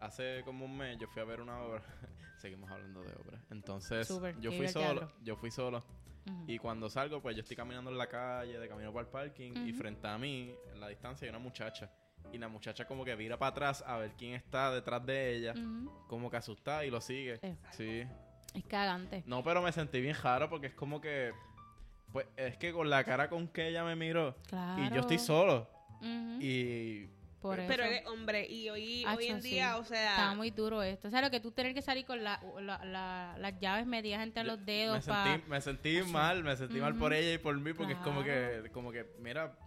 hace 0.00 0.42
como 0.44 0.64
un 0.64 0.76
mes 0.76 0.98
yo 0.98 1.06
fui 1.08 1.22
a 1.22 1.24
ver 1.24 1.40
una 1.40 1.60
obra. 1.62 1.82
Seguimos 2.38 2.70
hablando 2.70 3.02
de 3.02 3.12
obra. 3.14 3.40
Entonces, 3.50 4.08
yo 4.40 4.52
fui 4.52 4.68
solo. 4.68 5.10
Yo 5.22 5.36
fui 5.36 5.50
solo. 5.50 5.84
Ujú. 6.26 6.44
Y 6.46 6.58
cuando 6.58 6.88
salgo, 6.90 7.20
pues 7.22 7.36
yo 7.36 7.42
estoy 7.42 7.56
caminando 7.56 7.90
en 7.90 7.98
la 7.98 8.06
calle, 8.08 8.58
de 8.58 8.68
camino 8.68 8.92
para 8.92 9.06
el 9.06 9.10
parking. 9.10 9.52
Y 9.66 9.70
Ujú. 9.72 9.78
frente 9.80 10.06
a 10.06 10.18
mí, 10.18 10.54
en 10.72 10.80
la 10.80 10.88
distancia, 10.88 11.26
hay 11.26 11.30
una 11.30 11.38
muchacha. 11.38 11.90
Y 12.32 12.38
la 12.38 12.48
muchacha 12.48 12.86
como 12.86 13.04
que 13.04 13.14
vira 13.14 13.38
para 13.38 13.50
atrás 13.50 13.84
a 13.86 13.96
ver 13.98 14.12
quién 14.18 14.34
está 14.34 14.70
detrás 14.72 15.04
de 15.06 15.36
ella. 15.36 15.52
Ujú. 15.52 15.90
Como 16.08 16.30
que 16.30 16.36
asustada 16.36 16.84
y 16.84 16.90
lo 16.90 17.00
sigue. 17.00 17.38
Eh. 17.42 17.56
Sí. 17.72 18.04
Es 18.54 18.64
cagante. 18.66 19.22
No, 19.26 19.42
pero 19.42 19.62
me 19.62 19.72
sentí 19.72 20.00
bien 20.00 20.16
raro 20.22 20.48
porque 20.48 20.68
es 20.68 20.74
como 20.74 21.00
que... 21.00 21.32
Pues 22.12 22.26
es 22.36 22.56
que 22.58 22.72
con 22.72 22.88
la 22.90 23.02
cara 23.04 23.28
con 23.28 23.48
que 23.48 23.68
ella 23.68 23.84
me 23.84 23.96
miró. 23.96 24.36
Claro. 24.48 24.82
Y 24.84 24.90
yo 24.90 25.00
estoy 25.00 25.18
solo. 25.18 25.68
Y 26.40 27.06
Por 27.48 27.60
eso. 27.60 27.68
Pero 27.68 27.84
eres 27.84 28.06
hombre 28.06 28.46
y 28.48 28.70
hoy, 28.70 29.04
Acho, 29.04 29.18
hoy 29.18 29.26
en 29.26 29.42
sí. 29.42 29.50
día, 29.50 29.76
o 29.76 29.84
sea... 29.84 30.10
Está 30.12 30.34
muy 30.34 30.50
duro 30.50 30.82
esto. 30.82 31.08
O 31.08 31.10
sea, 31.10 31.20
lo 31.20 31.30
que 31.30 31.40
tú 31.40 31.52
tener 31.52 31.74
que 31.74 31.82
salir 31.82 32.06
con 32.06 32.24
la, 32.24 32.40
la- 32.60 32.82
la- 32.84 33.36
las 33.38 33.60
llaves 33.60 33.86
metidas 33.86 34.22
entre 34.22 34.44
los 34.44 34.58
me 34.60 34.64
dedos 34.64 35.04
para... 35.04 35.32
sentí, 35.32 35.48
me 35.50 35.60
sentí 35.60 36.02
mal, 36.10 36.42
me 36.42 36.56
sentí 36.56 36.78
mal 36.80 36.94
por 36.96 37.12
ella 37.12 37.34
y 37.34 37.38
por 37.38 37.54
mí 37.60 37.74
porque 37.74 37.92
es 37.92 37.98
como 37.98 38.24
que, 38.24 38.70
como 38.72 38.90
que, 38.92 39.04
mira, 39.18 39.58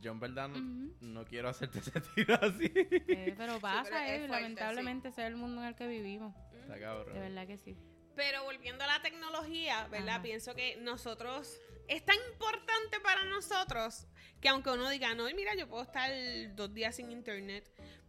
yo 0.00 0.12
en 0.12 0.20
verdad 0.20 0.48
no, 0.48 0.92
no 1.00 1.24
quiero 1.24 1.48
hacerte 1.48 1.80
sentir 1.82 2.30
así. 2.32 2.70
Eh, 2.74 3.34
pero 3.36 3.58
pasa, 3.58 3.90
pero 3.90 3.96
es 4.04 4.10
eh, 4.10 4.16
fuerte, 4.18 4.28
lamentablemente 4.28 5.08
ese 5.08 5.22
es 5.22 5.26
el 5.28 5.36
mundo 5.36 5.60
en 5.62 5.68
el 5.68 5.74
que 5.74 5.88
vivimos. 5.88 6.34
Está 6.60 6.78
cabrón. 6.78 7.14
De 7.14 7.20
verdad 7.20 7.46
que 7.48 7.58
sí. 7.58 7.76
Pero 8.14 8.44
volviendo 8.44 8.84
a 8.84 8.86
la 8.86 9.02
tecnología, 9.02 9.88
¿verdad? 9.90 10.14
Ajá. 10.16 10.22
Pienso 10.22 10.54
que 10.54 10.76
nosotros, 10.76 11.60
es 11.88 12.04
tan 12.04 12.14
importante 12.32 13.00
para 13.02 13.24
nosotros 13.24 14.06
que 14.44 14.50
aunque 14.50 14.68
uno 14.68 14.90
diga, 14.90 15.14
no, 15.14 15.24
mira, 15.34 15.54
yo 15.56 15.66
puedo 15.66 15.82
estar 15.82 16.10
dos 16.54 16.74
días 16.74 16.94
sin 16.94 17.10
internet, 17.10 17.64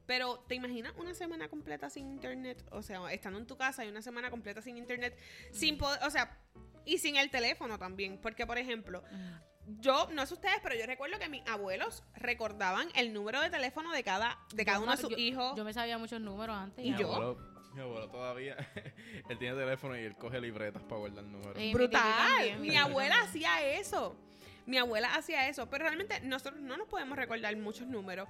pero 0.05 0.39
¿te 0.49 0.55
imaginas 0.55 0.91
una 0.97 1.13
semana 1.13 1.47
completa 1.47 1.89
sin 1.89 2.09
internet? 2.11 2.61
O 2.71 2.81
sea, 2.81 3.09
estando 3.13 3.39
en 3.39 3.47
tu 3.47 3.55
casa 3.55 3.85
y 3.85 3.87
una 3.87 4.01
semana 4.01 4.29
completa 4.29 4.61
sin 4.61 4.77
internet, 4.77 5.17
sin 5.53 5.77
poder, 5.77 6.03
o 6.03 6.09
sea, 6.09 6.37
Y 6.83 6.97
sin 6.97 7.15
el 7.15 7.29
teléfono 7.31 7.79
también. 7.79 8.19
Porque, 8.21 8.45
por 8.45 8.57
ejemplo, 8.57 9.01
yo, 9.79 10.09
no 10.11 10.25
sé 10.25 10.33
ustedes, 10.33 10.57
pero 10.61 10.75
yo 10.75 10.85
recuerdo 10.85 11.17
que 11.19 11.29
mis 11.29 11.41
abuelos 11.47 12.03
recordaban 12.15 12.89
el 12.95 13.13
número 13.13 13.39
de 13.41 13.49
teléfono 13.49 13.93
de 13.93 14.03
cada, 14.03 14.37
de 14.53 14.65
cada 14.65 14.77
Yo 14.79 14.83
uno 14.83 14.91
de 14.91 14.97
sus 14.97 15.09
yo- 15.11 15.17
hijos. 15.17 15.55
Yo 15.55 15.63
me 15.63 15.73
sabía 15.73 15.97
muchos 15.97 16.19
números 16.19 16.55
antes. 16.57 16.83
¿Y 16.85 16.91
Mi 16.91 16.97
yo? 16.99 17.11
abuelo, 17.13 17.37
mi 17.73 17.79
abuelo 17.81 18.09
todavía, 18.11 18.57
él 19.29 19.37
tiene 19.39 19.55
teléfono 19.57 19.97
y 19.97 20.01
él 20.03 20.15
coge 20.17 20.41
libretas 20.41 20.83
para 20.83 20.97
guardar 20.97 21.23
números. 21.23 21.55
Eh, 21.57 21.71
Brutal. 21.73 22.59
Mi 22.59 22.75
abuela 22.75 23.15
hacía 23.21 23.65
eso. 23.79 24.17
Mi 24.65 24.77
abuela 24.77 25.13
hacía 25.15 25.47
eso. 25.47 25.69
Pero 25.69 25.83
realmente 25.85 26.19
nosotros 26.21 26.59
no 26.61 26.77
nos 26.77 26.87
podemos 26.87 27.17
recordar 27.17 27.55
muchos 27.57 27.87
números. 27.87 28.27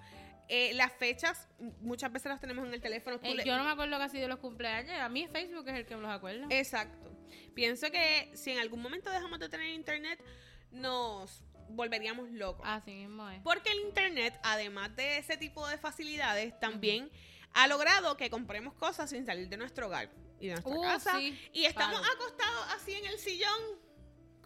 Eh, 0.48 0.74
las 0.76 0.92
fechas 0.94 1.48
muchas 1.82 2.12
veces 2.12 2.30
las 2.30 2.40
tenemos 2.40 2.68
en 2.68 2.74
el 2.74 2.82
teléfono. 2.82 3.20
Eh, 3.24 3.34
le- 3.36 3.44
yo 3.46 3.58
no 3.58 3.64
me 3.64 3.72
acuerdo 3.72 3.98
casi 3.98 4.20
de 4.20 4.28
los 4.28 4.40
cumpleaños. 4.40 5.00
A 5.00 5.10
mí 5.10 5.28
Facebook 5.28 5.68
es 5.70 5.76
el 5.76 5.86
que 5.86 5.96
me 5.96 6.02
los 6.04 6.12
acuerda. 6.12 6.46
Exacto. 6.52 7.12
Pienso 7.56 7.90
que 7.90 8.32
si 8.36 8.52
en 8.52 8.60
algún 8.60 8.82
momento 8.82 9.10
dejamos 9.10 9.40
de 9.40 9.50
tener 9.50 9.70
internet, 9.70 10.24
nos 10.72 11.44
volveríamos 11.70 12.30
locos. 12.32 12.66
Así 12.70 12.92
mismo 12.94 13.28
es. 13.30 13.42
Porque 13.42 13.72
el 13.72 13.80
internet, 13.80 14.38
además 14.44 14.96
de 14.96 15.18
ese 15.18 15.38
tipo 15.38 15.68
de 15.68 15.78
facilidades, 15.78 16.58
también 16.60 17.10
ha 17.54 17.68
logrado 17.68 18.18
que 18.18 18.30
compremos 18.30 18.74
cosas 18.76 19.10
sin 19.10 19.26
salir 19.26 19.50
de 19.50 19.58
nuestro 19.58 19.88
hogar 19.88 20.10
y 20.40 20.48
de 20.48 20.54
nuestra 20.54 20.74
Uh, 20.76 20.82
casa. 20.84 21.18
sí, 21.18 21.40
Y 21.54 21.66
estamos 21.66 22.00
acostados 22.00 22.68
así 22.76 22.94
en 22.94 23.06
el 23.06 23.18
sillón, 23.18 23.60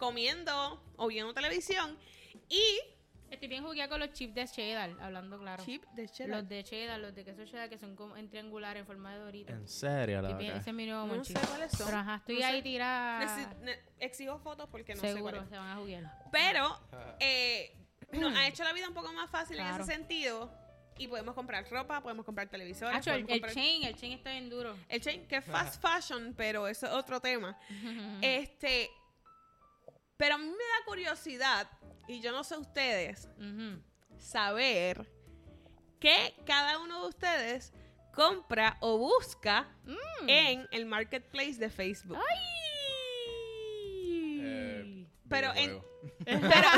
comiendo 0.00 0.82
o 0.96 1.06
viendo 1.06 1.32
televisión. 1.32 1.96
Y 2.48 2.62
Estoy 3.30 3.46
bien 3.46 3.62
jugueada 3.62 3.88
con 3.88 4.00
los 4.00 4.12
chips 4.12 4.34
de 4.34 4.44
cheddar, 4.48 4.90
hablando 5.00 5.38
claro. 5.38 5.64
chip 5.64 5.84
de 5.94 6.08
cheddar. 6.08 6.38
Los 6.40 6.48
de 6.48 6.64
cheddar, 6.64 6.98
los 6.98 7.14
de 7.14 7.24
queso 7.24 7.44
cheddar 7.44 7.68
que 7.68 7.78
son 7.78 7.94
como 7.94 8.16
en 8.16 8.28
triangular 8.28 8.76
en 8.76 8.84
forma 8.84 9.12
de 9.14 9.20
dorito. 9.20 9.52
En 9.52 9.68
serio, 9.68 10.20
la 10.20 10.32
verdad. 10.34 10.56
ese 10.56 10.70
es 10.70 10.74
mi 10.74 10.84
nuevo 10.86 11.06
No 11.06 11.14
monchito. 11.14 11.38
sé 11.38 11.46
cuáles 11.46 11.70
son. 11.70 11.86
Pero 11.86 11.98
ajá, 11.98 12.16
estoy 12.16 12.34
No 12.34 12.40
sé. 12.40 12.46
ahí 12.48 12.62
tirada. 12.62 13.56
Exijo 14.00 14.40
fotos 14.40 14.68
porque 14.68 14.96
no 14.96 15.00
sé 15.00 15.12
Seguro, 15.12 15.34
cuáles. 15.36 15.48
se 15.48 15.56
van 15.56 15.68
a 15.68 15.76
jugar. 15.76 16.12
Pero 16.32 16.80
eh, 17.20 17.72
nos 18.14 18.36
ha 18.36 18.48
hecho 18.48 18.64
la 18.64 18.72
vida 18.72 18.88
un 18.88 18.94
poco 18.94 19.12
más 19.12 19.30
fácil 19.30 19.60
en 19.60 19.66
ese 19.68 19.84
sentido. 19.84 20.52
Y 20.98 21.06
podemos 21.06 21.36
comprar 21.36 21.64
ropa, 21.70 22.00
podemos 22.02 22.26
comprar 22.26 22.48
televisores. 22.48 22.96
El, 23.06 23.12
podemos 23.12 23.30
el 23.30 23.40
comprar- 23.42 23.54
chain, 23.54 23.84
el 23.84 23.94
chain 23.94 24.12
está 24.14 24.32
bien 24.32 24.50
duro. 24.50 24.76
el 24.88 25.00
chain, 25.00 25.28
que 25.28 25.36
es 25.36 25.44
fast 25.44 25.80
fashion, 25.80 26.34
pero 26.36 26.66
eso 26.66 26.86
es 26.86 26.92
otro 26.92 27.20
tema. 27.20 27.56
Este, 28.20 28.90
pero 30.20 30.34
a 30.34 30.38
mí 30.38 30.44
me 30.44 30.52
da 30.52 30.84
curiosidad, 30.86 31.66
y 32.06 32.20
yo 32.20 32.30
no 32.30 32.44
sé 32.44 32.56
ustedes, 32.58 33.28
saber 34.18 35.10
qué 35.98 36.34
cada 36.46 36.78
uno 36.78 37.02
de 37.02 37.08
ustedes 37.08 37.72
compra 38.14 38.76
o 38.80 38.98
busca 38.98 39.66
Mm. 39.84 40.28
en 40.28 40.68
el 40.72 40.84
marketplace 40.86 41.54
de 41.54 41.70
Facebook. 41.70 42.18
Eh, 44.42 45.06
Pero 45.28 45.52
en-. 45.54 45.80
Pero 46.24 46.68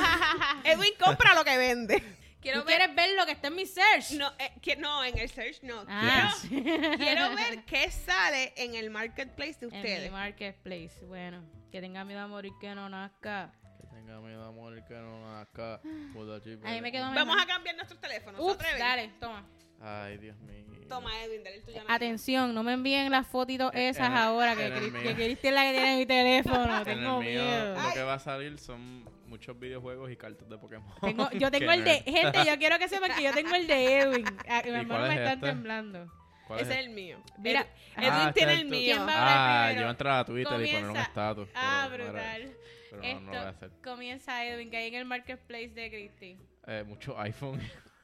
Edwin 0.65 0.93
compra 1.03 1.35
lo 1.35 1.45
que 1.45 1.57
vende. 1.57 2.03
Quiero 2.41 2.61
¿Tú 2.61 2.67
ver. 2.67 2.77
quieres 2.79 2.97
ver 2.97 3.17
lo 3.17 3.25
que 3.25 3.33
está 3.33 3.49
en 3.49 3.55
mi 3.55 3.67
search? 3.67 4.13
No, 4.13 4.33
eh, 4.39 4.53
que- 4.61 4.77
no, 4.77 5.05
en 5.05 5.17
el 5.17 5.29
search 5.31 5.63
no. 5.63 5.85
Ah. 5.89 6.35
Quiero, 6.49 6.65
quiero 6.99 7.35
ver 7.37 7.65
qué 7.65 7.91
sale 7.91 8.53
en 8.57 8.75
el 8.75 8.91
marketplace 8.91 9.55
de 9.61 9.67
En 9.67 9.73
mi 9.73 9.79
ustedes. 9.79 10.11
marketplace. 10.13 11.05
Bueno, 11.07 11.43
que 11.73 11.81
tenga 11.81 12.05
miedo 12.05 12.21
a 12.21 12.29
morir 12.29 12.53
que 12.61 12.75
no 12.75 12.89
nazca. 12.89 13.51
Que 13.81 13.87
tenga 13.89 14.21
miedo 14.21 14.45
a 14.45 14.53
morir 14.53 14.85
que 14.87 14.95
no 14.95 15.21
nazca. 15.33 15.81
Puta 16.13 16.41
chica. 16.41 16.69
Ahí 16.69 16.81
me 16.81 16.93
quedo 16.93 17.05
Vamos 17.07 17.25
mejor. 17.27 17.41
a 17.41 17.47
cambiar 17.47 17.75
nuestros 17.77 18.01
teléfonos. 18.01 18.59
Dale, 18.79 19.11
toma. 19.19 19.45
Ay, 19.81 20.19
Dios 20.19 20.37
mío. 20.39 20.63
Toma, 20.89 21.11
Edwin, 21.25 21.43
dale 21.43 21.57
el 21.57 21.65
tuyo. 21.65 21.79
a 21.81 21.83
Nadia. 21.85 21.95
Atención, 21.97 22.55
no 22.55 22.63
me 22.63 22.75
envíen 22.75 23.11
las 23.11 23.27
fotitos 23.27 23.73
En- 23.75 23.81
esas 23.89 24.09
en 24.11 24.17
ahora 24.17 24.55
que, 24.55 24.67
en 24.67 24.93
que 24.93 25.15
Cristi 25.15 25.49
es 25.49 25.55
la 25.55 25.63
que 25.65 25.73
tiene 25.73 25.97
mi 25.97 26.07
teléfono. 26.07 26.65
En 26.73 26.79
el 26.79 26.85
Tengo 26.85 27.19
mío 27.21 27.43
miedo. 27.43 27.83
lo 27.83 27.93
que 27.95 28.03
va 28.03 28.15
a 28.15 28.19
salir 28.19 28.59
son 28.59 29.05
muchos 29.27 29.59
videojuegos 29.59 30.11
y 30.11 30.17
cartas 30.17 30.49
de 30.49 30.59
Pokémon. 30.59 30.93
Tengo- 31.01 31.31
yo 31.33 31.51
tengo 31.51 31.73
el 31.73 31.83
de. 31.85 32.01
Gente, 32.03 32.45
yo 32.47 32.57
quiero 32.59 32.79
que 32.79 32.89
sepan 32.89 33.13
que 33.17 33.23
yo 33.25 33.33
tengo 33.33 33.55
el 33.55 33.67
de 33.67 33.97
Edwin. 34.01 34.27
Ah, 34.49 34.61
que 34.63 34.69
¿Y 34.69 34.73
mis 34.73 34.87
manos 34.87 35.09
me 35.09 35.15
es 35.15 35.21
están 35.21 35.35
este? 35.39 35.47
temblando. 35.47 36.13
¿Cuál 36.53 36.61
Ese 36.61 36.73
es 36.73 36.79
es 36.79 36.85
el 36.87 36.91
mío. 36.93 37.23
Mira, 37.39 37.67
ah, 37.97 38.01
Edwin 38.05 38.29
este 38.29 38.33
tiene 38.33 38.53
el 38.55 38.65
mío. 38.67 38.95
¿Quién 38.95 39.07
va 39.07 39.13
a 39.13 39.63
Ah, 39.63 39.67
primero? 39.69 39.87
yo 39.87 39.91
entrar 39.91 40.19
a 40.21 40.25
Twitter 40.25 40.53
y 40.53 40.55
poner 40.67 40.75
un 40.77 40.81
Comienza- 40.89 41.03
estatus. 41.09 41.49
Ah, 41.55 41.87
pero- 41.91 42.05
pero- 42.05 42.13
brutal. 42.19 42.57
Pero 42.91 43.03
no, 43.03 43.21
no 43.21 43.21
lo 43.21 43.39
voy 43.39 43.47
a 43.47 43.49
hacer. 43.49 43.71
Comienza 43.83 44.45
Edwin, 44.45 44.71
que 44.71 44.77
hay 44.77 44.89
en 44.89 44.95
el 44.95 45.05
marketplace 45.07 45.69
de 45.69 45.89
Cristi. 45.91 46.39
Eh, 46.67 46.85
mucho 46.87 47.19
iPhone. 47.19 47.61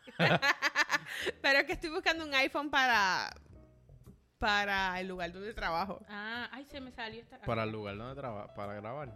Pero 1.42 1.58
es 1.58 1.64
que 1.64 1.72
estoy 1.72 1.90
buscando 1.90 2.24
un 2.24 2.34
iPhone 2.34 2.70
para 2.70 3.30
para 4.38 4.98
el 5.00 5.08
lugar 5.08 5.32
donde 5.32 5.52
trabajo. 5.52 6.00
Ah, 6.08 6.48
ay, 6.52 6.64
se 6.64 6.80
me 6.80 6.92
salió 6.92 7.20
esta. 7.20 7.40
para 7.40 7.64
el 7.64 7.70
lugar 7.72 7.96
donde 7.96 8.14
trabaja, 8.20 8.54
para 8.54 8.74
grabar. 8.74 9.10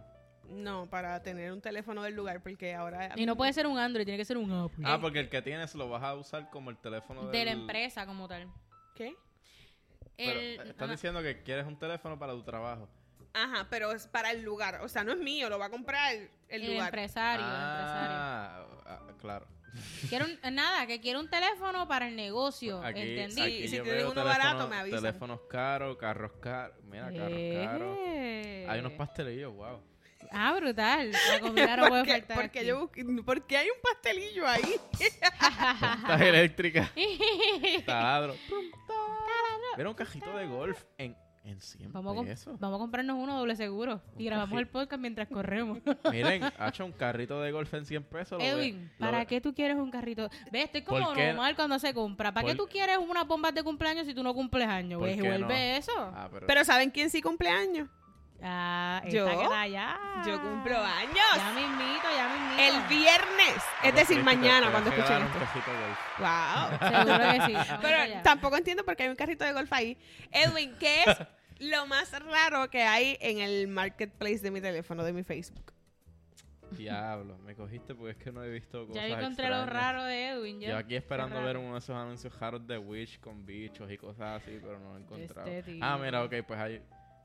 No, 0.49 0.89
para 0.89 1.23
tener 1.23 1.53
un 1.53 1.61
teléfono 1.61 2.03
del 2.03 2.13
lugar, 2.13 2.43
porque 2.43 2.73
ahora... 2.75 3.11
Y 3.15 3.25
no 3.25 3.37
puede 3.37 3.53
ser 3.53 3.65
un 3.65 3.79
Android, 3.79 4.03
tiene 4.03 4.17
que 4.17 4.25
ser 4.25 4.37
un 4.37 4.51
Apple. 4.51 4.83
Ah, 4.85 4.99
porque 4.99 5.19
el 5.21 5.29
que 5.29 5.41
tienes 5.41 5.73
lo 5.75 5.87
vas 5.87 6.03
a 6.03 6.13
usar 6.15 6.49
como 6.49 6.69
el 6.69 6.77
teléfono 6.77 7.27
de 7.27 7.45
la 7.45 7.51
del- 7.51 7.61
empresa 7.61 8.05
como 8.05 8.27
tal. 8.27 8.49
¿Qué? 8.95 9.15
Pero 10.17 10.39
El, 10.39 10.59
estás 10.61 10.83
ajá. 10.83 10.91
diciendo 10.91 11.21
que 11.21 11.41
quieres 11.43 11.65
un 11.65 11.77
teléfono 11.77 12.17
para 12.19 12.33
tu 12.33 12.43
trabajo. 12.43 12.87
Ajá, 13.33 13.65
pero 13.69 13.91
es 13.91 14.05
para 14.07 14.29
el 14.31 14.43
lugar. 14.43 14.81
O 14.81 14.87
sea, 14.87 15.03
no 15.03 15.11
es 15.13 15.17
mío, 15.17 15.49
lo 15.49 15.57
va 15.57 15.65
a 15.65 15.69
comprar 15.69 16.13
el, 16.13 16.29
el 16.49 16.61
el 16.63 16.71
lugar. 16.73 16.87
empresario, 16.89 17.43
el 17.45 17.51
empresario. 17.51 18.15
ah, 18.15 18.65
ah, 18.85 18.99
claro. 19.19 19.47
Quiero 20.07 20.25
un- 20.25 20.53
nada, 20.53 20.85
que 20.85 21.01
quiero 21.01 21.19
un 21.19 21.27
teléfono 21.27 21.87
para 21.87 22.07
el 22.07 22.15
negocio, 22.15 22.79
Aquí, 22.83 22.99
¿entendí? 23.01 23.41
aquí 23.41 23.51
Y 23.63 23.67
si 23.69 23.77
yo 23.77 24.11
uno 24.11 24.23
barato, 24.23 24.67
me 24.67 24.75
avisan. 24.75 24.99
Teléfonos 25.01 25.39
caros, 25.49 25.97
carros 25.97 26.33
caros. 26.39 26.77
Mira, 26.83 27.05
carros 27.11 27.39
caros. 27.55 27.97
Eh. 28.05 28.67
Hay 28.69 28.79
unos 28.81 28.91
pastelillos, 28.93 29.51
wow. 29.55 29.81
Ah, 30.33 30.53
brutal. 30.59 31.11
La 31.31 31.39
comida 31.39 31.77
no 31.77 31.87
puede 31.87 32.01
Porque, 32.03 32.11
faltar. 32.19 32.37
porque 32.37 32.59
aquí. 32.59 32.67
yo 32.67 32.79
busqué- 32.89 33.23
porque 33.25 33.57
hay 33.57 33.67
un 33.69 33.81
pastelillo 33.81 34.47
ahí. 34.47 34.61
Puntas 36.01 36.21
eléctricas. 36.21 36.91
Taladro. 37.85 38.35
Mira 39.77 39.89
un 39.89 39.95
cajito 39.95 40.35
de 40.37 40.45
golf 40.47 40.83
en, 40.97 41.15
en 41.43 41.59
100 41.59 41.91
Vamos 41.91 42.15
a, 42.27 42.51
vamos 42.59 42.75
a 42.77 42.79
comprarnos 42.79 43.17
uno 43.19 43.37
doble 43.39 43.55
seguro 43.55 44.01
y 44.17 44.25
grabamos 44.25 44.59
el 44.59 44.67
podcast 44.67 45.01
mientras 45.01 45.27
corremos. 45.27 45.79
Miren, 46.11 46.43
ha 46.57 46.67
hecho 46.69 46.85
un 46.85 46.91
carrito 46.91 47.41
de 47.41 47.51
golf 47.51 47.73
en 47.73 47.85
100 47.85 48.03
pesos. 48.03 48.41
Edwin, 48.41 48.91
lo 48.99 49.05
¿para 49.05 49.25
qué 49.25 49.41
tú 49.41 49.53
quieres 49.53 49.77
un 49.77 49.89
carrito? 49.89 50.29
Ve, 50.51 50.61
estoy 50.63 50.83
como 50.83 50.99
normal 50.99 51.55
cuando 51.55 51.79
se 51.79 51.93
compra. 51.93 52.31
¿Para 52.31 52.47
qué 52.49 52.55
tú 52.55 52.67
quieres 52.67 52.97
unas 52.97 53.25
bombas 53.27 53.53
de 53.53 53.63
cumpleaños 53.63 54.05
si 54.05 54.13
tú 54.13 54.21
no 54.23 54.33
cumples 54.33 54.67
años? 54.67 54.99
¿Por 54.99 55.09
Ve, 55.09 55.15
qué 55.15 55.21
vuelve 55.27 55.47
no? 55.71 55.77
eso. 55.77 55.91
Ah, 56.15 56.29
pero, 56.31 56.45
Pero 56.47 56.63
¿saben 56.65 56.91
quién 56.91 57.09
sí 57.09 57.21
cumpleaños? 57.21 57.89
Ah, 58.45 59.01
¿Yo? 59.07 59.25
está 59.27 59.61
allá. 59.61 59.97
Yo 60.27 60.41
cumplo 60.41 60.77
años. 60.77 61.15
Ya 61.37 61.51
me 61.53 61.61
invito, 61.61 62.07
ya 62.13 62.27
me 62.27 62.37
invito. 62.37 62.61
El 62.61 62.87
viernes. 62.89 63.55
Ah, 63.81 63.87
Es 63.87 63.95
decir, 63.95 64.21
mañana 64.23 64.65
te- 64.65 64.71
cuando 64.71 64.89
escuchen 64.89 65.21
esto. 65.23 65.33
un 65.33 65.39
cajito 65.45 65.71
de 65.71 65.77
golf. 65.79 65.99
Wow. 66.19 66.89
Seguro 66.89 67.31
que 67.31 67.45
sí. 67.45 67.53
Vamos 67.69 67.79
Pero 67.81 68.01
allá. 68.01 68.23
tampoco 68.23 68.57
entiendo 68.57 68.83
por 68.83 68.95
qué 68.97 69.03
hay 69.03 69.09
un 69.09 69.15
carrito 69.15 69.45
de 69.45 69.53
golf 69.53 69.71
ahí. 69.71 69.97
Edwin, 70.31 70.75
¿qué 70.79 71.03
es 71.03 71.17
lo 71.71 71.87
más 71.87 72.11
raro 72.21 72.69
que 72.69 72.83
hay 72.83 73.17
en 73.21 73.39
el 73.39 73.67
marketplace 73.69 74.39
de 74.39 74.51
mi 74.51 74.59
teléfono, 74.59 75.03
de 75.03 75.13
mi 75.13 75.23
Facebook? 75.23 75.71
Diablo, 76.71 77.37
me 77.39 77.55
cogiste 77.55 77.93
porque 77.93 78.11
es 78.11 78.17
que 78.17 78.31
no 78.31 78.43
he 78.43 78.49
visto 78.49 78.87
cosas 78.87 78.95
Ya 78.95 79.07
encontré 79.19 79.47
lo 79.47 79.57
extrañas. 79.61 79.69
raro 79.83 80.03
de 80.05 80.29
Edwin. 80.29 80.59
Ya. 80.59 80.69
Yo 80.69 80.77
aquí 80.77 80.95
esperando 80.95 81.41
ver 81.43 81.57
uno 81.57 81.73
de 81.73 81.77
esos 81.79 81.95
anuncios 81.95 82.37
raros 82.39 82.65
de 82.65 82.77
Wish 82.79 83.19
con 83.19 83.45
bichos 83.45 83.91
y 83.91 83.97
cosas 83.97 84.41
así, 84.41 84.57
pero 84.59 84.79
no 84.79 84.89
lo 84.93 84.97
he 84.97 85.01
encontrado. 85.01 85.47
Este 85.47 85.77
ah, 85.81 85.97
mira, 86.01 86.23
ok, 86.23 86.33
pues 86.47 86.59
hay... 86.59 86.81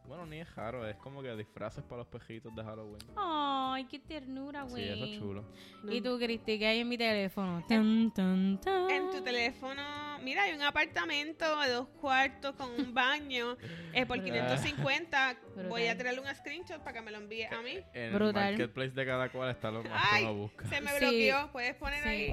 Bueno, 0.09 0.25
ni 0.25 0.39
es 0.41 0.55
raro, 0.55 0.89
es 0.89 0.97
como 0.97 1.23
que 1.23 1.37
disfraces 1.37 1.85
para 1.85 1.99
los 1.99 2.07
pejitos 2.07 2.55
de 2.57 2.63
Halloween. 2.65 2.99
Ay, 3.17 3.85
qué 3.85 3.99
ternura, 3.99 4.65
Sí, 4.65 4.71
güey. 4.71 4.89
eso 4.89 5.05
es 5.05 5.19
chulo. 5.19 5.45
¿Y 5.91 6.01
tú, 6.01 6.19
Cristi, 6.19 6.59
qué 6.59 6.67
hay 6.67 6.81
en 6.81 6.89
mi 6.89 6.97
teléfono? 6.97 7.63
Tan, 7.69 8.11
tan, 8.15 8.59
tan. 8.59 8.91
En 8.91 9.11
tu 9.11 9.23
teléfono, 9.23 9.83
mira, 10.23 10.45
hay 10.45 10.55
un 10.55 10.63
apartamento 10.63 11.61
de 11.61 11.71
dos 11.73 11.89
cuartos 12.01 12.55
con 12.57 12.71
un 12.71 12.95
baño 12.95 13.59
eh, 13.93 14.07
por 14.07 14.17
550. 14.25 15.37
Voy 15.69 15.83
a 15.87 15.95
Brutal. 15.95 15.97
tirarle 15.99 16.21
un 16.21 16.35
screenshot 16.35 16.79
para 16.79 16.93
que 16.95 17.03
me 17.03 17.11
lo 17.11 17.19
envíe 17.19 17.45
a 17.45 17.61
mí. 17.61 17.79
En 17.93 18.15
Brutal. 18.15 18.45
el 18.45 18.51
marketplace 18.59 18.91
de 18.93 19.05
cada 19.07 19.29
cual 19.31 19.51
está 19.51 19.71
lo 19.71 19.83
más 19.85 20.03
Ay, 20.11 20.25
que 20.25 20.31
uno 20.31 20.41
busca. 20.41 20.67
Se 20.69 20.81
me 20.81 20.91
Sí. 20.93 20.99
bloqueó. 21.01 21.53
Puedes 21.53 21.75
poner 21.75 22.03
Sí. 22.03 22.09
ahí 22.09 22.33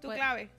tu 0.00 0.08
Pues- 0.08 0.16
clave. 0.16 0.50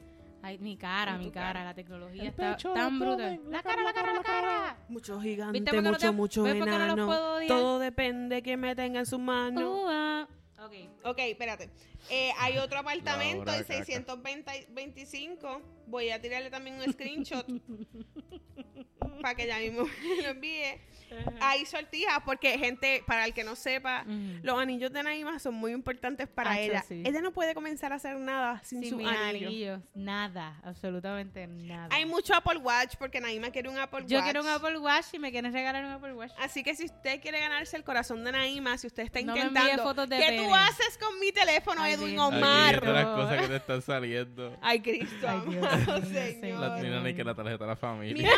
Ay, 0.44 0.58
mi 0.58 0.76
cara, 0.76 1.18
mi 1.18 1.30
cara, 1.32 1.54
cara. 1.54 1.64
la 1.66 1.74
tecnología 1.74 2.24
El 2.24 2.30
está 2.30 2.52
pecho, 2.56 2.74
tan 2.74 3.00
brutal. 3.00 3.40
La 3.50 3.62
cara, 3.62 3.84
la 3.84 3.94
cara, 3.94 4.14
la 4.14 4.24
cara. 4.24 4.78
Mucho 4.90 5.20
¿Viste 5.20 5.30
gigante, 5.30 5.82
no 5.82 5.92
mucho, 5.92 6.00
te- 6.00 6.12
mucho 6.12 6.42
no 6.44 6.50
enano. 6.50 7.08
Todo 7.48 7.80
depende 7.80 8.36
de 8.36 8.44
que 8.44 8.58
me 8.58 8.76
tenga 8.76 9.00
en 9.00 9.06
sus 9.06 9.20
manos. 9.20 9.64
Uh, 9.64 9.86
ah. 9.88 10.28
Ok. 10.66 10.74
Ok, 11.04 11.20
espérate. 11.20 11.70
Eh, 12.10 12.32
hay 12.40 12.58
otro 12.58 12.80
apartamento 12.80 13.52
en 13.52 13.64
caca. 13.64 13.84
625. 13.84 15.62
Voy 15.88 16.10
a 16.10 16.22
tirarle 16.22 16.50
también 16.50 16.78
un 16.80 16.92
screenshot 16.92 17.46
para 19.22 19.36
que 19.36 19.48
ya 19.48 19.60
mismo 19.60 19.84
me 19.86 20.22
lo 20.24 20.30
envíe. 20.30 20.80
Hay 21.42 21.66
sortijas 21.66 22.20
porque 22.26 22.58
gente, 22.58 23.04
para 23.08 23.26
el 23.26 23.34
que 23.34 23.44
no 23.44 23.56
sepa, 23.56 24.06
los 24.44 24.60
anillos 24.60 24.92
de 24.92 25.04
Naima 25.04 25.40
son 25.40 25.56
muy 25.56 25.72
importantes 25.72 26.28
para 26.28 26.52
Acho, 26.52 26.62
ella. 26.62 26.84
sí. 26.88 27.04
Ella 27.06 27.22
no 27.22 27.32
puede 27.32 27.54
comenzar 27.54 27.92
a 27.94 27.96
hacer 27.96 28.16
nada 28.18 28.62
sin, 28.64 28.82
Sin 28.82 28.90
su 28.92 28.98
mis 28.98 29.08
anillo. 29.08 29.48
anillos. 29.48 29.82
Nada, 29.94 30.60
absolutamente 30.64 31.48
nada. 31.48 31.90
Hay 31.92 32.06
mucho 32.06 32.34
Apple 32.36 32.58
Watch 32.60 32.96
porque 32.98 33.20
Naima 33.22 33.50
quiere 33.52 33.70
un 33.70 33.78
Apple 33.78 34.06
Yo 34.08 34.18
Watch. 34.18 34.24
quiero 34.26 34.42
un 34.42 34.48
Apple 34.50 34.78
Watch 34.78 35.08
y 35.14 35.20
me 35.20 35.32
quieren 35.32 35.52
regalar 35.54 35.84
un 35.86 35.92
Apple 35.92 36.14
Watch. 36.14 36.32
Así 36.40 36.64
que 36.64 36.76
si 36.76 36.86
usted 36.86 37.22
quiere 37.22 37.40
ganarse 37.40 37.78
el 37.78 37.84
corazón 37.84 38.24
de 38.24 38.32
Naima, 38.32 38.78
si 38.78 38.88
usted 38.88 39.04
está 39.04 39.22
No 39.22 39.34
me 39.34 39.42
envíe 39.42 39.60
intentando, 39.60 39.84
fotos 39.84 40.10
de 40.10 40.18
¿qué 40.18 40.26
pene. 40.28 40.44
tú 40.48 40.54
haces 40.56 40.98
con 40.98 41.20
mi 41.20 41.32
teléfono, 41.32 41.82
Ay, 41.82 41.94
Edwin 41.94 42.12
Dios. 42.12 42.28
Omar? 42.28 42.82
viendo 42.82 42.94
las 42.94 43.06
cosas 43.06 43.42
que 43.42 43.48
te 43.48 43.56
están 43.56 43.82
saliendo. 43.82 44.58
Ay, 44.62 44.80
Cristo, 44.82 45.28
Ay, 45.28 45.42
Dios 45.50 45.66
amado 45.66 46.02
mío, 46.02 46.10
Señor. 46.40 46.60
La 46.60 46.76
tienen 46.80 47.04
ni 47.04 47.14
que 47.14 47.24
la 47.24 47.36
tarjeta 47.36 47.64
de 47.64 47.70
la 47.70 47.76
familia. 47.76 48.14
Mira. 48.24 48.32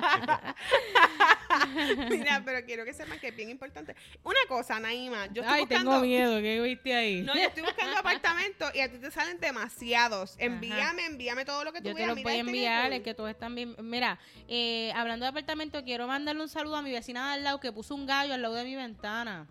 Mira, 2.08 2.40
pero 2.44 2.64
quiero 2.64 2.84
que 2.84 2.92
sepan 2.92 3.18
que 3.18 3.28
es 3.28 3.36
bien 3.36 3.50
importante. 3.50 3.94
Una 4.22 4.38
cosa, 4.48 4.78
Naima, 4.80 5.26
yo 5.26 5.42
estoy 5.42 5.58
Ay, 5.58 5.60
buscando... 5.62 5.90
tengo 5.92 6.04
miedo, 6.04 6.40
¿qué 6.40 6.60
viste 6.60 6.94
ahí? 6.94 7.22
No, 7.22 7.34
yo 7.34 7.42
estoy 7.42 7.62
buscando 7.62 7.96
apartamentos 7.98 8.74
y 8.74 8.80
a 8.80 8.90
ti 8.90 8.98
te 8.98 9.10
salen 9.10 9.38
demasiados. 9.40 10.36
Envíame, 10.38 11.06
envíame 11.06 11.44
todo 11.44 11.64
lo 11.64 11.72
que 11.72 11.80
tú 11.80 11.88
Yo 11.88 11.94
te 11.94 12.00
veas. 12.00 12.08
los 12.08 12.16
Mira 12.16 12.28
voy 12.28 12.32
a 12.32 12.40
este 12.40 12.50
enviar, 12.50 12.92
es 12.92 13.02
que 13.02 13.14
todos 13.14 13.30
están 13.30 13.54
bien. 13.54 13.74
Mira, 13.80 14.18
eh, 14.48 14.92
hablando 14.94 15.24
de 15.24 15.30
apartamento, 15.30 15.82
quiero 15.84 16.06
mandarle 16.06 16.42
un 16.42 16.48
saludo 16.48 16.76
a 16.76 16.82
mi 16.82 16.92
vecina 16.92 17.28
de 17.28 17.34
al 17.34 17.44
lado 17.44 17.60
que 17.60 17.72
puso 17.72 17.94
un 17.94 18.06
gallo 18.06 18.34
al 18.34 18.42
lado 18.42 18.54
de 18.54 18.64
mi 18.64 18.76
ventana. 18.76 19.46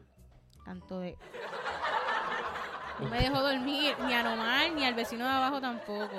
Tanto 0.65 0.99
de. 0.99 1.15
No 2.99 3.07
me 3.07 3.19
dejó 3.19 3.41
dormir 3.41 3.95
ni 4.05 4.13
a 4.13 4.23
Nomar 4.23 4.71
ni 4.73 4.83
al 4.83 4.93
vecino 4.93 5.25
de 5.25 5.31
abajo 5.31 5.61
tampoco. 5.61 6.15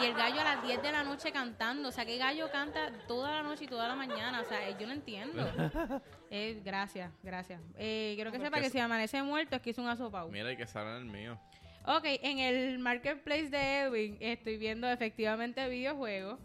Y 0.00 0.04
el 0.04 0.14
gallo 0.14 0.40
a 0.40 0.44
las 0.44 0.62
10 0.64 0.82
de 0.82 0.92
la 0.92 1.04
noche 1.04 1.30
cantando. 1.30 1.88
O 1.88 1.92
sea, 1.92 2.04
que 2.04 2.18
gallo 2.18 2.50
canta 2.50 2.90
toda 3.06 3.30
la 3.30 3.42
noche 3.42 3.64
y 3.64 3.68
toda 3.68 3.86
la 3.88 3.94
mañana. 3.94 4.40
O 4.40 4.44
sea, 4.44 4.68
eh, 4.68 4.74
yo 4.78 4.86
no 4.86 4.92
entiendo. 4.92 5.42
Eh, 6.36 6.60
gracias, 6.64 7.12
gracias. 7.22 7.60
Eh, 7.78 8.14
quiero 8.16 8.32
que 8.32 8.40
sepa 8.40 8.60
que 8.60 8.68
si 8.68 8.80
amanece 8.80 9.22
muerto 9.22 9.54
es 9.54 9.62
que 9.62 9.70
hizo 9.70 9.80
un 9.82 9.86
asopao. 9.88 10.30
Mira, 10.30 10.50
y 10.50 10.56
que 10.56 10.66
sale 10.66 10.96
el 10.96 11.04
mío. 11.04 11.38
Ok, 11.86 12.02
en 12.04 12.40
el 12.40 12.78
marketplace 12.80 13.50
de 13.50 13.80
Edwin 13.82 14.16
estoy 14.18 14.56
viendo 14.56 14.90
efectivamente 14.90 15.68
videojuegos, 15.68 16.40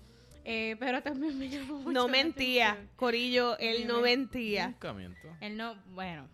eh, 0.45 0.75
pero 0.79 1.01
también 1.01 1.39
me 1.39 1.49
llamó 1.49 1.77
mucho 1.77 1.91
No 1.91 2.07
mentía. 2.07 2.77
Corillo, 2.97 3.57
él 3.57 3.87
no 3.87 4.01
mentía. 4.01 4.67
Nunca 4.67 4.93
miento. 4.93 5.27
Él 5.39 5.57
no, 5.57 5.75
bueno, 5.87 6.27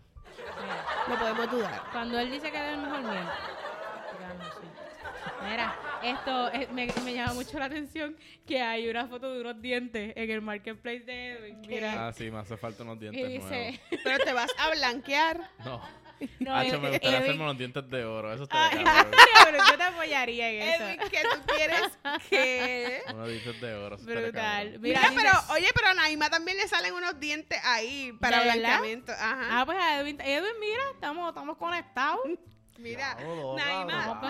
mira, 0.60 0.84
No 1.08 1.18
podemos 1.18 1.50
dudar. 1.50 1.82
cuando 1.92 2.18
él 2.18 2.30
dice 2.30 2.50
que 2.50 2.56
es 2.56 2.72
el 2.74 2.78
mejor 2.78 3.00
miente. 3.02 3.32
Ya 4.20 4.34
no 4.34 4.44
sé. 4.44 5.48
Mira, 5.48 5.74
esto 6.02 6.52
eh, 6.52 6.68
me, 6.72 6.88
me 7.04 7.14
llama 7.14 7.34
mucho 7.34 7.58
la 7.58 7.66
atención 7.66 8.16
que 8.46 8.60
hay 8.60 8.88
una 8.88 9.06
foto 9.06 9.32
de 9.32 9.40
unos 9.40 9.60
dientes 9.60 10.12
en 10.16 10.30
el 10.30 10.40
marketplace 10.42 11.00
de 11.00 11.32
Edwin. 11.32 11.60
Mira, 11.68 12.08
Ah, 12.08 12.12
sí, 12.12 12.30
me 12.30 12.38
hace 12.38 12.56
falta 12.56 12.82
unos 12.82 12.96
y 12.96 13.00
dientes 13.00 13.28
dice, 13.28 13.80
Pero 14.02 14.18
te 14.24 14.32
vas 14.32 14.50
a 14.58 14.70
blanquear. 14.70 15.36
nuevos. 15.38 15.56
No. 15.64 16.05
no, 16.40 16.56
Hacho, 16.56 16.80
me 16.80 16.90
gustaría 16.90 17.18
Edwin- 17.18 17.22
hacerme 17.22 17.42
unos 17.44 17.58
dientes 17.58 17.90
de 17.90 18.04
oro. 18.04 18.32
Eso 18.32 18.46
cabrón. 18.48 18.78
Mira, 18.78 19.06
pero 19.44 19.58
yo 19.70 19.76
te 19.76 19.82
apoyaría 19.82 20.50
en 20.50 20.62
eso. 20.62 20.84
Edwin, 20.84 20.98
que 21.10 21.22
tú 21.22 21.54
quieres 21.54 21.82
que... 22.30 23.02
Unos 23.12 23.28
dientes 23.28 23.60
de 23.60 23.74
oro. 23.74 23.96
eso 23.96 24.04
Brutal. 24.04 24.78
Mira, 24.80 25.00
pero, 25.14 25.30
oye, 25.50 25.68
pero 25.74 25.88
a 25.88 25.94
Naima 25.94 26.30
también 26.30 26.56
le 26.56 26.66
salen 26.68 26.94
unos 26.94 27.18
dientes 27.20 27.58
ahí 27.64 28.12
para 28.20 28.38
¿De 28.40 28.44
verdad? 28.46 28.58
blanqueamiento. 28.60 29.12
Ajá. 29.12 29.60
Ah, 29.60 29.66
pues 29.66 29.78
a 29.78 30.00
Edwin, 30.00 30.20
Edwin, 30.20 30.52
mira, 30.60 30.82
estamos, 30.94 31.28
estamos 31.28 31.56
conectados. 31.56 32.20
Mira, 32.78 33.14
Naima. 33.56 34.20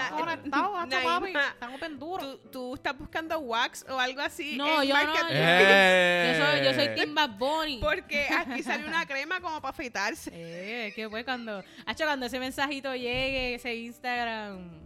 Naima, 0.87 1.49
Estamos 1.51 1.81
penduros. 1.81 2.41
¿tú, 2.43 2.49
tú 2.51 2.75
estás 2.75 2.97
buscando 2.97 3.39
wax 3.41 3.85
o 3.89 3.99
algo 3.99 4.21
así. 4.21 4.57
No, 4.57 4.83
en 4.83 4.89
yo 4.89 4.95
no, 4.95 5.05
Marketplace? 5.05 5.35
¡Eh! 5.35 6.37
Yo 6.39 6.47
soy, 6.47 6.65
yo 6.65 6.75
soy 6.75 6.95
Team 6.95 7.15
Bad 7.15 7.31
Bunny. 7.31 7.79
Porque 7.81 8.29
aquí 8.31 8.63
sale 8.63 8.87
una 8.87 9.07
crema 9.07 9.41
como 9.41 9.61
para 9.61 9.71
afeitarse. 9.71 10.31
Eh, 10.59 10.93
que 10.95 11.09
fue 11.09 11.25
cuando, 11.25 11.63
hacho, 11.87 12.05
cuando 12.05 12.27
ese 12.27 12.39
mensajito 12.39 12.95
llegue, 12.95 13.55
ese 13.55 13.75
Instagram. 13.75 14.81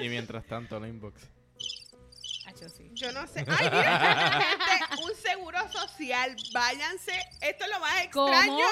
Y 0.00 0.08
mientras 0.08 0.44
tanto, 0.46 0.76
el 0.78 0.88
inbox. 0.88 1.22
Hacho, 2.46 2.68
sí. 2.68 2.90
Yo 2.92 3.12
no 3.12 3.26
sé. 3.26 3.44
Ay, 3.46 3.70
mira, 3.70 4.40
gente, 4.40 5.02
un 5.02 5.14
seguro 5.16 5.58
social. 5.70 6.34
Váyanse. 6.52 7.12
Esto 7.40 7.64
es 7.64 7.70
lo 7.70 7.80
más 7.80 8.08
¿Cómo? 8.12 8.28
extraño 8.28 8.66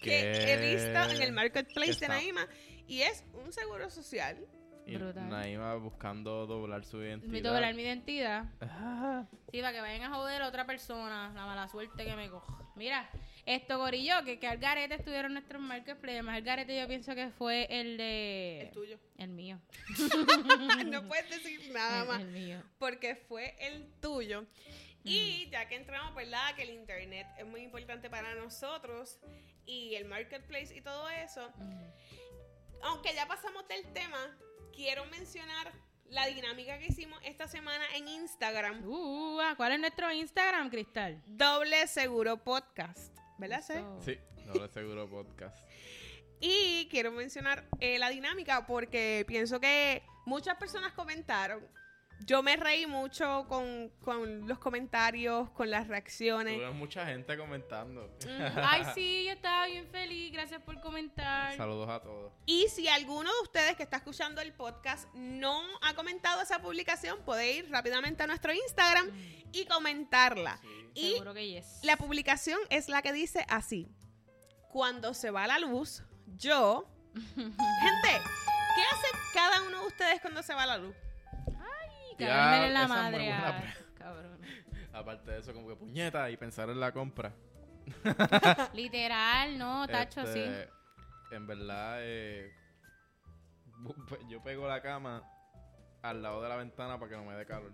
que 0.00 0.10
¿Qué? 0.10 0.52
he 0.52 0.74
visto 0.74 1.14
en 1.14 1.22
el 1.22 1.32
marketplace 1.32 1.92
¿Qué 1.92 1.98
de 1.98 2.04
está? 2.06 2.08
Naima. 2.08 2.48
Y 2.88 3.02
es 3.02 3.22
un 3.44 3.52
seguro 3.52 3.88
social. 3.90 4.44
Y 4.86 4.96
Brutal. 4.96 5.28
Naima 5.28 5.74
buscando 5.74 6.46
doblar 6.46 6.82
su 6.84 7.02
identidad. 7.02 7.52
Doblar 7.52 7.74
mi 7.74 7.82
identidad. 7.82 8.46
Ah, 8.62 9.26
Sí, 9.52 9.60
para 9.60 9.72
que 9.74 9.80
vayan 9.82 10.10
a 10.10 10.14
joder 10.16 10.40
a 10.40 10.48
otra 10.48 10.64
persona. 10.66 11.30
La 11.34 11.44
mala 11.44 11.68
suerte 11.68 12.04
que 12.06 12.16
me 12.16 12.30
coja. 12.30 12.54
Mira, 12.74 13.10
esto, 13.44 13.76
Gorillo, 13.78 14.24
que, 14.24 14.38
que 14.38 14.46
Algarete 14.48 14.94
estuvieron 14.94 15.34
nuestros 15.34 15.60
marketplace. 15.60 16.14
Además, 16.14 16.36
Algarete 16.36 16.80
yo 16.80 16.88
pienso 16.88 17.14
que 17.14 17.28
fue 17.30 17.66
el 17.68 17.98
de... 17.98 18.60
El 18.62 18.70
tuyo. 18.70 18.98
El 19.18 19.28
mío. 19.30 19.58
no 20.86 21.06
puedes 21.06 21.28
decir 21.28 21.70
nada 21.72 22.02
El, 22.02 22.08
más. 22.08 22.20
el 22.22 22.28
mío. 22.28 22.62
Porque 22.78 23.14
fue 23.14 23.56
el 23.60 23.86
tuyo. 24.00 24.46
Y 25.04 25.48
ya 25.50 25.68
que 25.68 25.76
entramos, 25.76 26.14
¿verdad? 26.14 26.54
Que 26.56 26.62
el 26.62 26.70
internet 26.70 27.26
es 27.38 27.46
muy 27.46 27.60
importante 27.62 28.08
para 28.08 28.34
nosotros. 28.34 29.18
Y 29.66 29.94
el 29.96 30.06
marketplace 30.06 30.74
y 30.74 30.80
todo 30.80 31.08
eso. 31.10 31.50
Aunque 32.82 33.14
ya 33.14 33.26
pasamos 33.26 33.66
del 33.68 33.84
tema, 33.92 34.36
quiero 34.72 35.04
mencionar 35.06 35.72
la 36.10 36.26
dinámica 36.26 36.78
que 36.78 36.86
hicimos 36.86 37.20
esta 37.24 37.48
semana 37.48 37.84
en 37.94 38.08
Instagram. 38.08 38.86
Uh, 38.86 39.40
ah, 39.40 39.54
¿cuál 39.56 39.72
es 39.72 39.80
nuestro 39.80 40.10
Instagram, 40.12 40.70
Cristal? 40.70 41.22
Doble 41.26 41.86
Seguro 41.86 42.36
Podcast. 42.42 43.14
¿Verdad? 43.38 43.60
Eso. 43.60 44.00
Sí, 44.00 44.18
doble 44.46 44.68
seguro 44.68 45.08
podcast. 45.08 45.56
Y 46.40 46.86
quiero 46.88 47.10
mencionar 47.10 47.64
eh, 47.80 47.98
la 47.98 48.10
dinámica 48.10 48.64
porque 48.64 49.24
pienso 49.26 49.58
que 49.58 50.04
muchas 50.24 50.56
personas 50.56 50.92
comentaron. 50.92 51.66
Yo 52.24 52.42
me 52.42 52.56
reí 52.56 52.86
mucho 52.86 53.46
con, 53.48 53.90
con 54.02 54.46
los 54.48 54.58
comentarios, 54.58 55.50
con 55.50 55.70
las 55.70 55.86
reacciones. 55.88 56.56
Tuve 56.56 56.70
mucha 56.72 57.06
gente 57.06 57.36
comentando. 57.36 58.10
Ay, 58.56 58.82
sí, 58.94 59.24
yo 59.26 59.32
estaba 59.32 59.66
bien 59.66 59.86
feliz. 59.86 60.32
Gracias 60.32 60.60
por 60.62 60.80
comentar. 60.80 61.56
Saludos 61.56 61.88
a 61.88 62.00
todos. 62.00 62.32
Y 62.46 62.66
si 62.68 62.88
alguno 62.88 63.30
de 63.32 63.40
ustedes 63.42 63.76
que 63.76 63.82
está 63.82 63.98
escuchando 63.98 64.40
el 64.40 64.52
podcast 64.52 65.08
no 65.14 65.62
ha 65.82 65.94
comentado 65.94 66.42
esa 66.42 66.60
publicación, 66.60 67.18
puede 67.24 67.52
ir 67.52 67.70
rápidamente 67.70 68.22
a 68.24 68.26
nuestro 68.26 68.52
Instagram 68.52 69.10
y 69.52 69.64
comentarla. 69.66 70.60
Y 70.94 71.12
Seguro 71.12 71.34
que 71.34 71.48
yes. 71.48 71.80
la 71.82 71.96
publicación 71.96 72.58
es 72.70 72.88
la 72.88 73.02
que 73.02 73.12
dice 73.12 73.46
así. 73.48 73.88
Cuando 74.70 75.14
se 75.14 75.30
va 75.30 75.46
la 75.46 75.58
luz, 75.58 76.02
yo... 76.36 76.86
Gente, 77.14 78.10
¿qué 78.74 78.82
hace 78.92 79.06
cada 79.32 79.62
uno 79.62 79.80
de 79.80 79.86
ustedes 79.86 80.20
cuando 80.20 80.42
se 80.42 80.54
va 80.54 80.66
la 80.66 80.76
luz? 80.76 80.94
En 82.24 82.28
la 82.28 82.66
esa 82.66 82.82
es 82.82 82.88
muy 82.88 82.96
madre 82.98 83.18
buena 83.18 83.48
a- 83.48 83.60
pre- 83.60 83.74
cabrón. 83.94 84.38
Aparte 84.92 85.30
de 85.30 85.38
eso, 85.40 85.52
como 85.54 85.68
que 85.68 85.76
puñeta 85.76 86.30
y 86.30 86.36
pensar 86.36 86.68
en 86.70 86.80
la 86.80 86.92
compra. 86.92 87.32
Literal, 88.74 89.56
no, 89.58 89.86
tacho, 89.86 90.24
sí. 90.32 90.40
Este, 90.40 90.68
En 91.30 91.46
verdad, 91.46 91.98
eh, 92.00 92.52
yo 94.28 94.42
pego 94.42 94.66
la 94.68 94.80
cama 94.82 95.22
al 96.02 96.22
lado 96.22 96.42
de 96.42 96.48
la 96.48 96.56
ventana 96.56 96.98
para 96.98 97.10
que 97.10 97.16
no 97.16 97.24
me 97.24 97.34
dé 97.34 97.46
calor. 97.46 97.72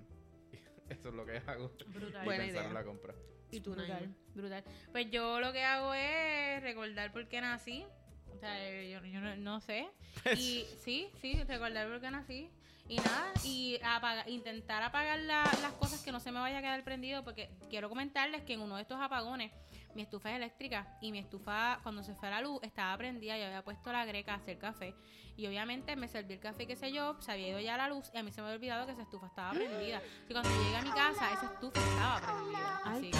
Eso 0.88 1.09
es 1.09 1.14
lo 1.14 1.24
que 1.24 1.38
hago. 1.47 1.70
Brutal. 1.88 2.22
Y 2.22 2.24
Buena 2.24 2.42
pensar 2.45 2.61
idea. 2.62 2.68
en 2.68 2.74
la 2.74 2.84
compra. 2.84 3.14
Y 3.51 3.61
tú, 3.61 3.72
brutal, 3.74 4.14
brutal. 4.34 4.64
Pues 4.92 5.11
yo 5.11 5.40
lo 5.40 5.53
que 5.53 5.62
hago 5.64 5.95
es 5.95 6.62
recordar 6.62 7.12
por 7.12 7.26
qué 7.28 7.40
nací. 7.40 7.86
O 8.34 8.38
sea, 8.38 8.59
yo, 8.82 9.05
yo 9.07 9.20
no, 9.20 9.36
no 9.36 9.61
sé. 9.61 9.88
Y 10.36 10.66
sí, 10.80 11.09
sí, 11.20 11.42
recordar 11.45 11.88
por 11.88 12.01
qué 12.01 12.11
nací. 12.11 12.51
Y 12.89 12.97
nada, 12.97 13.32
y 13.45 13.78
apaga- 13.82 14.28
intentar 14.28 14.82
apagar 14.82 15.18
la- 15.20 15.51
las 15.62 15.72
cosas 15.72 16.03
que 16.03 16.12
no 16.12 16.20
se 16.20 16.30
me 16.32 16.39
vaya 16.41 16.59
a 16.59 16.61
quedar 16.62 16.85
prendido, 16.85 17.24
porque 17.24 17.51
quiero 17.70 17.89
comentarles 17.89 18.43
que 18.43 18.53
en 18.55 18.61
uno 18.61 18.76
de 18.76 18.82
estos 18.82 19.01
apagones, 19.01 19.51
mi 19.95 20.03
estufa 20.03 20.30
es 20.30 20.36
eléctrica 20.36 20.97
y 21.01 21.12
mi 21.12 21.18
estufa, 21.18 21.78
cuando 21.82 22.03
se 22.03 22.14
fue 22.14 22.30
la 22.30 22.40
luz, 22.40 22.61
estaba 22.62 22.97
prendida. 22.97 23.36
Yo 23.38 23.47
había 23.47 23.62
puesto 23.62 23.92
la 23.92 24.05
greca 24.05 24.32
a 24.32 24.36
hacer 24.36 24.59
café. 24.59 24.95
Y 25.36 25.47
obviamente 25.49 25.97
me 25.97 26.07
serví 26.07 26.34
el 26.34 26.40
café, 26.40 26.64
qué 26.66 26.76
sé 26.76 26.92
yo, 26.92 27.16
se 27.20 27.32
había 27.32 27.49
ido 27.49 27.59
ya 27.61 27.76
la 27.76 27.88
luz 27.88 28.09
y 28.14 28.18
a 28.18 28.22
mí 28.22 28.30
se 28.30 28.40
me 28.40 28.47
había 28.47 28.57
olvidado 28.57 28.86
que 28.86 28.92
esa 28.92 29.03
estufa 29.03 29.26
estaba 29.26 29.51
prendida. 29.51 30.01
Y 30.28 30.32
cuando 30.32 30.49
llegué 30.62 30.76
a 30.76 30.82
mi 30.82 30.90
casa, 30.90 31.32
esa 31.32 31.47
estufa 31.47 31.80
estaba 31.80 32.20
prendida. 32.20 32.80
Así 32.84 33.11
que, 33.11 33.18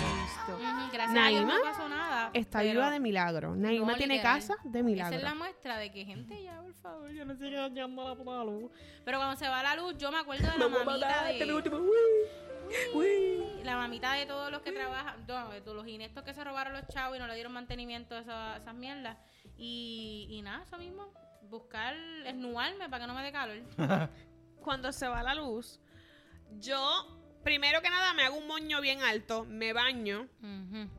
gracias 0.92 1.16
a 1.24 1.28
Dios 1.28 1.44
Naima 1.44 1.54
no 1.58 1.62
pasó 1.64 1.88
nada. 1.88 2.30
Está 2.32 2.62
viva 2.62 2.90
de 2.90 3.00
milagro. 3.00 3.56
Naima 3.56 3.86
No, 3.92 3.96
tiene 3.96 4.14
literal. 4.14 4.38
casa 4.40 4.54
de 4.62 4.78
Esa 4.78 4.86
milagro. 4.86 5.16
es 5.16 5.22
la 5.24 5.34
muestra 5.34 5.76
de 5.78 5.90
que 5.90 6.04
gente 6.04 6.40
ya, 6.40 6.60
por 6.62 6.74
favor, 6.74 7.10
yo 7.10 7.24
no 7.24 7.34
sé 7.34 7.50
qué 7.50 7.70
llamando 7.74 8.08
la 8.08 8.14
puta 8.14 8.44
luz. 8.44 8.70
Pero 9.04 9.18
cuando 9.18 9.36
se 9.36 9.48
va 9.48 9.62
la 9.64 9.74
luz, 9.74 9.96
yo 9.98 10.12
me 10.12 10.18
acuerdo 10.18 10.46
de 10.52 10.58
la 10.58 10.68
mamita 10.68 11.24
de... 11.24 11.38
La 13.62 13.76
mamita 13.76 14.12
de 14.14 14.26
todos 14.26 14.50
los 14.50 14.62
que 14.62 14.72
trabajan, 14.72 15.24
no, 15.26 15.50
de 15.50 15.60
todos 15.60 15.76
los 15.76 15.86
ineptos 15.88 16.22
que 16.24 16.34
se 16.34 16.44
robaron 16.44 16.72
los 16.74 16.86
chavos 16.88 17.16
y 17.16 17.20
no 17.20 17.26
le 17.26 17.34
dieron 17.34 17.52
mantenimiento 17.52 18.14
a 18.14 18.20
esa- 18.20 18.56
esas 18.58 18.74
mierdas. 18.74 19.16
Y, 19.56 20.26
y 20.30 20.42
nada, 20.42 20.64
eso 20.64 20.76
mismo. 20.78 21.12
Buscar, 21.42 21.94
esnuarme 22.26 22.88
para 22.88 23.04
que 23.04 23.06
no 23.06 23.14
me 23.14 23.22
dé 23.22 23.32
calor. 23.32 23.58
Cuando 24.62 24.92
se 24.92 25.06
va 25.08 25.22
la 25.22 25.34
luz, 25.34 25.80
yo 26.58 27.10
Primero 27.42 27.82
que 27.82 27.90
nada, 27.90 28.14
me 28.14 28.22
hago 28.22 28.36
un 28.38 28.46
moño 28.46 28.80
bien 28.80 29.02
alto, 29.02 29.44
me 29.44 29.74
baño, 29.74 30.26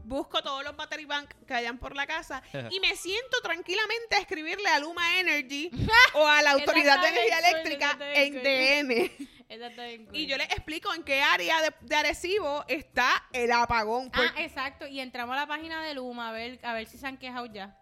busco 0.03 0.43
todos 0.43 0.63
los 0.63 0.75
battery 0.75 1.05
bank 1.05 1.31
que 1.47 1.55
hayan 1.55 1.79
por 1.79 1.95
la 1.95 2.05
casa 2.05 2.43
y 2.69 2.79
me 2.81 2.95
siento 2.95 3.41
tranquilamente 3.41 4.15
a 4.15 4.19
escribirle 4.19 4.69
a 4.69 4.77
Luma 4.77 5.19
Energy 5.19 5.71
o 6.13 6.27
a 6.27 6.43
la 6.43 6.51
Autoridad 6.51 7.01
de 7.01 7.07
Energía 7.07 7.39
Eléctrica 7.39 7.97
en. 8.13 8.43
DM. 8.43 9.11
Esa 9.47 9.67
está 9.67 9.85
bien 9.85 10.05
cool. 10.05 10.15
Y 10.15 10.25
yo 10.25 10.37
les 10.37 10.49
explico 10.49 10.93
en 10.93 11.03
qué 11.03 11.21
área 11.21 11.61
de, 11.61 11.71
de 11.81 11.95
Arecibo 11.95 12.65
está 12.67 13.09
el 13.31 13.51
apagón. 13.51 14.09
Ah, 14.13 14.23
Porque- 14.27 14.43
exacto. 14.45 14.87
Y 14.87 14.99
entramos 14.99 15.35
a 15.35 15.41
la 15.41 15.47
página 15.47 15.83
de 15.83 15.93
Luma 15.93 16.29
a 16.29 16.31
ver, 16.31 16.59
a 16.63 16.73
ver 16.73 16.87
si 16.87 16.97
se 16.97 17.05
han 17.05 17.17
quejado 17.17 17.45
ya. 17.45 17.77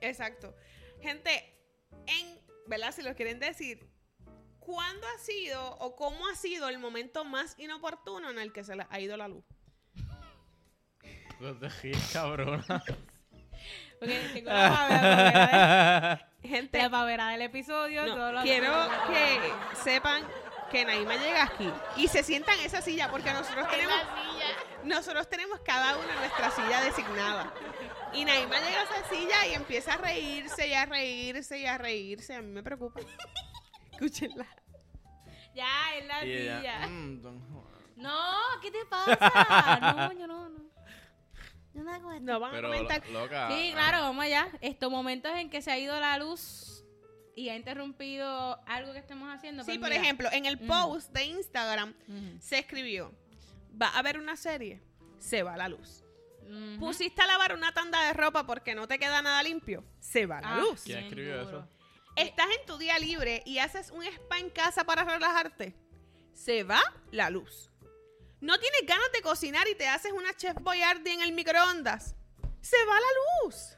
Exacto. 0.00 0.54
Gente, 1.02 1.30
en, 2.06 2.40
¿verdad? 2.66 2.92
Si 2.92 3.02
lo 3.02 3.14
quieren 3.16 3.40
decir, 3.40 3.90
¿cuándo 4.60 5.06
ha 5.08 5.18
sido 5.18 5.76
o 5.78 5.96
cómo 5.96 6.26
ha 6.28 6.36
sido 6.36 6.68
el 6.68 6.78
momento 6.78 7.24
más 7.24 7.58
inoportuno 7.58 8.30
en 8.30 8.38
el 8.38 8.52
que 8.52 8.62
se 8.62 8.76
les 8.76 8.86
ha 8.90 9.00
ido 9.00 9.16
la 9.16 9.26
luz? 9.28 9.44
Te 11.60 11.68
ríes, 11.68 12.10
cabrona. 12.12 12.64
Porque 13.98 14.18
tengo 14.32 14.50
la 14.50 14.68
pavera, 14.70 16.28
Gente, 16.42 16.78
la 16.78 16.90
pavera 16.90 17.28
del 17.30 17.42
episodio. 17.42 18.06
no, 18.06 18.32
los- 18.32 18.42
quiero 18.44 18.72
que 19.08 19.40
sepan 19.82 20.24
que 20.70 20.84
Naima 20.84 21.16
llega 21.16 21.44
aquí 21.44 21.70
y 21.96 22.08
se 22.08 22.22
sienta 22.22 22.54
en 22.54 22.60
esa 22.60 22.80
silla 22.82 23.10
porque 23.10 23.32
nosotros 23.32 23.68
tenemos 23.70 23.94
nosotros 24.84 25.28
tenemos 25.28 25.60
cada 25.60 25.96
uno 25.96 26.06
nuestra 26.20 26.50
silla 26.50 26.80
designada. 26.82 27.52
Y 28.12 28.24
Naima 28.24 28.56
llega 28.60 28.80
a 28.80 28.84
esa 28.84 29.08
silla 29.08 29.46
y 29.46 29.54
empieza 29.54 29.94
a 29.94 29.96
reírse 29.98 30.66
y 30.68 30.74
a 30.74 30.86
reírse 30.86 31.58
y 31.58 31.66
a 31.66 31.76
reírse. 31.78 32.34
A 32.36 32.42
mí 32.42 32.48
me 32.52 32.62
preocupa. 32.62 33.00
Escúchenla. 33.92 34.46
Ya, 35.54 35.96
es 35.96 36.06
la 36.06 36.24
Y 36.24 36.32
ella, 36.32 36.58
silla. 36.60 36.86
"Mm, 36.86 37.20
don 37.22 37.40
Juan". 37.52 37.64
No, 37.96 38.20
¿qué 38.62 38.70
te 38.70 38.84
pasa? 38.86 39.78
No, 39.96 40.12
yo 40.18 40.26
no, 40.28 40.48
no. 40.48 40.68
No 41.74 41.84
me 41.84 41.94
acuerdo. 41.94 42.20
No 42.22 42.40
van 42.40 42.50
a 42.50 42.54
Pero, 42.54 42.68
comentar. 42.68 43.02
lo- 43.08 43.20
loca. 43.24 43.48
Sí, 43.50 43.70
claro, 43.72 44.00
vamos 44.02 44.24
allá. 44.24 44.48
Estos 44.60 44.90
momentos 44.90 45.32
en 45.34 45.50
que 45.50 45.60
se 45.62 45.70
ha 45.70 45.78
ido 45.78 45.98
la 46.00 46.16
luz 46.18 46.77
y 47.38 47.48
ha 47.50 47.56
interrumpido 47.56 48.60
algo 48.66 48.92
que 48.92 48.98
estemos 48.98 49.32
haciendo. 49.34 49.62
Sí, 49.62 49.72
pues 49.72 49.78
por 49.80 49.88
mira. 49.90 50.02
ejemplo, 50.02 50.28
en 50.32 50.46
el 50.46 50.58
post 50.58 51.12
de 51.12 51.24
Instagram 51.24 51.94
se 52.40 52.58
escribió, 52.58 53.12
va 53.80 53.88
a 53.88 53.98
haber 54.00 54.18
una 54.18 54.36
serie, 54.36 54.82
se 55.18 55.42
va 55.42 55.56
la 55.56 55.68
luz. 55.68 56.04
Pusiste 56.80 57.20
a 57.22 57.26
lavar 57.26 57.54
una 57.54 57.72
tanda 57.74 58.02
de 58.06 58.14
ropa 58.14 58.46
porque 58.46 58.74
no 58.74 58.88
te 58.88 58.98
queda 58.98 59.20
nada 59.22 59.42
limpio, 59.42 59.84
se 60.00 60.24
va 60.26 60.40
la 60.40 60.54
Ah, 60.56 60.58
luz. 60.60 60.82
¿Quién 60.84 60.98
escribió 61.04 61.44
duro. 61.44 61.58
eso? 61.60 61.68
Estás 62.16 62.46
en 62.58 62.66
tu 62.66 62.78
día 62.78 62.98
libre 62.98 63.42
y 63.46 63.58
haces 63.58 63.90
un 63.90 64.02
spa 64.02 64.38
en 64.38 64.50
casa 64.50 64.82
para 64.84 65.04
relajarte, 65.04 65.74
se 66.32 66.64
va 66.64 66.80
la 67.12 67.30
luz. 67.30 67.70
No 68.40 68.58
tienes 68.58 68.80
ganas 68.86 69.10
de 69.12 69.20
cocinar 69.20 69.68
y 69.68 69.74
te 69.74 69.86
haces 69.88 70.12
una 70.12 70.32
chef 70.34 70.56
boyardee 70.60 71.12
en 71.14 71.20
el 71.22 71.32
microondas, 71.32 72.16
se 72.60 72.76
va 72.86 72.94
la 72.94 73.46
luz. 73.46 73.76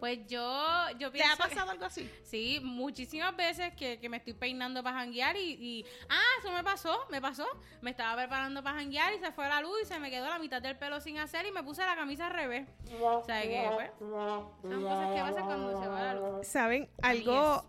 Pues 0.00 0.26
yo, 0.26 0.86
yo 0.98 1.10
¿Te 1.10 1.18
pienso... 1.18 1.34
ha 1.34 1.36
pasado 1.48 1.70
algo 1.70 1.84
así? 1.84 2.10
Sí, 2.24 2.58
muchísimas 2.62 3.36
veces 3.36 3.74
que, 3.74 4.00
que 4.00 4.08
me 4.08 4.16
estoy 4.16 4.32
peinando 4.32 4.82
para 4.82 4.96
janguear 4.98 5.36
y, 5.36 5.52
y- 5.52 5.86
Ah, 6.08 6.22
eso 6.38 6.50
me 6.52 6.64
pasó, 6.64 6.98
me 7.10 7.20
pasó. 7.20 7.46
Me 7.82 7.90
estaba 7.90 8.16
preparando 8.16 8.62
para 8.62 8.76
janguear 8.78 9.12
y 9.14 9.18
se 9.18 9.30
fue 9.32 9.46
la 9.48 9.60
luz 9.60 9.76
y 9.82 9.84
se 9.86 9.98
me 10.00 10.10
quedó 10.10 10.26
la 10.26 10.38
mitad 10.38 10.62
del 10.62 10.76
pelo 10.78 11.00
sin 11.00 11.18
hacer 11.18 11.44
y 11.46 11.52
me 11.52 11.62
puse 11.62 11.84
la 11.84 11.94
camisa 11.94 12.26
al 12.28 12.32
revés. 12.32 12.66
O 13.00 13.22
sea 13.24 13.42
que, 13.42 13.70
pues... 13.74 13.90
Son 13.98 14.82
cosas 14.82 15.14
que 15.14 15.20
pasan 15.20 15.44
cuando 15.44 15.80
se 15.82 15.88
va 15.88 16.02
la 16.02 16.14
luz. 16.14 16.46
¿Saben? 16.46 16.90
Algo. 17.02 17.64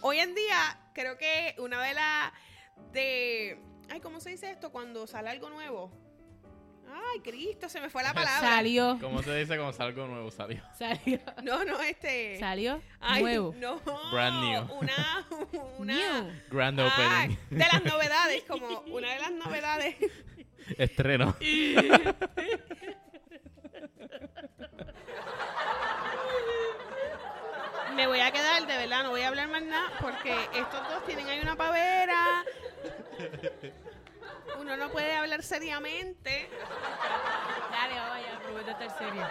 Hoy 0.00 0.18
en 0.18 0.34
día, 0.34 0.90
creo 0.94 1.16
que 1.16 1.54
una 1.58 1.80
de 1.82 1.94
las. 1.94 2.32
de. 2.92 3.62
Ay, 3.88 4.00
¿cómo 4.00 4.18
se 4.20 4.30
dice 4.30 4.50
esto? 4.50 4.72
Cuando 4.72 5.06
sale 5.06 5.30
algo 5.30 5.48
nuevo. 5.48 5.92
Ay, 6.94 7.20
Cristo, 7.20 7.68
se 7.68 7.80
me 7.80 7.88
fue 7.88 8.02
la 8.02 8.12
palabra. 8.12 8.40
Salió. 8.50 8.98
¿Cómo 9.00 9.22
se 9.22 9.34
dice 9.36 9.56
cuando 9.56 9.72
salgo 9.72 10.06
nuevo 10.06 10.30
salió? 10.30 10.62
Salió. 10.78 11.18
No, 11.42 11.64
no, 11.64 11.80
este. 11.80 12.38
Salió. 12.38 12.82
Ay, 13.00 13.22
nuevo. 13.22 13.54
No. 13.58 13.80
Brand 14.12 14.44
new. 14.44 14.78
Una. 14.78 15.26
una 15.78 15.94
New. 15.94 16.32
Grand 16.50 16.78
Ay, 16.80 16.86
opening. 16.86 17.38
de 17.50 17.66
las 17.72 17.84
novedades, 17.92 18.42
como 18.44 18.80
una 18.88 19.12
de 19.14 19.18
las 19.20 19.32
novedades. 19.32 19.96
Estreno. 20.78 21.34
Me 27.94 28.06
voy 28.06 28.20
a 28.20 28.30
quedar, 28.30 28.66
de 28.66 28.76
verdad, 28.76 29.02
no 29.02 29.10
voy 29.10 29.20
a 29.20 29.28
hablar 29.28 29.48
más 29.48 29.62
nada, 29.62 29.90
porque 30.00 30.32
estos 30.54 30.88
dos 30.88 31.04
tienen 31.04 31.28
ahí 31.28 31.40
una 31.40 31.56
pavera. 31.56 32.44
Uno 34.58 34.76
no 34.76 34.90
puede 34.90 35.12
hablar 35.14 35.42
seriamente. 35.42 36.48
Dale, 37.70 37.94
vaya, 38.00 38.38
prometo 38.42 38.70
estar 38.70 38.98
serio. 38.98 39.26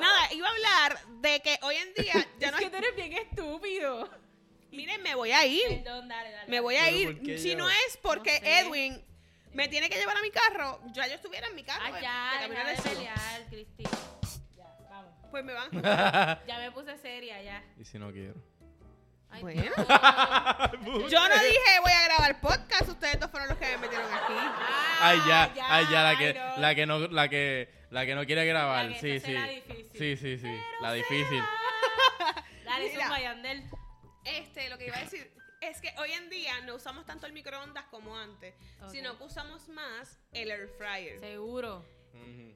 Nada, 0.00 0.32
iba 0.32 0.46
a 0.48 0.50
hablar 0.50 0.98
de 1.20 1.40
que 1.40 1.58
hoy 1.62 1.76
en 1.76 1.94
día 1.94 2.14
ya 2.38 2.48
Es 2.48 2.52
no 2.52 2.58
que 2.58 2.70
tú 2.70 2.76
eres 2.76 2.96
bien 2.96 3.12
estúpido. 3.14 4.08
Miren, 4.70 5.02
me 5.02 5.14
voy 5.14 5.32
a 5.32 5.44
ir. 5.46 5.82
Perdón, 5.82 6.08
dale, 6.08 6.30
dale. 6.30 6.48
Me 6.50 6.60
voy 6.60 6.76
a 6.76 6.84
¿Pero 6.84 6.96
ir. 6.96 7.38
Si 7.38 7.52
yo? 7.52 7.58
no 7.58 7.68
es 7.70 7.98
porque 8.02 8.32
No 8.40 8.46
sé. 8.46 8.60
Edwin 8.60 9.04
me 9.52 9.66
tiene 9.68 9.88
que 9.88 9.96
llevar 9.98 10.16
a 10.16 10.20
mi 10.22 10.30
carro, 10.30 10.80
ya 10.92 11.06
yo 11.06 11.14
estuviera 11.14 11.48
en 11.48 11.54
mi 11.54 11.64
carro. 11.64 11.84
Ah, 11.86 12.00
ya, 12.00 12.32
de 12.34 12.38
camino 12.48 12.68
deja 12.68 12.82
de 12.82 12.90
pelear, 12.96 13.46
Cristina. 13.48 13.90
Ya, 14.56 14.76
vamos. 14.90 15.12
Pues 15.30 15.44
me 15.44 15.52
van. 15.54 15.70
Ya 16.46 16.58
me 16.58 16.70
puse 16.72 16.96
seria, 16.98 17.42
ya. 17.42 17.64
¿Y 17.78 17.84
si 17.84 17.98
no 17.98 18.12
quiero? 18.12 18.34
Ay, 19.30 19.42
Bueno. 19.42 19.62
no. 19.76 21.08
Yo 21.08 21.28
no 21.28 21.34
dije 21.34 21.80
voy 21.82 21.92
a 21.92 22.04
grabar 22.04 22.40
podcast, 22.40 22.88
ustedes 22.88 23.20
dos 23.20 23.30
fueron 23.30 23.48
los 23.50 23.58
que 23.58 23.66
me 23.66 23.78
metieron 23.78 24.12
aquí. 24.12 24.32
Ay, 25.00 25.18
ya, 25.26 25.42
Ah, 25.44 25.66
ay, 25.76 25.86
ya, 25.90 26.02
la 26.02 26.16
que, 26.18 26.34
no. 26.34 26.56
la 26.58 26.74
que 26.74 26.86
no, 26.86 26.98
la 27.08 27.28
que, 27.28 27.68
la 27.90 28.06
que 28.06 28.14
no 28.14 28.24
quiere 28.26 28.46
grabar. 28.46 28.86
La 28.86 28.98
que 28.98 29.20
sí, 29.20 29.20
sí. 29.20 29.36
Sí, 29.94 30.16
sí, 30.16 30.38
sí. 30.38 30.42
Pero 30.42 30.80
La 30.82 30.92
difícil. 30.92 31.42
Dale, 32.64 32.88
Mira. 32.90 33.02
zumba, 33.04 33.20
Yandel. 33.20 33.64
Este, 34.24 34.68
lo 34.68 34.78
que 34.78 34.86
iba 34.86 34.96
a 34.96 35.00
decir 35.00 35.30
es 35.60 35.80
que 35.80 35.92
hoy 35.98 36.12
en 36.12 36.28
día 36.30 36.60
no 36.62 36.74
usamos 36.76 37.04
tanto 37.06 37.26
el 37.26 37.32
microondas 37.32 37.84
como 37.86 38.16
antes, 38.16 38.54
sino 38.90 39.16
que 39.18 39.24
usamos 39.24 39.68
más 39.68 40.18
el 40.32 40.50
air 40.50 40.68
fryer. 40.78 41.18
Seguro. 41.20 41.84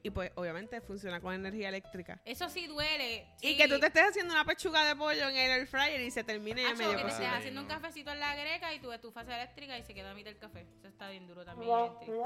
Y 0.05 0.09
pues 0.09 0.31
obviamente 0.35 0.81
funciona 0.81 1.21
con 1.21 1.33
energía 1.33 1.69
eléctrica. 1.69 2.19
Eso 2.25 2.49
sí 2.49 2.67
duele. 2.67 3.25
Y 3.41 3.55
que 3.55 3.69
tú 3.69 3.79
te 3.79 3.87
estés 3.87 4.09
haciendo 4.09 4.33
una 4.33 4.43
pechuga 4.43 4.83
de 4.83 4.97
pollo 4.97 5.29
en 5.29 5.37
el 5.37 5.51
air 5.51 5.67
fryer 5.67 6.01
y 6.01 6.11
se 6.11 6.25
termine 6.25 6.61
ya 6.61 6.75
medio 6.75 6.97
que 6.97 7.03
te 7.03 7.09
estés 7.09 7.29
haciendo 7.29 7.61
un 7.61 7.67
no. 7.67 7.73
cafecito 7.73 8.11
en 8.11 8.19
la 8.19 8.35
greca 8.35 8.73
y 8.73 8.81
tu 8.81 8.91
estufa 8.91 9.23
sea 9.23 9.41
eléctrica 9.41 9.77
y 9.77 9.83
se 9.83 9.93
queda 9.93 10.11
a 10.11 10.13
mitad 10.13 10.33
el 10.33 10.39
café. 10.39 10.67
Eso 10.77 10.89
está 10.89 11.09
bien 11.09 11.25
duro 11.25 11.45
también, 11.45 11.71
gente. 12.01 12.21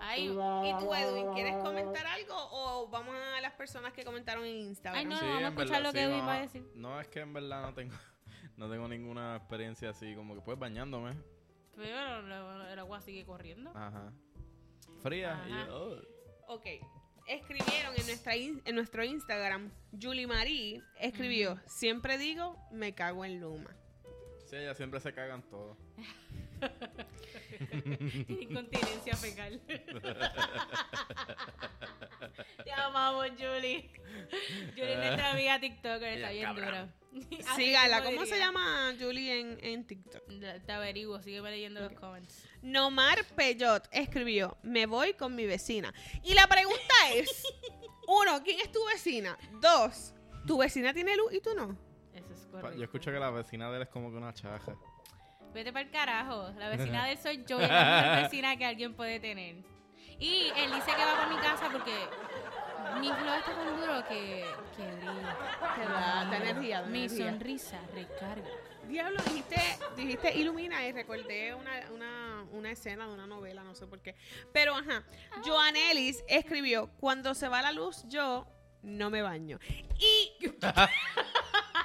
Ay, 0.00 0.24
¿Y 0.24 0.78
tú, 0.80 0.92
Edwin, 0.92 1.32
quieres 1.32 1.56
comentar 1.62 2.04
algo 2.08 2.34
o 2.34 2.88
vamos 2.88 3.14
a 3.14 3.40
las 3.40 3.52
personas 3.52 3.92
que 3.92 4.04
comentaron 4.04 4.44
en 4.44 4.56
Instagram? 4.56 4.98
Ay, 4.98 5.04
no. 5.06 5.16
Sí, 5.16 5.26
vamos 5.26 5.44
a 5.44 5.48
escuchar 5.48 5.82
lo 5.82 5.92
que 5.92 6.02
Edwin 6.02 6.26
va 6.26 6.34
a 6.34 6.40
decir. 6.40 6.68
No, 6.74 7.00
es 7.00 7.06
que 7.06 7.20
en 7.20 7.32
verdad 7.32 7.62
no 7.62 7.74
tengo, 7.74 7.94
no 8.56 8.68
tengo 8.68 8.88
ninguna 8.88 9.36
experiencia 9.36 9.90
así, 9.90 10.16
como 10.16 10.34
que 10.34 10.40
pues 10.40 10.58
bañándome. 10.58 11.14
Pero 11.76 12.66
el 12.68 12.78
agua 12.80 13.00
sigue 13.00 13.24
corriendo. 13.24 13.70
Ajá. 13.76 14.12
Fría. 15.02 15.44
Y 15.48 15.52
Ajá. 15.52 15.66
yo, 15.68 15.76
oh. 15.76 16.19
Ok. 16.50 16.66
Escribieron 17.28 17.94
en, 17.96 18.06
nuestra 18.06 18.34
in- 18.36 18.60
en 18.64 18.74
nuestro 18.74 19.04
Instagram, 19.04 19.70
Julie 20.00 20.26
Marie 20.26 20.82
escribió, 20.98 21.60
siempre 21.66 22.18
digo, 22.18 22.56
me 22.72 22.92
cago 22.92 23.24
en 23.24 23.40
Luma. 23.40 23.70
Sí, 24.46 24.56
ellas 24.56 24.76
siempre 24.76 24.98
se 24.98 25.12
cagan 25.14 25.42
todo. 25.48 25.76
Tiene 28.26 28.42
incontinencia 28.42 29.16
fecal. 29.16 29.60
Te 32.64 32.72
amamos, 32.72 33.28
Julie. 33.30 33.90
Julie 34.70 34.92
es 34.92 34.98
nuestra 34.98 35.30
amiga 35.32 35.60
TikToker, 35.60 36.12
está 36.14 36.30
bien 36.30 36.54
dura. 36.54 36.88
Sígala, 37.56 38.04
¿cómo 38.04 38.24
se 38.24 38.38
llama 38.38 38.94
Julie 38.98 39.40
en, 39.40 39.58
en 39.62 39.86
TikTok? 39.86 40.22
Te 40.64 40.72
averiguo, 40.72 41.20
sigue 41.20 41.40
leyendo 41.42 41.80
los 41.80 41.92
comments. 41.92 42.48
Nomar 42.62 43.24
Peyot 43.34 43.88
escribió, 43.90 44.56
me 44.62 44.86
voy 44.86 45.14
con 45.14 45.34
mi 45.34 45.46
vecina. 45.46 45.92
Y 46.22 46.34
la 46.34 46.46
pregunta 46.46 46.94
es, 47.14 47.44
uno, 48.06 48.42
¿quién 48.44 48.60
es 48.60 48.70
tu 48.70 48.84
vecina? 48.86 49.36
Dos, 49.60 50.14
¿tu 50.46 50.58
vecina 50.58 50.94
tiene 50.94 51.16
luz 51.16 51.32
y 51.34 51.40
tú 51.40 51.50
no? 51.54 51.76
Eso 52.14 52.32
es 52.32 52.46
correcto. 52.46 52.78
Yo 52.78 52.84
escucho 52.84 53.10
que 53.10 53.18
la 53.18 53.30
vecina 53.30 53.70
de 53.70 53.76
él 53.76 53.82
es 53.82 53.88
como 53.88 54.10
que 54.10 54.16
una 54.16 54.32
chaja. 54.32 54.76
Vete 55.52 55.72
para 55.72 55.84
el 55.84 55.90
carajo. 55.90 56.52
La 56.58 56.68
vecina 56.68 57.06
de 57.06 57.12
él 57.12 57.18
soy 57.18 57.44
yo, 57.44 57.60
y 57.60 57.64
es 57.64 57.68
la 57.68 58.02
mejor 58.02 58.22
vecina 58.22 58.56
que 58.56 58.64
alguien 58.64 58.94
puede 58.94 59.18
tener. 59.18 59.56
Y 60.20 60.52
él 60.56 60.72
dice 60.74 60.92
que 60.94 61.04
va 61.04 61.14
para 61.16 61.26
mi 61.28 61.36
casa 61.38 61.68
porque 61.72 61.94
mi 63.00 63.08
flow 63.12 63.34
está 63.34 63.52
tan 63.54 63.76
duro 63.80 64.04
que, 64.08 64.44
que 64.76 64.82
brilla. 64.96 65.36
Que 65.74 65.82
da- 65.82 66.24
da 66.30 66.36
energía, 66.36 66.80
da 66.82 66.86
Mi 66.88 67.04
energía. 67.04 67.30
sonrisa 67.30 67.78
recarga. 67.94 68.48
Diablo, 68.86 69.20
dijiste, 69.24 69.56
dijiste 69.96 70.32
ilumina 70.34 70.84
y 70.86 70.92
recordé 70.92 71.54
una, 71.54 71.70
una, 71.92 72.44
una 72.50 72.70
escena 72.72 73.06
de 73.06 73.14
una 73.14 73.26
novela, 73.26 73.62
no 73.62 73.74
sé 73.74 73.86
por 73.86 74.00
qué. 74.00 74.14
Pero 74.52 74.74
ajá, 74.76 75.04
Joan 75.44 75.76
Ellis 75.76 76.22
escribió, 76.28 76.90
cuando 76.98 77.34
se 77.34 77.48
va 77.48 77.62
la 77.62 77.72
luz 77.72 78.02
yo 78.08 78.46
no 78.82 79.08
me 79.10 79.22
baño. 79.22 79.58
Y 79.98 80.32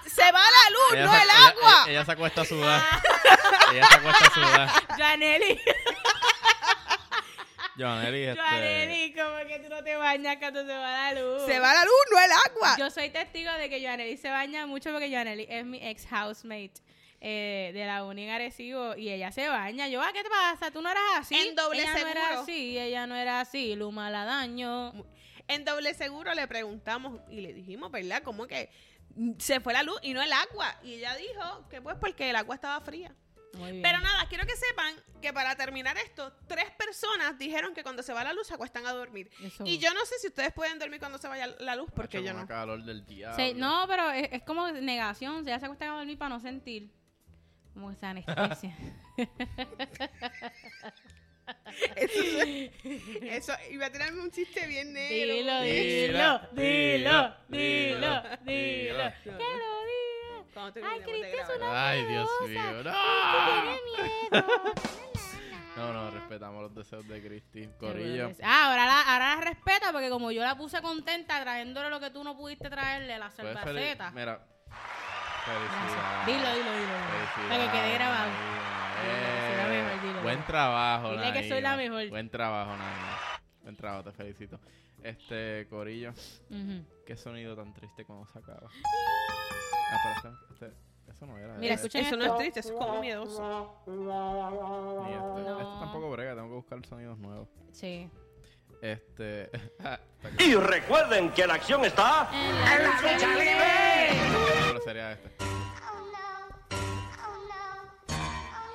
se 0.08 0.32
va 0.32 0.40
la 0.42 0.70
luz, 0.72 0.94
Ella 0.94 1.06
no 1.06 1.14
el 1.14 1.22
ella- 1.24 1.48
agua. 1.50 1.72
Ella, 1.84 1.92
ella 1.92 2.06
se 2.06 2.12
acuesta 2.12 2.42
a 2.42 2.46
sudar. 2.46 2.82
ella 3.72 3.88
se 3.88 3.96
acuesta 3.96 4.26
a 4.26 4.32
sudar. 4.34 4.70
Janelli. 4.98 5.62
Joanely, 7.78 8.24
este... 8.24 8.42
Joanely, 8.42 9.14
como 9.14 9.38
que 9.48 9.60
tú 9.60 9.70
no 9.70 9.84
te 9.84 9.96
bañas 9.96 10.38
cuando 10.38 10.66
se 10.66 10.74
va 10.74 11.12
la 11.12 11.22
luz. 11.22 11.46
Se 11.46 11.60
va 11.60 11.74
la 11.74 11.84
luz, 11.84 11.94
no 12.12 12.20
el 12.20 12.32
agua. 12.32 12.76
Yo 12.78 12.90
soy 12.90 13.10
testigo 13.10 13.52
de 13.54 13.70
que 13.70 13.82
Joanely 13.82 14.18
se 14.18 14.30
baña 14.30 14.66
mucho 14.66 14.92
porque 14.92 15.10
Joanely 15.10 15.46
es 15.50 15.66
mi 15.66 15.86
ex 15.86 16.06
housemate 16.10 16.74
eh, 17.22 17.72
de 17.74 17.86
la 17.86 18.06
Uni 18.06 18.24
en 18.24 18.30
Arecibo 18.30 18.96
y 18.96 19.10
ella 19.10 19.32
se 19.32 19.48
baña. 19.48 19.88
Yo, 19.88 20.02
ah, 20.02 20.12
¿qué 20.14 20.24
te 20.24 20.30
pasa? 20.30 20.72
Tú 20.72 20.82
no 20.82 20.90
eras 20.90 21.04
así. 21.18 21.36
En 21.36 21.56
doble 21.56 21.82
ella 21.82 21.92
no 21.94 22.08
era 22.08 22.22
seguro. 22.22 22.42
así, 22.42 22.80
ella 22.80 23.08
no 23.08 23.16
era 23.16 23.42
así. 23.42 23.76
Luma 23.76 24.10
la 24.10 24.26
daño. 24.26 24.94
En 25.48 25.66
doble 25.66 25.94
seguro 25.94 26.34
le 26.34 26.48
preguntamos 26.48 27.20
y 27.30 27.42
le 27.42 27.54
dijimos, 27.54 27.92
¿verdad? 27.92 28.24
¿Cómo 28.24 28.48
que 28.48 28.70
se 29.38 29.60
fue 29.60 29.74
la 29.74 29.84
luz 29.84 30.00
y 30.02 30.14
no 30.14 30.22
el 30.22 30.32
agua? 30.32 30.76
Y 30.84 30.94
ella 30.94 31.16
dijo 31.16 31.68
que 31.70 31.82
pues 31.82 31.98
porque 32.00 32.30
el 32.30 32.36
agua 32.36 32.56
estaba 32.56 32.80
fría. 32.82 33.14
Muy 33.58 33.72
bien. 33.72 33.82
Pero 33.84 34.00
nada, 34.00 34.26
quiero 34.30 34.46
que 34.46 34.56
sepan 34.56 34.96
que 35.22 35.34
para 35.34 35.56
terminar 35.56 35.98
esto, 35.98 36.32
tres 36.48 36.70
personas 36.72 37.38
dijeron 37.40 37.74
que 37.74 37.84
cuando 37.84 38.04
se 38.04 38.14
va 38.14 38.24
la 38.24 38.34
luz 38.34 38.48
se 38.48 38.54
acuestan 38.54 38.86
a 38.86 38.92
dormir. 38.92 39.30
Eso. 39.42 39.64
Y 39.66 39.78
yo 39.80 39.94
no 39.94 40.06
sé 40.06 40.20
si 40.20 40.28
ustedes 40.28 40.54
pueden 40.54 40.78
dormir 40.80 41.00
cuando 41.00 41.18
se 41.18 41.28
vaya 41.28 41.48
la 41.60 41.76
luz, 41.76 41.90
porque 41.96 42.20
Macho, 42.20 42.28
yo 42.34 42.40
no. 42.40 42.48
calor 42.48 42.84
del. 42.84 43.04
Sí, 43.36 43.54
no, 43.56 43.86
pero 43.88 44.12
es, 44.12 44.30
es 44.32 44.44
como 44.44 44.72
negación. 44.72 45.46
Ya 45.46 45.60
se 45.60 45.66
acuestan 45.66 45.90
a 45.90 45.98
dormir 45.98 46.18
para 46.18 46.30
no 46.30 46.40
sentir. 46.40 46.92
Como 47.74 47.92
esa 47.92 48.12
anestesia. 48.12 48.76
Eso, 51.96 53.54
iba 53.72 53.86
a 53.86 53.92
tirarme 53.92 54.22
un 54.22 54.32
chiste 54.32 54.66
bien 54.68 54.94
negro. 54.94 55.34
dilo, 55.36 55.62
Dilo, 55.62 55.62
dilo, 55.62 56.42
dilo, 56.54 57.36
dilo, 57.50 57.50
dilo, 57.50 58.22
dilo. 58.46 58.46
dilo. 58.46 59.14
Que 59.24 59.30
lo 59.32 59.38
diga. 59.38 59.44
Cuando 59.44 60.25
Ay, 60.56 60.72
terminemos 60.72 61.06
de 61.06 61.12
Cristi 61.12 61.38
es 61.38 61.58
una 61.58 61.90
Ay, 61.90 62.06
Dios 62.06 62.30
mío. 62.48 62.84
¡No! 65.76 65.76
No, 65.76 65.92
no, 65.92 66.10
respetamos 66.12 66.62
los 66.62 66.74
deseos 66.74 67.06
de 67.08 67.22
Cristi. 67.22 67.68
Corillo. 67.78 68.32
Ah, 68.42 68.68
ahora 68.70 68.86
la, 68.86 69.02
ahora 69.02 69.36
la 69.36 69.42
respeta 69.42 69.92
porque 69.92 70.10
como 70.10 70.32
yo 70.32 70.42
la 70.42 70.56
puse 70.56 70.82
contenta 70.82 71.42
trayéndole 71.42 71.90
lo 71.90 72.00
que 72.00 72.10
tú 72.12 72.24
no 72.24 72.38
pudiste 72.38 72.70
traerle, 72.70 73.20
la 73.20 73.30
Pues 73.30 73.58
cerveceta. 73.60 74.12
Mira. 74.12 74.40
Felicidades. 75.44 76.26
Dilo, 76.26 76.50
dilo, 76.56 76.72
dilo. 76.72 76.94
Felicidades, 76.96 77.50
Para 77.50 77.66
que 77.66 77.72
quede 77.78 77.94
grabado. 77.94 78.32
Eh. 79.04 80.22
Buen 80.24 80.44
trabajo, 80.46 81.12
Dile 81.12 81.34
que 81.34 81.50
soy 81.50 81.62
la 81.62 81.76
mejor. 81.76 82.10
Buen 82.10 82.30
trabajo, 82.30 82.72
Naima. 82.72 83.20
Buen 83.62 83.76
trabajo, 83.76 84.04
te 84.06 84.12
felicito. 84.14 84.60
Este, 85.04 85.68
Corillo, 85.70 86.14
qué 87.06 87.16
sonido 87.18 87.56
tan 87.56 87.74
triste 87.74 88.06
cuando 88.06 88.26
se 88.28 88.40
acaba. 88.40 88.70
Ah, 89.92 89.98
pero 90.04 90.34
este, 90.36 90.66
este- 90.68 91.12
eso 91.12 91.26
no 91.26 91.38
era. 91.38 91.54
Mira, 91.56 91.66
era- 91.74 91.76
escuchen 91.76 92.06
Eso 92.06 92.18
no 92.18 92.26
es 92.26 92.36
triste, 92.38 92.60
eso 92.62 92.70
es 92.74 92.76
como 92.76 93.00
miedoso. 93.02 93.82
ni 93.88 93.94
este, 93.94 94.02
No. 94.06 95.60
este 95.60 95.80
tampoco 95.80 96.10
brega, 96.12 96.36
tengo 96.36 96.48
que 96.50 96.56
buscar 96.56 96.86
sonidos 96.86 97.18
nuevos. 97.20 97.48
Sí. 97.72 98.10
Este. 98.82 99.50
está 99.78 100.00
Y 100.40 100.56
recuerden 100.56 101.32
que 101.32 101.48
la 101.48 101.54
acción 101.56 101.86
está... 101.86 102.30
En 102.34 102.84
la 102.84 103.02
lucha 103.14 103.28
libre. 103.30 104.10
Pero 104.68 104.82
sería 104.82 105.12
este. 105.14 105.32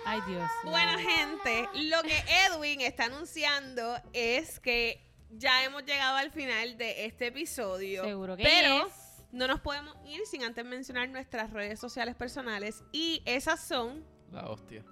Ay, 0.07 0.21
Dios. 0.27 0.51
Bueno, 0.65 0.99
gente, 0.99 1.69
lo 1.85 2.03
que 2.03 2.25
Edwin 2.49 2.81
está 2.81 3.05
anunciando 3.05 3.97
es 4.13 4.59
que 4.59 5.01
ya 5.31 5.63
hemos 5.65 5.85
llegado 5.85 6.17
al 6.17 6.33
final 6.33 6.77
de 6.77 7.05
este 7.07 7.29
episodio. 7.29 8.03
Seguro 8.05 8.37
que 8.37 8.43
Pero 8.43 8.87
yes. 8.87 8.95
No 9.33 9.47
nos 9.47 9.61
podemos 9.61 9.95
ir 10.07 10.21
sin 10.27 10.43
antes 10.45 10.65
mencionar 10.65 11.09
nuestras 11.09 11.53
redes 11.53 11.79
sociales 11.81 12.15
personales. 12.17 12.83
Y 12.93 13.23
esas 13.27 13.61
son. 13.61 14.05
La 14.33 14.47
hostia. 14.49 14.85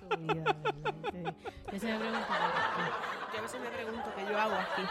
Su 0.00 0.16
vida. 0.18 0.44
Yo 1.72 1.78
se 1.80 1.86
me 1.86 1.98
pregunto, 1.98 2.26
Yo 3.32 3.38
a 3.38 3.42
veces 3.42 3.60
me 3.60 3.68
pregunto 3.68 4.12
qué 4.16 4.22
yo 4.22 4.38
hago 4.38 4.54
aquí. 4.54 4.82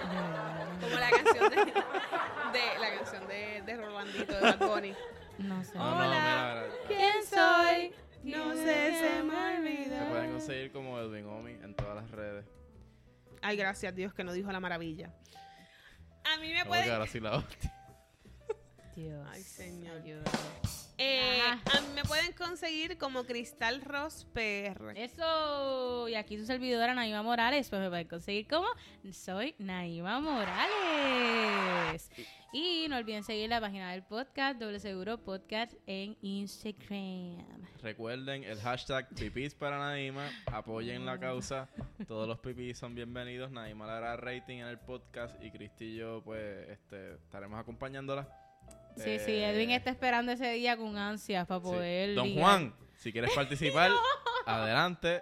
Como 0.82 0.96
la 1.00 1.10
canción 1.10 1.50
de, 1.50 1.56
de- 1.56 2.80
la 2.80 2.96
canción 2.98 3.28
de, 3.28 3.62
de 3.66 3.78
Rolandito 3.78 4.34
de 4.40 4.52
Bunny. 4.66 4.94
No 5.40 5.64
sé. 5.64 5.78
No, 5.78 5.84
no, 5.92 5.98
Hola. 5.98 6.08
mira, 6.08 6.68
mira. 6.68 6.88
¿Quién 6.88 7.26
soy? 7.26 7.94
No 8.24 8.54
sé, 8.56 8.98
se 9.00 9.24
me 9.24 9.60
Me 9.60 9.86
pueden 9.88 10.10
olvidó. 10.12 10.32
conseguir 10.32 10.72
como 10.72 11.00
Edwin 11.00 11.26
Omi 11.28 11.52
en 11.52 11.76
todas 11.76 11.96
las 11.96 12.10
redes. 12.12 12.46
Ay, 13.42 13.58
gracias 13.58 13.92
a 13.92 13.96
Dios 13.96 14.14
que 14.14 14.24
no 14.24 14.34
dijo 14.34 14.52
la 14.52 14.60
maravilla. 14.60 15.14
A 16.36 16.38
mí 16.38 16.52
me 16.52 16.66
pueden 16.66 16.92
ahora 16.92 17.08
sí 17.08 17.20
la 17.22 17.36
hostia. 17.38 17.75
Dios. 18.96 19.28
Ay, 19.30 19.44
señor. 19.44 20.02
Eh, 20.98 21.42
a 21.42 21.82
mí 21.82 21.88
me 21.94 22.04
pueden 22.06 22.32
conseguir 22.32 22.98
como 22.98 23.26
Cristal 23.26 23.82
Ross 23.82 24.26
PR. 24.34 24.94
Eso. 24.96 26.08
Y 26.08 26.16
aquí 26.16 26.38
su 26.38 26.46
servidora 26.46 26.94
Naima 26.94 27.22
Morales. 27.22 27.68
Pues 27.70 27.82
me 27.82 27.90
pueden 27.90 28.08
conseguir 28.08 28.48
como 28.48 28.68
soy 29.12 29.56
Naima 29.60 30.22
Morales. 30.22 32.10
Y 32.54 32.86
no 32.88 32.96
olviden 32.96 33.26
seguir 33.26 33.50
la 33.50 33.60
página 33.60 33.92
del 33.92 34.04
podcast, 34.04 34.58
Doble 34.58 34.80
Seguro 34.80 35.18
Podcast 35.18 35.74
en 35.88 36.16
Instagram. 36.22 37.68
Recuerden 37.82 38.46
el 38.46 38.62
hashtag 38.62 39.10
pipis 39.10 39.54
para 39.54 39.78
Naima. 39.78 40.30
Apoyen 40.46 41.06
la 41.06 41.20
causa. 41.20 41.68
Todos 42.08 42.30
los 42.30 42.40
pipis 42.40 42.78
son 42.78 42.96
bienvenidos. 42.96 43.52
Naima 43.52 43.86
le 43.88 43.92
hará 43.92 44.16
rating 44.16 44.60
en 44.60 44.68
el 44.68 44.80
podcast. 44.80 45.36
Y 45.44 45.52
Cristi 45.52 45.86
y 45.86 45.96
yo, 45.98 46.22
pues, 46.24 46.70
este, 46.70 47.16
estaremos 47.16 47.60
acompañándola. 47.60 48.45
Sí, 48.96 49.20
sí, 49.20 49.32
Eh, 49.32 49.50
Edwin 49.50 49.72
está 49.72 49.90
esperando 49.90 50.32
ese 50.32 50.52
día 50.52 50.78
con 50.78 50.98
ansias 50.98 51.46
para 51.48 51.60
sí. 51.60 51.66
poder. 51.68 52.16
Don 52.16 52.28
ligar. 52.28 52.44
Juan, 52.44 52.76
si 52.98 53.12
quieres 53.12 53.32
participar, 53.36 53.92
adelante. 54.46 55.22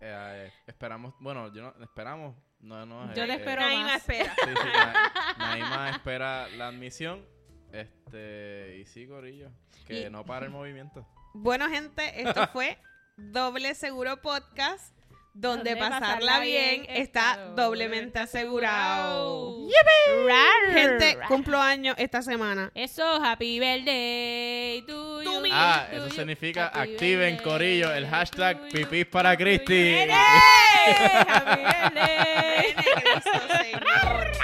Eh, 0.00 0.52
esperamos, 0.66 1.14
bueno, 1.20 1.52
yo 1.52 1.62
no, 1.62 1.74
esperamos. 1.84 2.34
No, 2.60 2.84
no, 2.86 3.14
Yo 3.14 3.24
eh, 3.24 3.34
espero 3.34 3.60
Naima 3.62 3.96
espera. 3.96 4.34
Sí, 4.34 4.50
sí, 4.50 4.68
Na- 4.74 5.34
Naima 5.38 5.90
espera 5.90 6.48
la 6.56 6.68
admisión. 6.68 7.24
Este, 7.72 8.78
y 8.80 8.86
sí, 8.86 9.06
Corillo. 9.06 9.50
Que 9.86 10.06
Y- 10.06 10.10
no 10.10 10.24
para 10.24 10.46
el 10.46 10.52
movimiento. 10.52 11.06
Bueno, 11.34 11.68
gente, 11.68 12.22
esto 12.22 12.46
fue 12.52 12.78
Doble 13.16 13.74
Seguro 13.74 14.20
Podcast, 14.22 14.95
donde, 15.36 15.74
Donde 15.74 15.76
pasarla 15.76 16.06
pasarla 16.06 16.40
bien 16.40 16.86
bien 16.86 16.86
está 16.88 17.38
doblemente 17.54 18.18
asegurado. 18.18 19.68
Rar. 20.26 20.72
Gente, 20.72 21.18
cumplo 21.28 21.60
años 21.60 21.94
esta 21.98 22.22
semana. 22.22 22.70
Eso, 22.74 23.04
happy 23.22 23.60
birthday 23.60 24.82
to 24.86 25.22
you. 25.22 25.42
Ah, 25.52 25.86
eso 25.92 26.08
significa 26.10 26.68
Happy 26.68 26.92
activen, 26.92 27.36
birthday 27.36 27.52
Corillo, 27.52 27.92
el 27.92 28.06
hashtag 28.06 28.68
pipis 28.70 29.06
para. 29.06 29.36
Cristi. 29.36 29.94
Happy 30.08 31.62
birthday. 31.62 32.74
Nene, 32.74 33.02
Cristo, 33.02 33.30
Señor. 33.62 34.35